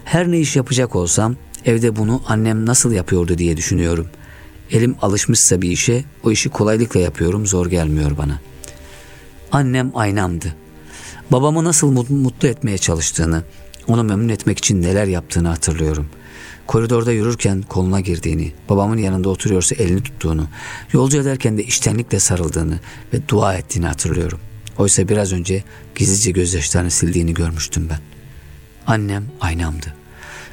Her 0.05 0.31
ne 0.31 0.39
iş 0.39 0.55
yapacak 0.55 0.95
olsam 0.95 1.35
evde 1.65 1.95
bunu 1.95 2.21
annem 2.27 2.65
nasıl 2.65 2.91
yapıyordu 2.91 3.37
diye 3.37 3.57
düşünüyorum. 3.57 4.07
Elim 4.71 4.95
alışmışsa 5.01 5.61
bir 5.61 5.69
işe 5.69 6.03
o 6.23 6.31
işi 6.31 6.49
kolaylıkla 6.49 6.99
yapıyorum 6.99 7.47
zor 7.47 7.67
gelmiyor 7.67 8.17
bana. 8.17 8.39
Annem 9.51 9.91
aynamdı. 9.95 10.55
Babamı 11.31 11.63
nasıl 11.63 11.91
mutlu 12.09 12.47
etmeye 12.47 12.77
çalıştığını, 12.77 13.43
onu 13.87 14.03
memnun 14.03 14.29
etmek 14.29 14.57
için 14.57 14.81
neler 14.81 15.07
yaptığını 15.07 15.47
hatırlıyorum. 15.47 16.09
Koridorda 16.67 17.11
yürürken 17.11 17.61
koluna 17.61 17.99
girdiğini, 17.99 18.51
babamın 18.69 18.97
yanında 18.97 19.29
oturuyorsa 19.29 19.75
elini 19.75 20.03
tuttuğunu, 20.03 20.47
yolcu 20.91 21.17
ederken 21.17 21.57
de 21.57 21.63
iştenlikle 21.63 22.19
sarıldığını 22.19 22.79
ve 23.13 23.27
dua 23.27 23.55
ettiğini 23.55 23.85
hatırlıyorum. 23.85 24.39
Oysa 24.77 25.07
biraz 25.07 25.33
önce 25.33 25.63
gizlice 25.95 26.31
gözyaşlarını 26.31 26.91
sildiğini 26.91 27.33
görmüştüm 27.33 27.87
ben. 27.89 27.99
Annem 28.87 29.25
aynamdı. 29.41 29.95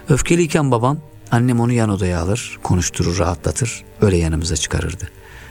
Öfkeliyken 0.08 0.70
babam, 0.70 0.98
annem 1.30 1.60
onu 1.60 1.72
yan 1.72 1.88
odaya 1.88 2.20
alır, 2.20 2.58
konuşturur, 2.62 3.18
rahatlatır, 3.18 3.84
öyle 4.00 4.16
yanımıza 4.16 4.56
çıkarırdı. 4.56 5.08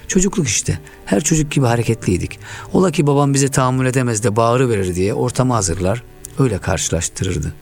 Çocukluk 0.07 0.47
işte. 0.47 0.80
Her 1.05 1.24
çocuk 1.24 1.51
gibi 1.51 1.66
hareketliydik. 1.66 2.39
Ola 2.74 2.91
ki 2.91 3.07
babam 3.07 3.34
bize 3.34 3.47
tahammül 3.47 3.86
edemez 3.86 4.24
de 4.24 4.36
bağırı 4.36 4.70
verir 4.70 4.95
diye 4.95 5.14
ortamı 5.14 5.53
hazırlar, 5.53 6.03
öyle 6.39 6.57
karşılaştırırdı. 6.57 7.53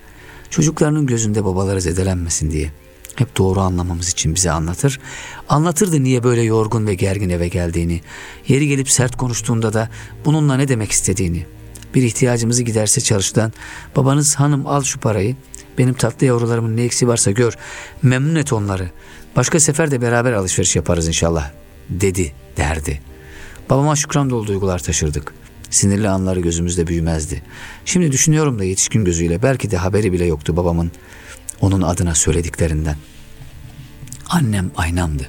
Çocuklarının 0.50 1.06
gözünde 1.06 1.46
babaları 1.46 1.82
zedelenmesin 1.82 2.52
diye 2.52 2.72
hep 3.20 3.38
doğru 3.38 3.60
anlamamız 3.60 4.10
için 4.10 4.36
bize 4.36 4.52
anlatır. 4.52 5.00
Anlatırdı 5.50 6.04
niye 6.04 6.24
böyle 6.24 6.42
yorgun 6.42 6.88
ve 6.88 6.96
gergin 6.96 7.30
eve 7.30 7.48
geldiğini. 7.48 8.02
Yeri 8.48 8.68
gelip 8.68 8.92
sert 8.92 9.18
konuştuğunda 9.18 9.74
da 9.74 9.90
bununla 10.26 10.56
ne 10.56 10.68
demek 10.68 10.92
istediğini. 10.92 11.46
Bir 11.96 12.04
ihtiyacımızı 12.04 12.64
giderse 12.64 13.02
çalıştan 13.02 13.54
babanız 13.96 14.36
hanım 14.36 14.68
al 14.68 14.84
şu 14.84 15.00
parayı 15.00 15.36
benim 15.78 15.94
tatlı 15.94 16.26
yavrularımın 16.26 16.78
ne 16.78 16.84
eksiği 16.84 17.10
varsa 17.10 17.32
gör 17.32 17.58
memnun 18.02 18.36
et 18.36 18.54
onları. 18.54 18.92
Başka 19.36 19.60
sefer 19.60 19.92
de 19.92 20.02
beraber 20.02 20.32
alışveriş 20.32 20.76
yaparız 20.76 21.08
inşallah 21.08 21.52
dedi 21.90 22.34
derdi. 22.58 23.02
Babama 23.70 23.96
şükran 23.96 24.30
dolu 24.30 24.48
duygular 24.48 24.80
taşırdık. 24.80 25.34
Sinirli 25.70 26.10
anları 26.10 26.40
gözümüzde 26.40 26.88
büyümezdi. 26.88 27.44
Şimdi 27.86 28.12
düşünüyorum 28.12 28.60
da 28.60 28.64
yetişkin 28.64 29.06
gözüyle 29.06 29.44
belki 29.44 29.72
de 29.72 29.78
haberi 29.78 30.14
bile 30.14 30.26
yoktu 30.26 30.58
babamın 30.58 30.92
onun 31.62 31.82
adına 31.82 32.16
söylediklerinden. 32.16 32.96
Annem 34.30 34.72
aynamdı. 34.78 35.28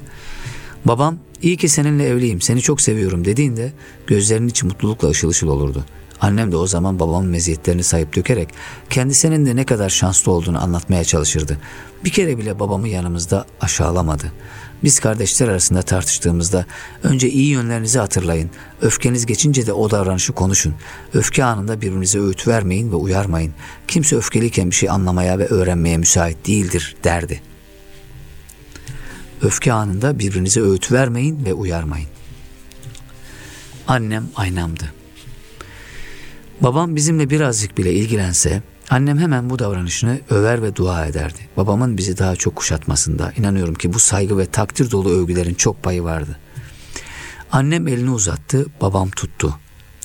Babam 0.85 1.19
iyi 1.43 1.57
ki 1.57 1.69
seninle 1.69 2.07
evliyim 2.07 2.41
seni 2.41 2.61
çok 2.61 2.81
seviyorum 2.81 3.25
dediğinde 3.25 3.73
gözlerinin 4.07 4.49
içi 4.49 4.67
mutlulukla 4.67 5.09
ışıl 5.09 5.29
ışıl 5.29 5.49
olurdu. 5.49 5.85
Annem 6.21 6.53
de 6.53 6.57
o 6.57 6.67
zaman 6.67 6.99
babamın 6.99 7.31
meziyetlerini 7.31 7.83
sayıp 7.83 8.17
dökerek 8.17 8.49
kendisinin 8.91 9.47
de 9.47 9.57
ne 9.57 9.65
kadar 9.65 9.89
şanslı 9.89 10.33
olduğunu 10.33 10.63
anlatmaya 10.63 11.05
çalışırdı. 11.05 11.59
Bir 12.05 12.11
kere 12.11 12.39
bile 12.39 12.59
babamı 12.59 12.89
yanımızda 12.89 13.45
aşağılamadı. 13.61 14.33
Biz 14.85 15.01
kardeşler 15.01 15.49
arasında 15.49 15.83
tartıştığımızda 15.83 16.67
önce 17.03 17.31
iyi 17.31 17.49
yönlerinizi 17.49 17.99
hatırlayın. 17.99 18.51
Öfkeniz 18.83 19.27
geçince 19.27 19.67
de 19.67 19.73
o 19.73 19.91
davranışı 19.91 20.33
konuşun. 20.33 20.75
Öfke 21.15 21.45
anında 21.45 21.81
birbirinize 21.81 22.21
öğüt 22.21 22.49
vermeyin 22.49 22.93
ve 22.93 22.97
uyarmayın. 22.97 23.53
Kimse 23.89 24.17
öfkeliyken 24.17 24.71
bir 24.71 24.77
şey 24.77 24.91
anlamaya 24.91 25.39
ve 25.39 25.47
öğrenmeye 25.47 25.99
müsait 25.99 26.47
değildir 26.47 26.97
derdi. 27.05 27.43
Öfke 29.43 29.73
anında 29.73 30.19
birbirinize 30.19 30.61
öğüt 30.61 30.93
vermeyin 30.93 31.45
ve 31.45 31.55
uyarmayın. 31.55 32.09
Annem 33.87 34.29
aynamdı. 34.37 34.93
Babam 36.61 36.97
bizimle 36.97 37.31
birazcık 37.31 37.79
bile 37.79 37.93
ilgilense 37.93 38.63
Annem 38.91 39.19
hemen 39.19 39.51
bu 39.51 39.59
davranışını 39.59 40.21
över 40.31 40.63
ve 40.63 40.77
dua 40.77 41.07
ederdi. 41.07 41.39
Babamın 41.57 41.99
bizi 41.99 42.19
daha 42.19 42.37
çok 42.37 42.57
kuşatmasında 42.57 43.33
inanıyorum 43.37 43.75
ki 43.75 43.93
bu 43.93 43.99
saygı 43.99 44.39
ve 44.39 44.47
takdir 44.47 44.91
dolu 44.91 45.11
övgülerin 45.11 45.55
çok 45.55 45.83
payı 45.83 46.05
vardı. 46.05 46.39
Annem 47.53 47.89
elini 47.89 48.11
uzattı, 48.11 48.67
babam 48.81 49.11
tuttu. 49.11 49.55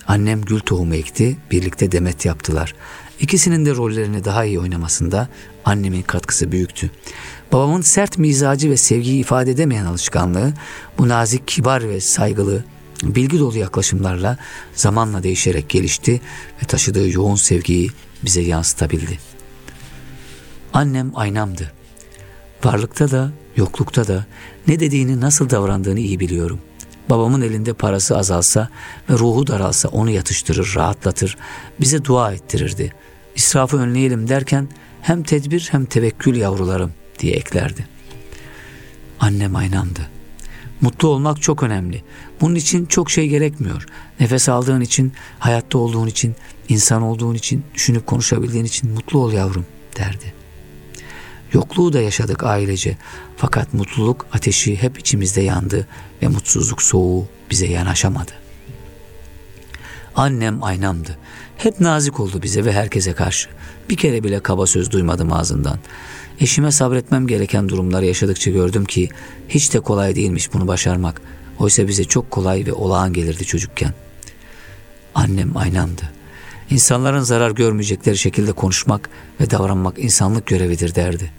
Annem 0.08 0.42
gül 0.42 0.60
tohumu 0.60 0.96
ekti, 0.96 1.38
birlikte 1.52 1.92
demet 1.92 2.26
yaptılar. 2.26 2.76
İkisinin 3.20 3.66
de 3.66 3.76
rollerini 3.76 4.26
daha 4.26 4.46
iyi 4.46 4.60
oynamasında 4.60 5.30
annemin 5.66 6.02
katkısı 6.02 6.52
büyüktü. 6.52 6.92
Babamın 7.52 7.82
sert 7.82 8.18
mizacı 8.18 8.70
ve 8.70 8.78
sevgiyi 8.78 9.20
ifade 9.20 9.52
edemeyen 9.52 9.86
alışkanlığı, 9.86 10.54
bu 10.98 11.10
nazik, 11.10 11.48
kibar 11.48 11.90
ve 11.90 12.02
saygılı, 12.02 12.64
bilgi 13.04 13.40
dolu 13.40 13.58
yaklaşımlarla 13.58 14.38
zamanla 14.76 15.24
değişerek 15.24 15.70
gelişti 15.70 16.22
ve 16.64 16.68
taşıdığı 16.68 17.10
yoğun 17.10 17.36
sevgiyi 17.36 17.92
bize 18.26 18.42
yansıtabildi. 18.42 19.20
Annem 20.74 21.12
aynamdı. 21.16 21.72
Varlıkta 22.64 23.12
da 23.12 23.32
yoklukta 23.56 24.08
da 24.08 24.26
ne 24.68 24.80
dediğini 24.80 25.22
nasıl 25.22 25.50
davrandığını 25.50 26.00
iyi 26.00 26.20
biliyorum. 26.20 26.60
Babamın 27.10 27.42
elinde 27.42 27.74
parası 27.74 28.18
azalsa 28.18 28.70
ve 29.10 29.14
ruhu 29.14 29.48
daralsa 29.48 29.90
onu 29.90 30.10
yatıştırır, 30.10 30.74
rahatlatır, 30.76 31.38
bize 31.80 32.06
dua 32.06 32.34
ettirirdi. 32.34 32.94
İsrafı 33.36 33.78
önleyelim 33.78 34.30
derken 34.30 34.68
hem 35.02 35.24
tedbir 35.24 35.68
hem 35.72 35.86
tevekkül 35.86 36.36
yavrularım 36.36 36.94
diye 37.20 37.34
eklerdi. 37.34 37.88
Annem 39.20 39.56
aynamdı. 39.56 40.15
Mutlu 40.82 41.08
olmak 41.08 41.42
çok 41.42 41.64
önemli. 41.64 42.04
Bunun 42.42 42.56
için 42.56 42.86
çok 42.86 43.12
şey 43.12 43.28
gerekmiyor. 43.28 43.86
Nefes 44.20 44.50
aldığın 44.50 44.82
için, 44.82 45.14
hayatta 45.40 45.78
olduğun 45.78 46.08
için, 46.08 46.36
insan 46.70 47.02
olduğun 47.02 47.36
için, 47.36 47.64
düşünüp 47.74 48.08
konuşabildiğin 48.08 48.66
için 48.66 48.92
mutlu 48.92 49.20
ol 49.20 49.34
yavrum 49.34 49.66
derdi. 49.98 50.34
Yokluğu 51.54 51.94
da 51.94 52.02
yaşadık 52.02 52.44
ailece. 52.44 52.98
Fakat 53.38 53.74
mutluluk 53.74 54.26
ateşi 54.34 54.82
hep 54.82 55.00
içimizde 55.00 55.42
yandı 55.42 55.88
ve 56.22 56.28
mutsuzluk 56.28 56.82
soğuğu 56.82 57.28
bize 57.52 57.68
yanaşamadı. 57.68 58.32
Annem 60.16 60.64
aynamdı. 60.64 61.18
Hep 61.58 61.80
nazik 61.80 62.20
oldu 62.20 62.42
bize 62.44 62.66
ve 62.66 62.74
herkese 62.74 63.14
karşı. 63.14 63.50
Bir 63.90 63.96
kere 63.96 64.24
bile 64.24 64.40
kaba 64.40 64.68
söz 64.68 64.92
duymadım 64.92 65.34
ağzından. 65.34 65.80
Eşime 66.40 66.72
sabretmem 66.72 67.28
gereken 67.28 67.70
durumları 67.70 68.06
yaşadıkça 68.06 68.52
gördüm 68.52 68.86
ki 68.86 69.10
hiç 69.50 69.74
de 69.74 69.80
kolay 69.80 70.16
değilmiş 70.16 70.54
bunu 70.54 70.68
başarmak. 70.68 71.22
Oysa 71.60 71.88
bize 71.88 72.04
çok 72.04 72.32
kolay 72.32 72.66
ve 72.66 72.74
olağan 72.74 73.14
gelirdi 73.14 73.46
çocukken. 73.46 73.94
Annem 75.16 75.58
aynamdı. 75.58 76.02
İnsanların 76.70 77.20
zarar 77.20 77.52
görmeyecekleri 77.52 78.18
şekilde 78.18 78.52
konuşmak 78.52 79.10
ve 79.42 79.50
davranmak 79.50 80.00
insanlık 80.00 80.46
görevidir 80.46 80.96
derdi. 80.96 81.32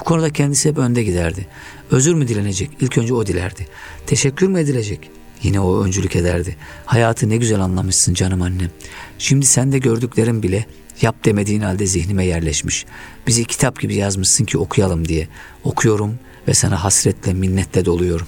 Bu 0.00 0.04
konuda 0.04 0.30
kendisi 0.30 0.68
hep 0.68 0.78
önde 0.78 1.02
giderdi. 1.02 1.46
Özür 1.90 2.14
mü 2.14 2.28
dilenecek? 2.28 2.70
İlk 2.80 2.98
önce 2.98 3.14
o 3.14 3.26
dilerdi. 3.26 3.66
Teşekkür 4.06 4.48
mü 4.48 4.60
edilecek? 4.60 5.10
Yine 5.42 5.60
o 5.60 5.84
öncülük 5.84 6.16
ederdi. 6.16 6.56
Hayatı 6.86 7.28
ne 7.28 7.36
güzel 7.36 7.60
anlamışsın 7.60 8.14
canım 8.14 8.42
annem. 8.42 8.70
Şimdi 9.18 9.46
sen 9.46 9.72
de 9.72 9.78
gördüklerim 9.78 10.42
bile 10.42 10.66
Yap 11.02 11.24
demediğin 11.24 11.60
halde 11.60 11.86
zihnime 11.86 12.24
yerleşmiş. 12.26 12.86
Bizi 13.26 13.44
kitap 13.44 13.80
gibi 13.80 13.94
yazmışsın 13.94 14.44
ki 14.44 14.58
okuyalım 14.58 15.08
diye. 15.08 15.28
Okuyorum 15.64 16.18
ve 16.48 16.54
sana 16.54 16.84
hasretle 16.84 17.32
minnetle 17.32 17.84
doluyorum. 17.84 18.26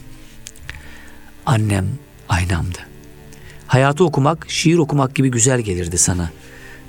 Annem 1.46 1.88
aynamdı. 2.28 2.78
Hayatı 3.66 4.04
okumak, 4.04 4.46
şiir 4.48 4.78
okumak 4.78 5.14
gibi 5.14 5.30
güzel 5.30 5.60
gelirdi 5.60 5.98
sana. 5.98 6.30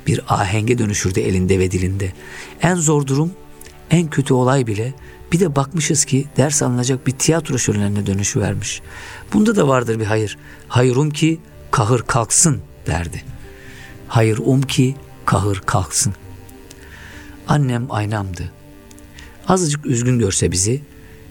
Bir 0.07 0.21
ahenge 0.27 0.77
dönüşürdü 0.77 1.19
elinde 1.19 1.59
ve 1.59 1.71
dilinde. 1.71 2.13
En 2.61 2.75
zor 2.75 3.07
durum, 3.07 3.31
en 3.93 4.09
kötü 4.09 4.33
olay 4.33 4.67
bile 4.67 4.93
bir 5.31 5.39
de 5.39 5.55
bakmışız 5.55 6.05
ki 6.05 6.25
ders 6.37 6.61
alınacak 6.61 7.07
bir 7.07 7.11
tiyatro 7.11 7.57
şölenine 7.57 8.05
dönüşü 8.05 8.41
vermiş. 8.41 8.81
Bunda 9.33 9.55
da 9.55 9.67
vardır 9.67 9.99
bir 9.99 10.05
hayır. 10.05 10.37
Hayır 10.67 10.95
um 10.95 11.09
ki 11.09 11.39
kahır 11.71 12.01
kalksın 12.01 12.61
derdi. 12.87 13.23
Hayır 14.07 14.37
um 14.37 14.61
ki 14.61 14.95
kahır 15.25 15.61
kalksın. 15.65 16.13
Annem 17.47 17.91
aynamdı. 17.91 18.51
Azıcık 19.47 19.85
üzgün 19.85 20.19
görse 20.19 20.51
bizi 20.51 20.81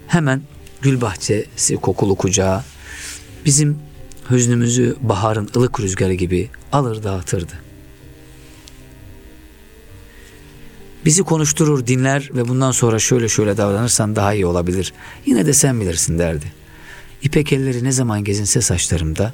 hemen 0.06 0.42
gül 0.82 1.00
bahçesi 1.00 1.76
kokulu 1.76 2.14
kucağa 2.14 2.64
bizim 3.44 3.78
hüznümüzü 4.30 4.96
baharın 5.00 5.50
ılık 5.56 5.80
rüzgarı 5.80 6.14
gibi 6.14 6.50
alır 6.72 7.02
dağıtırdı. 7.02 7.71
Bizi 11.04 11.22
konuşturur, 11.22 11.86
dinler 11.86 12.30
ve 12.34 12.48
bundan 12.48 12.70
sonra 12.70 12.98
şöyle 12.98 13.28
şöyle 13.28 13.56
davranırsan 13.56 14.16
daha 14.16 14.34
iyi 14.34 14.46
olabilir. 14.46 14.92
Yine 15.26 15.46
de 15.46 15.52
sen 15.52 15.80
bilirsin 15.80 16.18
derdi. 16.18 16.52
İpek 17.22 17.52
elleri 17.52 17.84
ne 17.84 17.92
zaman 17.92 18.24
gezinse 18.24 18.60
saçlarımda 18.60 19.32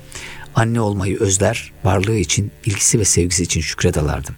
anne 0.55 0.81
olmayı 0.81 1.19
özler, 1.19 1.73
varlığı 1.85 2.17
için, 2.17 2.51
ilgisi 2.65 2.99
ve 2.99 3.05
sevgisi 3.05 3.43
için 3.43 3.61
şükredalardım. 3.61 4.35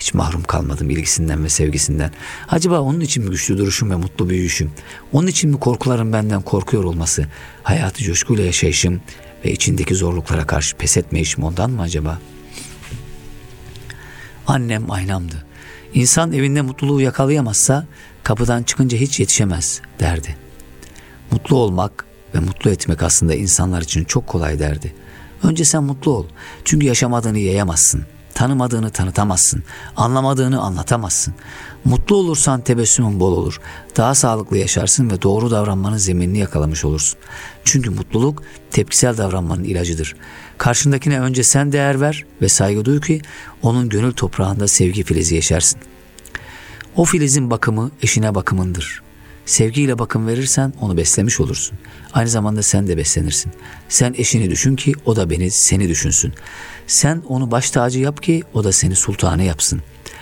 Hiç 0.00 0.14
mahrum 0.14 0.42
kalmadım 0.42 0.90
ilgisinden 0.90 1.44
ve 1.44 1.48
sevgisinden. 1.48 2.10
Acaba 2.48 2.80
onun 2.80 3.00
için 3.00 3.24
mi 3.24 3.30
güçlü 3.30 3.58
duruşum 3.58 3.90
ve 3.90 3.96
mutlu 3.96 4.28
büyüyüşüm? 4.28 4.70
Onun 5.12 5.26
için 5.26 5.50
mi 5.50 5.60
korkularım 5.60 6.12
benden 6.12 6.42
korkuyor 6.42 6.84
olması? 6.84 7.26
Hayatı 7.62 8.02
coşkuyla 8.02 8.44
yaşayışım 8.44 9.00
ve 9.44 9.52
içindeki 9.52 9.94
zorluklara 9.94 10.46
karşı 10.46 10.76
pes 10.76 10.96
etmeyişim 10.96 11.44
ondan 11.44 11.70
mı 11.70 11.82
acaba? 11.82 12.18
Annem 14.46 14.90
aynamdı. 14.90 15.51
İnsan 15.94 16.32
evinde 16.32 16.62
mutluluğu 16.62 17.00
yakalayamazsa 17.00 17.86
kapıdan 18.22 18.62
çıkınca 18.62 18.98
hiç 18.98 19.20
yetişemez 19.20 19.80
derdi. 20.00 20.36
Mutlu 21.30 21.56
olmak 21.56 22.04
ve 22.34 22.40
mutlu 22.40 22.70
etmek 22.70 23.02
aslında 23.02 23.34
insanlar 23.34 23.82
için 23.82 24.04
çok 24.04 24.26
kolay 24.26 24.58
derdi. 24.58 24.94
Önce 25.42 25.64
sen 25.64 25.84
mutlu 25.84 26.10
ol. 26.12 26.26
Çünkü 26.64 26.86
yaşamadığını 26.86 27.38
yayamazsın 27.38 28.04
Tanımadığını 28.34 28.90
tanıtamazsın. 28.90 29.62
Anlamadığını 29.96 30.60
anlatamazsın. 30.60 31.34
Mutlu 31.84 32.16
olursan 32.16 32.60
tebessümün 32.60 33.20
bol 33.20 33.32
olur. 33.32 33.60
Daha 33.96 34.14
sağlıklı 34.14 34.58
yaşarsın 34.58 35.10
ve 35.10 35.22
doğru 35.22 35.50
davranmanın 35.50 35.96
zeminini 35.96 36.38
yakalamış 36.38 36.84
olursun. 36.84 37.18
Çünkü 37.64 37.90
mutluluk 37.90 38.42
tepkisel 38.70 39.16
davranmanın 39.16 39.64
ilacıdır. 39.64 40.16
Karşındakine 40.62 41.20
önce 41.20 41.42
sen 41.42 41.72
değer 41.72 42.00
ver 42.00 42.24
ve 42.42 42.48
saygı 42.48 42.84
duy 42.84 43.00
ki 43.00 43.20
onun 43.62 43.88
gönül 43.88 44.12
toprağında 44.12 44.68
sevgi 44.68 45.04
filizi 45.04 45.34
yeşersin. 45.34 45.80
O 46.96 47.04
filizin 47.04 47.50
bakımı 47.50 47.90
eşine 48.02 48.34
bakımındır. 48.34 49.02
Sevgiyle 49.46 49.98
bakım 49.98 50.26
verirsen 50.26 50.72
onu 50.80 50.96
beslemiş 50.96 51.40
olursun. 51.40 51.78
Aynı 52.12 52.28
zamanda 52.28 52.62
sen 52.62 52.86
de 52.86 52.96
beslenirsin. 52.96 53.52
Sen 53.88 54.14
eşini 54.18 54.50
düşün 54.50 54.76
ki 54.76 54.92
o 55.04 55.16
da 55.16 55.30
beni 55.30 55.50
seni 55.50 55.88
düşünsün. 55.88 56.32
Sen 56.86 57.22
onu 57.28 57.50
baş 57.50 57.70
tacı 57.70 57.98
yap 57.98 58.22
ki 58.22 58.42
o 58.54 58.64
da 58.64 58.72
seni 58.72 58.96
sultanı 58.96 59.42
yapsın. 59.42 59.80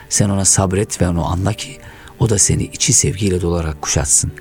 Sen 0.09 0.28
ona 0.28 0.45
sabret 0.45 1.01
ve 1.01 1.09
onu 1.09 1.24
anla 1.24 1.53
ki 1.53 1.78
o 2.18 2.30
da 2.30 2.38
seni 2.38 2.62
içi 2.62 2.93
sevgiyle 2.93 3.41
dolarak 3.41 3.82
kuşatsın. 3.82 4.32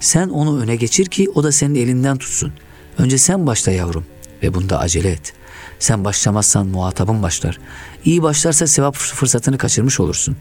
Sen 0.00 0.28
onu 0.28 0.62
öne 0.62 0.76
geçir 0.76 1.06
ki 1.06 1.30
o 1.34 1.42
da 1.42 1.52
senin 1.52 1.74
elinden 1.74 2.18
tutsun. 2.18 2.52
Önce 2.98 3.18
sen 3.18 3.46
başla 3.46 3.72
yavrum 3.72 4.04
ve 4.42 4.54
bunda 4.54 4.78
acele 4.78 5.10
et. 5.10 5.37
Sen 5.78 6.04
başlamazsan 6.04 6.66
muhatabın 6.66 7.22
başlar. 7.22 7.58
İyi 8.04 8.22
başlarsa 8.22 8.66
sevap 8.66 8.96
fırsatını 8.96 9.58
kaçırmış 9.58 10.00
olursun. 10.00 10.36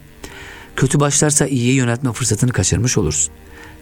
Kötü 0.76 1.00
başlarsa 1.00 1.48
iyiye 1.48 1.74
yöneltme 1.74 2.12
fırsatını 2.12 2.52
kaçırmış 2.52 2.98
olursun. 2.98 3.34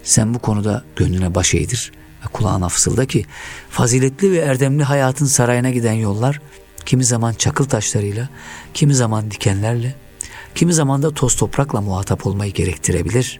Sen 0.03 0.33
bu 0.33 0.39
konuda 0.39 0.83
gönlüne 0.95 1.35
baş 1.35 1.53
eğdir 1.53 1.91
ve 2.25 2.27
kulağına 2.33 2.69
fısılda 2.69 3.05
ki 3.05 3.25
faziletli 3.69 4.31
ve 4.31 4.37
erdemli 4.37 4.83
hayatın 4.83 5.25
sarayına 5.25 5.69
giden 5.69 5.93
yollar 5.93 6.41
kimi 6.85 7.03
zaman 7.03 7.33
çakıl 7.33 7.65
taşlarıyla, 7.65 8.29
kimi 8.73 8.95
zaman 8.95 9.31
dikenlerle, 9.31 9.95
kimi 10.55 10.73
zaman 10.73 11.03
da 11.03 11.11
toz 11.13 11.35
toprakla 11.35 11.81
muhatap 11.81 12.27
olmayı 12.27 12.53
gerektirebilir. 12.53 13.39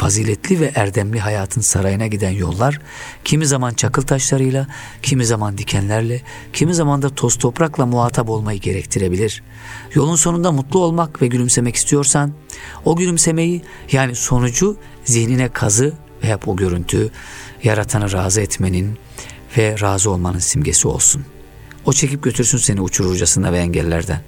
Faziletli 0.00 0.60
ve 0.60 0.72
erdemli 0.74 1.20
hayatın 1.20 1.60
sarayına 1.60 2.06
giden 2.06 2.30
yollar 2.30 2.80
kimi 3.24 3.46
zaman 3.46 3.74
çakıl 3.74 4.02
taşlarıyla, 4.02 4.66
kimi 5.02 5.26
zaman 5.26 5.58
dikenlerle, 5.58 6.22
kimi 6.52 6.74
zaman 6.74 7.02
da 7.02 7.14
toz 7.14 7.38
toprakla 7.38 7.86
muhatap 7.86 8.30
olmayı 8.30 8.60
gerektirebilir. 8.60 9.42
Yolun 9.94 10.16
sonunda 10.16 10.52
mutlu 10.52 10.80
olmak 10.80 11.22
ve 11.22 11.26
gülümsemek 11.26 11.76
istiyorsan 11.76 12.32
o 12.84 12.96
gülümsemeyi 12.96 13.62
yani 13.92 14.14
sonucu 14.14 14.76
zihnine 15.04 15.48
kazı 15.48 15.92
ve 16.24 16.28
hep 16.28 16.48
o 16.48 16.56
görüntü 16.56 17.10
yaratanı 17.64 18.12
razı 18.12 18.40
etmenin 18.40 18.98
ve 19.58 19.80
razı 19.80 20.10
olmanın 20.10 20.38
simgesi 20.38 20.88
olsun. 20.88 21.24
O 21.84 21.92
çekip 21.92 22.22
götürsün 22.22 22.58
seni 22.58 22.80
uçururcasına 22.80 23.52
ve 23.52 23.58
engellerden. 23.58 24.20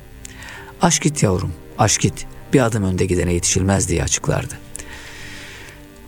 Aşk 0.82 1.02
git 1.02 1.22
yavrum, 1.22 1.52
aşk 1.78 2.00
git. 2.00 2.26
Bir 2.52 2.60
adım 2.60 2.84
önde 2.84 3.06
gidene 3.06 3.32
yetişilmez 3.32 3.88
diye 3.88 4.02
açıklardı. 4.02 4.61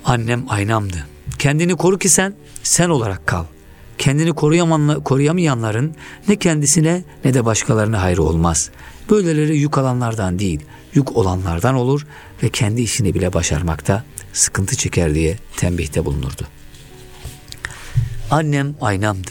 Annem 0.04 0.44
aynamdı. 0.48 1.06
Kendini 1.38 1.76
koru 1.76 1.98
ki 1.98 2.08
sen, 2.08 2.34
sen 2.62 2.88
olarak 2.88 3.26
kal. 3.26 3.44
Kendini 3.98 4.32
koruyamayanların 5.04 5.94
ne 6.28 6.36
kendisine 6.36 7.04
ne 7.24 7.34
de 7.34 7.44
başkalarına 7.44 8.02
hayrı 8.02 8.22
olmaz. 8.22 8.70
Böyleleri 9.10 9.58
yük 9.58 9.78
alanlardan 9.78 10.38
değil, 10.38 10.60
yük 10.94 11.16
olanlardan 11.16 11.74
olur 11.74 12.06
ve 12.42 12.48
kendi 12.48 12.82
işini 12.82 13.14
bile 13.14 13.32
başarmakta 13.32 14.04
sıkıntı 14.32 14.76
çeker 14.76 15.14
diye 15.14 15.38
tembihte 15.56 16.04
bulunurdu. 16.04 16.42
Annem 18.30 18.74
aynamdı. 18.80 19.30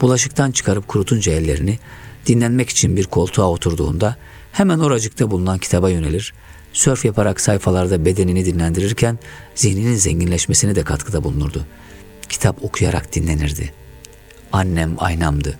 Bulaşıktan 0.00 0.50
çıkarıp 0.50 0.88
kurutunca 0.88 1.32
ellerini 1.32 1.78
dinlenmek 2.26 2.70
için 2.70 2.96
bir 2.96 3.04
koltuğa 3.04 3.50
oturduğunda 3.50 4.16
hemen 4.52 4.78
oracıkta 4.78 5.30
bulunan 5.30 5.58
kitaba 5.58 5.90
yönelir, 5.90 6.34
sörf 6.76 7.04
yaparak 7.04 7.40
sayfalarda 7.40 8.04
bedenini 8.04 8.44
dinlendirirken 8.44 9.18
zihninin 9.54 9.94
zenginleşmesine 9.94 10.74
de 10.74 10.82
katkıda 10.82 11.24
bulunurdu. 11.24 11.66
Kitap 12.28 12.64
okuyarak 12.64 13.14
dinlenirdi. 13.14 13.72
Annem 14.52 14.94
aynamdı. 14.98 15.58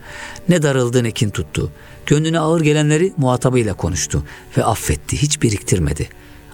Ne 0.49 0.62
darıldı 0.62 1.05
ne 1.05 1.11
kin 1.11 1.31
tuttu. 1.31 1.73
Gönlüne 2.07 2.41
ağır 2.41 2.61
gelenleri 2.61 3.12
muhatabıyla 3.17 3.75
konuştu 3.75 4.25
ve 4.57 4.64
affetti, 4.64 5.23
hiç 5.23 5.43
biriktirmedi. 5.43 6.09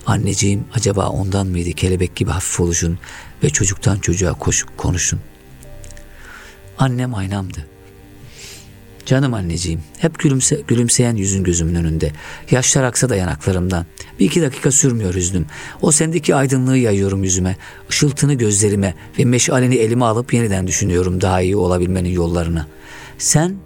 Anneciğim 0.06 0.64
acaba 0.74 1.08
ondan 1.08 1.46
mıydı 1.46 1.70
kelebek 1.72 2.16
gibi 2.16 2.30
hafif 2.30 2.60
oluşun 2.60 2.98
ve 3.42 3.50
çocuktan 3.50 3.98
çocuğa 3.98 4.32
koş, 4.32 4.64
konuşun. 4.76 5.20
Annem 6.78 7.14
aynamdı. 7.14 7.71
Canım 9.06 9.34
anneciğim, 9.34 9.80
hep 9.98 10.18
gülümse, 10.18 10.60
gülümseyen 10.68 11.16
yüzün 11.16 11.44
gözümün 11.44 11.74
önünde. 11.74 12.12
Yaşlar 12.50 12.82
aksa 12.82 13.08
da 13.08 13.16
yanaklarımdan. 13.16 13.86
Bir 14.20 14.24
iki 14.24 14.42
dakika 14.42 14.70
sürmüyor 14.70 15.14
hüznüm. 15.14 15.46
O 15.80 15.92
sendeki 15.92 16.34
aydınlığı 16.34 16.78
yayıyorum 16.78 17.24
yüzüme. 17.24 17.56
Işıltını 17.90 18.34
gözlerime 18.34 18.94
ve 19.18 19.24
meşaleni 19.24 19.74
elime 19.74 20.04
alıp 20.04 20.34
yeniden 20.34 20.66
düşünüyorum 20.66 21.20
daha 21.20 21.40
iyi 21.40 21.56
olabilmenin 21.56 22.10
yollarını. 22.10 22.66
Sen 23.18 23.56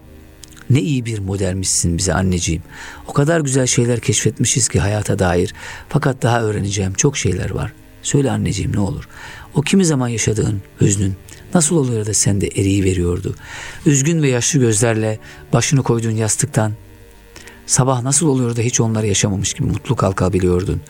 ne 0.70 0.80
iyi 0.80 1.04
bir 1.04 1.18
modelmişsin 1.18 1.98
bize 1.98 2.14
anneciğim. 2.14 2.62
O 3.08 3.12
kadar 3.12 3.40
güzel 3.40 3.66
şeyler 3.66 4.00
keşfetmişiz 4.00 4.68
ki 4.68 4.80
hayata 4.80 5.18
dair. 5.18 5.54
Fakat 5.88 6.22
daha 6.22 6.42
öğreneceğim 6.42 6.94
çok 6.94 7.16
şeyler 7.16 7.50
var. 7.50 7.72
Söyle 8.02 8.30
anneciğim 8.30 8.72
ne 8.76 8.80
olur. 8.80 9.08
O 9.54 9.62
kimi 9.62 9.84
zaman 9.84 10.08
yaşadığın 10.08 10.62
hüznün 10.80 11.14
nasıl 11.56 11.76
oluyor 11.76 12.06
da 12.06 12.14
sende 12.14 12.46
eriyi 12.46 12.84
veriyordu? 12.84 13.34
Üzgün 13.86 14.22
ve 14.22 14.28
yaşlı 14.28 14.60
gözlerle 14.60 15.18
başını 15.52 15.82
koyduğun 15.82 16.10
yastıktan 16.10 16.72
sabah 17.66 18.02
nasıl 18.02 18.26
oluyor 18.26 18.56
da 18.56 18.60
hiç 18.60 18.80
onları 18.80 19.06
yaşamamış 19.06 19.54
gibi 19.54 19.68
mutlu 19.68 19.96
kalkabiliyordun? 19.96 20.80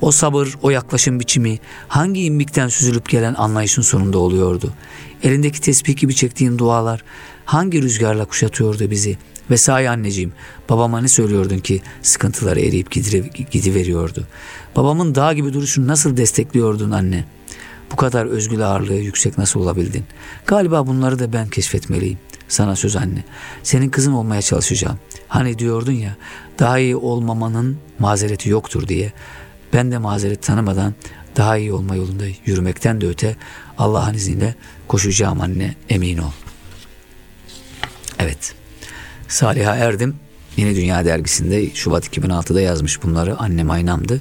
O 0.00 0.10
sabır, 0.10 0.54
o 0.62 0.70
yaklaşım 0.70 1.20
biçimi 1.20 1.58
hangi 1.88 2.24
immikten 2.24 2.68
süzülüp 2.68 3.08
gelen 3.08 3.34
anlayışın 3.34 3.82
sonunda 3.82 4.18
oluyordu? 4.18 4.72
Elindeki 5.22 5.60
tesbih 5.60 5.96
gibi 5.96 6.14
çektiğin 6.14 6.58
dualar 6.58 7.04
hangi 7.44 7.82
rüzgarla 7.82 8.24
kuşatıyordu 8.24 8.90
bizi? 8.90 9.18
Ve 9.50 9.88
anneciğim, 9.88 10.32
babama 10.68 11.00
ne 11.00 11.08
söylüyordun 11.08 11.58
ki 11.58 11.82
sıkıntıları 12.02 12.60
eriyip 12.60 12.90
gidiveriyordu? 13.50 14.26
Babamın 14.76 15.14
dağ 15.14 15.32
gibi 15.32 15.52
duruşunu 15.52 15.86
nasıl 15.86 16.16
destekliyordun 16.16 16.90
anne? 16.90 17.24
Bu 17.92 17.96
kadar 17.96 18.26
özgül 18.26 18.66
ağırlığı 18.66 18.94
yüksek 18.94 19.38
nasıl 19.38 19.60
olabildin? 19.60 20.04
Galiba 20.46 20.86
bunları 20.86 21.18
da 21.18 21.32
ben 21.32 21.48
keşfetmeliyim. 21.48 22.18
Sana 22.48 22.76
söz 22.76 22.96
anne. 22.96 23.24
Senin 23.62 23.90
kızın 23.90 24.12
olmaya 24.12 24.42
çalışacağım. 24.42 24.98
Hani 25.28 25.58
diyordun 25.58 25.92
ya 25.92 26.16
daha 26.58 26.78
iyi 26.78 26.96
olmamanın 26.96 27.78
mazereti 27.98 28.48
yoktur 28.48 28.88
diye. 28.88 29.12
Ben 29.72 29.92
de 29.92 29.98
mazeret 29.98 30.42
tanımadan 30.42 30.94
daha 31.36 31.56
iyi 31.56 31.72
olma 31.72 31.96
yolunda 31.96 32.24
yürümekten 32.46 33.00
de 33.00 33.08
öte 33.08 33.36
Allah'ın 33.78 34.14
izniyle 34.14 34.54
koşacağım 34.88 35.40
anne 35.40 35.74
emin 35.88 36.18
ol. 36.18 36.32
Evet. 38.18 38.54
Saliha 39.28 39.76
Erdim 39.76 40.16
Yeni 40.56 40.76
Dünya 40.76 41.04
dergisinde 41.04 41.70
Şubat 41.74 42.16
2006'da 42.16 42.60
yazmış 42.60 43.02
bunları. 43.02 43.38
Annem 43.38 43.70
aynamdı. 43.70 44.20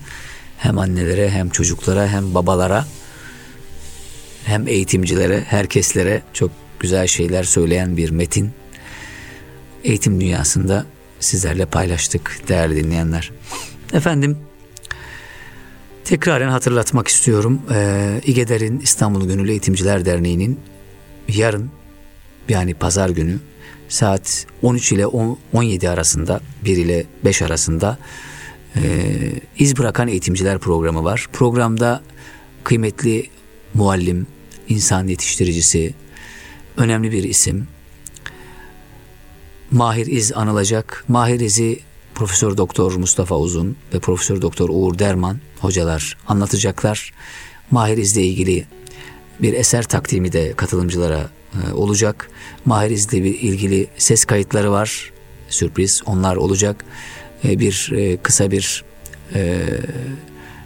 Hem 0.58 0.80
annelere 0.80 1.30
hem 1.30 1.50
çocuklara 1.50 2.08
hem 2.08 2.34
babalara 2.36 2.86
hem 4.46 4.68
eğitimcilere, 4.68 5.42
herkeslere 5.42 6.22
çok 6.34 6.52
güzel 6.80 7.08
şeyler 7.08 7.44
söyleyen 7.44 7.98
bir 7.98 8.10
metin. 8.10 8.52
Eğitim 9.84 10.22
dünyasında 10.22 10.86
sizlerle 11.20 11.66
paylaştık 11.66 12.42
değerli 12.48 12.84
dinleyenler. 12.84 13.32
Efendim 13.94 14.38
tekraren 16.06 16.50
hatırlatmak 16.50 17.08
istiyorum. 17.08 17.62
Ee, 17.74 18.22
İGEDER'in 18.26 18.80
İstanbul 18.80 19.28
Gönüllü 19.28 19.52
Eğitimciler 19.52 20.06
Derneği'nin 20.06 20.60
yarın 21.28 21.72
yani 22.50 22.74
pazar 22.74 23.10
günü 23.10 23.39
saat 23.89 24.46
13 24.62 24.92
ile 24.92 25.06
17 25.06 25.89
arasında 25.89 26.42
1 26.66 26.78
ile 26.78 27.06
5 27.26 27.42
arasında 27.42 27.98
e, 28.76 28.82
iz 29.58 29.78
bırakan 29.78 30.08
eğitimciler 30.08 30.58
programı 30.58 31.04
var. 31.04 31.28
Programda 31.34 32.02
kıymetli 32.64 33.30
muallim, 33.74 34.28
insan 34.70 35.08
yetiştiricisi, 35.08 35.94
önemli 36.78 37.12
bir 37.12 37.24
isim. 37.24 37.68
Mahir 39.72 40.06
İz 40.06 40.34
anılacak. 40.34 41.06
Mahir 41.08 41.40
İz'i 41.40 41.80
Profesör 42.16 42.58
Doktor 42.58 42.96
Mustafa 42.96 43.38
Uzun 43.38 43.78
ve 43.94 44.00
Profesör 44.00 44.42
Doktor 44.42 44.70
Uğur 44.70 45.00
Derman 45.00 45.40
hocalar 45.60 46.18
anlatacaklar. 46.28 47.14
Mahir 47.72 47.98
İz'le 47.98 48.18
ilgili 48.18 48.66
bir 49.42 49.54
eser 49.54 49.84
takdimi 49.84 50.32
de 50.32 50.54
katılımcılara 50.54 51.30
e, 51.54 51.74
olacak. 51.74 52.30
Mahir 52.66 52.92
İz'le 52.92 53.14
ilgili 53.14 53.88
ses 53.98 54.26
kayıtları 54.26 54.72
var. 54.72 55.12
Sürpriz 55.50 56.02
onlar 56.06 56.36
olacak. 56.36 56.86
E, 57.44 57.60
bir 57.60 57.92
e, 57.96 58.18
kısa 58.18 58.52
bir 58.52 58.84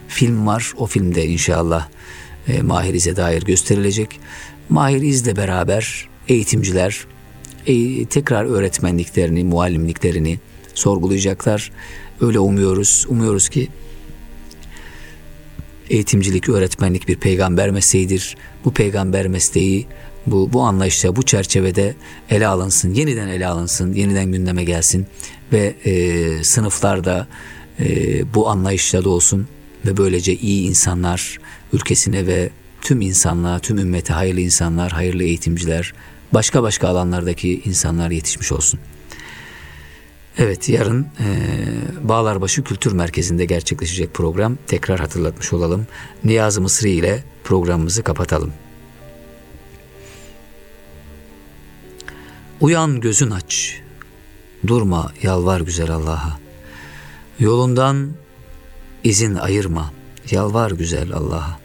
film 0.08 0.46
var. 0.46 0.72
O 0.76 0.86
filmde 0.86 1.26
inşallah 1.26 1.88
Mahir 2.62 2.94
İz'e 2.94 3.16
dair 3.16 3.42
gösterilecek. 3.42 4.20
Mahir 4.68 5.02
İz'le 5.02 5.36
beraber 5.36 6.08
eğitimciler 6.28 7.06
e, 7.66 8.04
tekrar 8.04 8.44
öğretmenliklerini, 8.44 9.44
muallimliklerini 9.44 10.38
sorgulayacaklar. 10.74 11.72
Öyle 12.20 12.38
umuyoruz. 12.38 13.06
Umuyoruz 13.08 13.48
ki 13.48 13.68
eğitimcilik, 15.90 16.48
öğretmenlik 16.48 17.08
bir 17.08 17.16
peygamber 17.16 17.70
mesleğidir. 17.70 18.36
Bu 18.64 18.72
peygamber 18.72 19.28
mesleği 19.28 19.86
bu, 20.26 20.52
bu 20.52 20.62
anlayışla, 20.62 21.16
bu 21.16 21.22
çerçevede 21.22 21.94
ele 22.30 22.46
alınsın, 22.46 22.94
yeniden 22.94 23.28
ele 23.28 23.46
alınsın, 23.46 23.92
yeniden 23.92 24.32
gündeme 24.32 24.64
gelsin 24.64 25.06
ve 25.52 25.74
e, 25.84 26.44
sınıflarda 26.44 27.28
e, 27.80 28.34
bu 28.34 28.48
anlayışla 28.48 29.04
da 29.04 29.08
olsun 29.08 29.48
ve 29.86 29.96
böylece 29.96 30.34
iyi 30.34 30.68
insanlar 30.68 31.38
ülkesine 31.72 32.26
ve 32.26 32.50
tüm 32.80 33.00
insanlığa, 33.00 33.58
tüm 33.58 33.78
ümmete 33.78 34.12
hayırlı 34.12 34.40
insanlar, 34.40 34.92
hayırlı 34.92 35.22
eğitimciler, 35.22 35.94
başka 36.32 36.62
başka 36.62 36.88
alanlardaki 36.88 37.60
insanlar 37.64 38.10
yetişmiş 38.10 38.52
olsun. 38.52 38.80
Evet 40.38 40.68
yarın 40.68 41.02
e, 41.02 41.28
Bağlarbaşı 42.08 42.64
Kültür 42.64 42.92
Merkezi'nde 42.92 43.44
gerçekleşecek 43.44 44.14
program 44.14 44.58
tekrar 44.66 45.00
hatırlatmış 45.00 45.52
olalım. 45.52 45.86
Niyazi 46.24 46.60
Mısri 46.60 46.90
ile 46.90 47.24
programımızı 47.44 48.02
kapatalım. 48.02 48.52
Uyan 52.60 53.00
gözün 53.00 53.30
aç, 53.30 53.80
durma 54.66 55.12
yalvar 55.22 55.60
güzel 55.60 55.90
Allah'a. 55.90 56.38
Yolundan 57.38 58.10
izin 59.06 59.34
ayırma, 59.34 59.92
yalvar 60.30 60.70
güzel 60.70 61.12
Allah'a. 61.12 61.58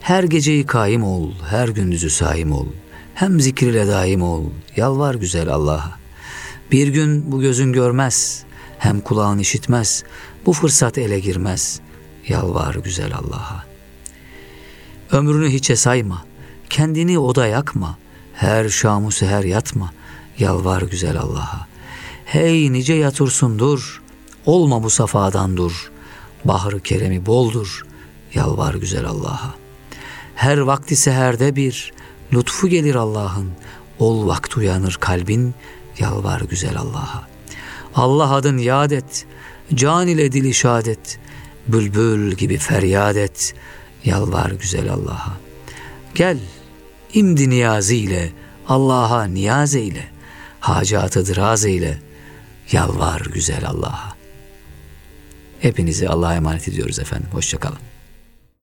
Her 0.00 0.24
geceyi 0.24 0.66
kaim 0.66 1.04
ol, 1.04 1.32
her 1.50 1.68
gündüzü 1.68 2.10
saim 2.10 2.52
ol. 2.52 2.66
Hem 3.14 3.40
zikir 3.40 3.66
ile 3.66 3.86
daim 3.88 4.22
ol, 4.22 4.44
yalvar 4.76 5.14
güzel 5.14 5.48
Allah'a. 5.48 5.98
Bir 6.72 6.88
gün 6.88 7.32
bu 7.32 7.40
gözün 7.40 7.72
görmez, 7.72 8.44
hem 8.78 9.00
kulağın 9.00 9.38
işitmez, 9.38 10.04
bu 10.46 10.52
fırsat 10.52 10.98
ele 10.98 11.20
girmez. 11.20 11.80
Yalvar 12.28 12.74
güzel 12.74 13.14
Allah'a. 13.14 13.64
Ömrünü 15.12 15.48
hiçe 15.48 15.76
sayma, 15.76 16.24
kendini 16.70 17.18
oda 17.18 17.46
yakma, 17.46 17.98
her 18.34 18.68
şamu 18.68 19.10
seher 19.10 19.44
yatma, 19.44 19.92
yalvar 20.38 20.82
güzel 20.82 21.18
Allah'a. 21.18 21.66
Hey 22.24 22.72
nice 22.72 22.94
yatursun 22.94 23.58
dur, 23.58 24.02
olma 24.46 24.82
bu 24.82 24.90
safadan 24.90 25.56
dur, 25.56 25.90
bahrı 26.44 26.80
keremi 26.80 27.26
boldur, 27.26 27.86
yalvar 28.34 28.74
güzel 28.74 29.06
Allah'a. 29.06 29.54
Her 30.34 30.58
vakti 30.58 30.96
seherde 30.96 31.56
bir, 31.56 31.92
lütfu 32.32 32.68
gelir 32.68 32.94
Allah'ın, 32.94 33.50
ol 33.98 34.26
vakt 34.26 34.56
uyanır 34.56 34.96
kalbin, 35.00 35.54
Yalvar 35.98 36.40
güzel 36.40 36.78
Allah'a. 36.78 37.28
Allah 37.94 38.34
adın 38.34 38.58
yad 38.58 38.90
et, 38.90 39.26
can 39.74 40.08
ile 40.08 40.32
dili 40.32 40.54
şadet, 40.54 41.18
bülbül 41.68 42.32
gibi 42.32 42.58
feryat 42.58 43.16
et, 43.16 43.54
yalvar 44.04 44.50
güzel 44.50 44.90
Allah'a. 44.90 45.32
Gel, 46.14 46.38
imdi 47.14 47.50
niyazi 47.50 47.96
ile, 47.96 48.32
Allah'a 48.68 49.24
niyaz 49.24 49.74
eyle, 49.74 50.04
hacatı 50.60 51.26
dıraz 51.26 51.64
eyle, 51.64 51.98
yalvar 52.72 53.20
güzel 53.34 53.68
Allah'a. 53.68 54.15
Hepinizi 55.66 56.08
Allah'a 56.08 56.34
emanet 56.34 56.68
ediyoruz 56.68 56.98
efendim. 56.98 57.28
Hoşçakalın. 57.32 57.78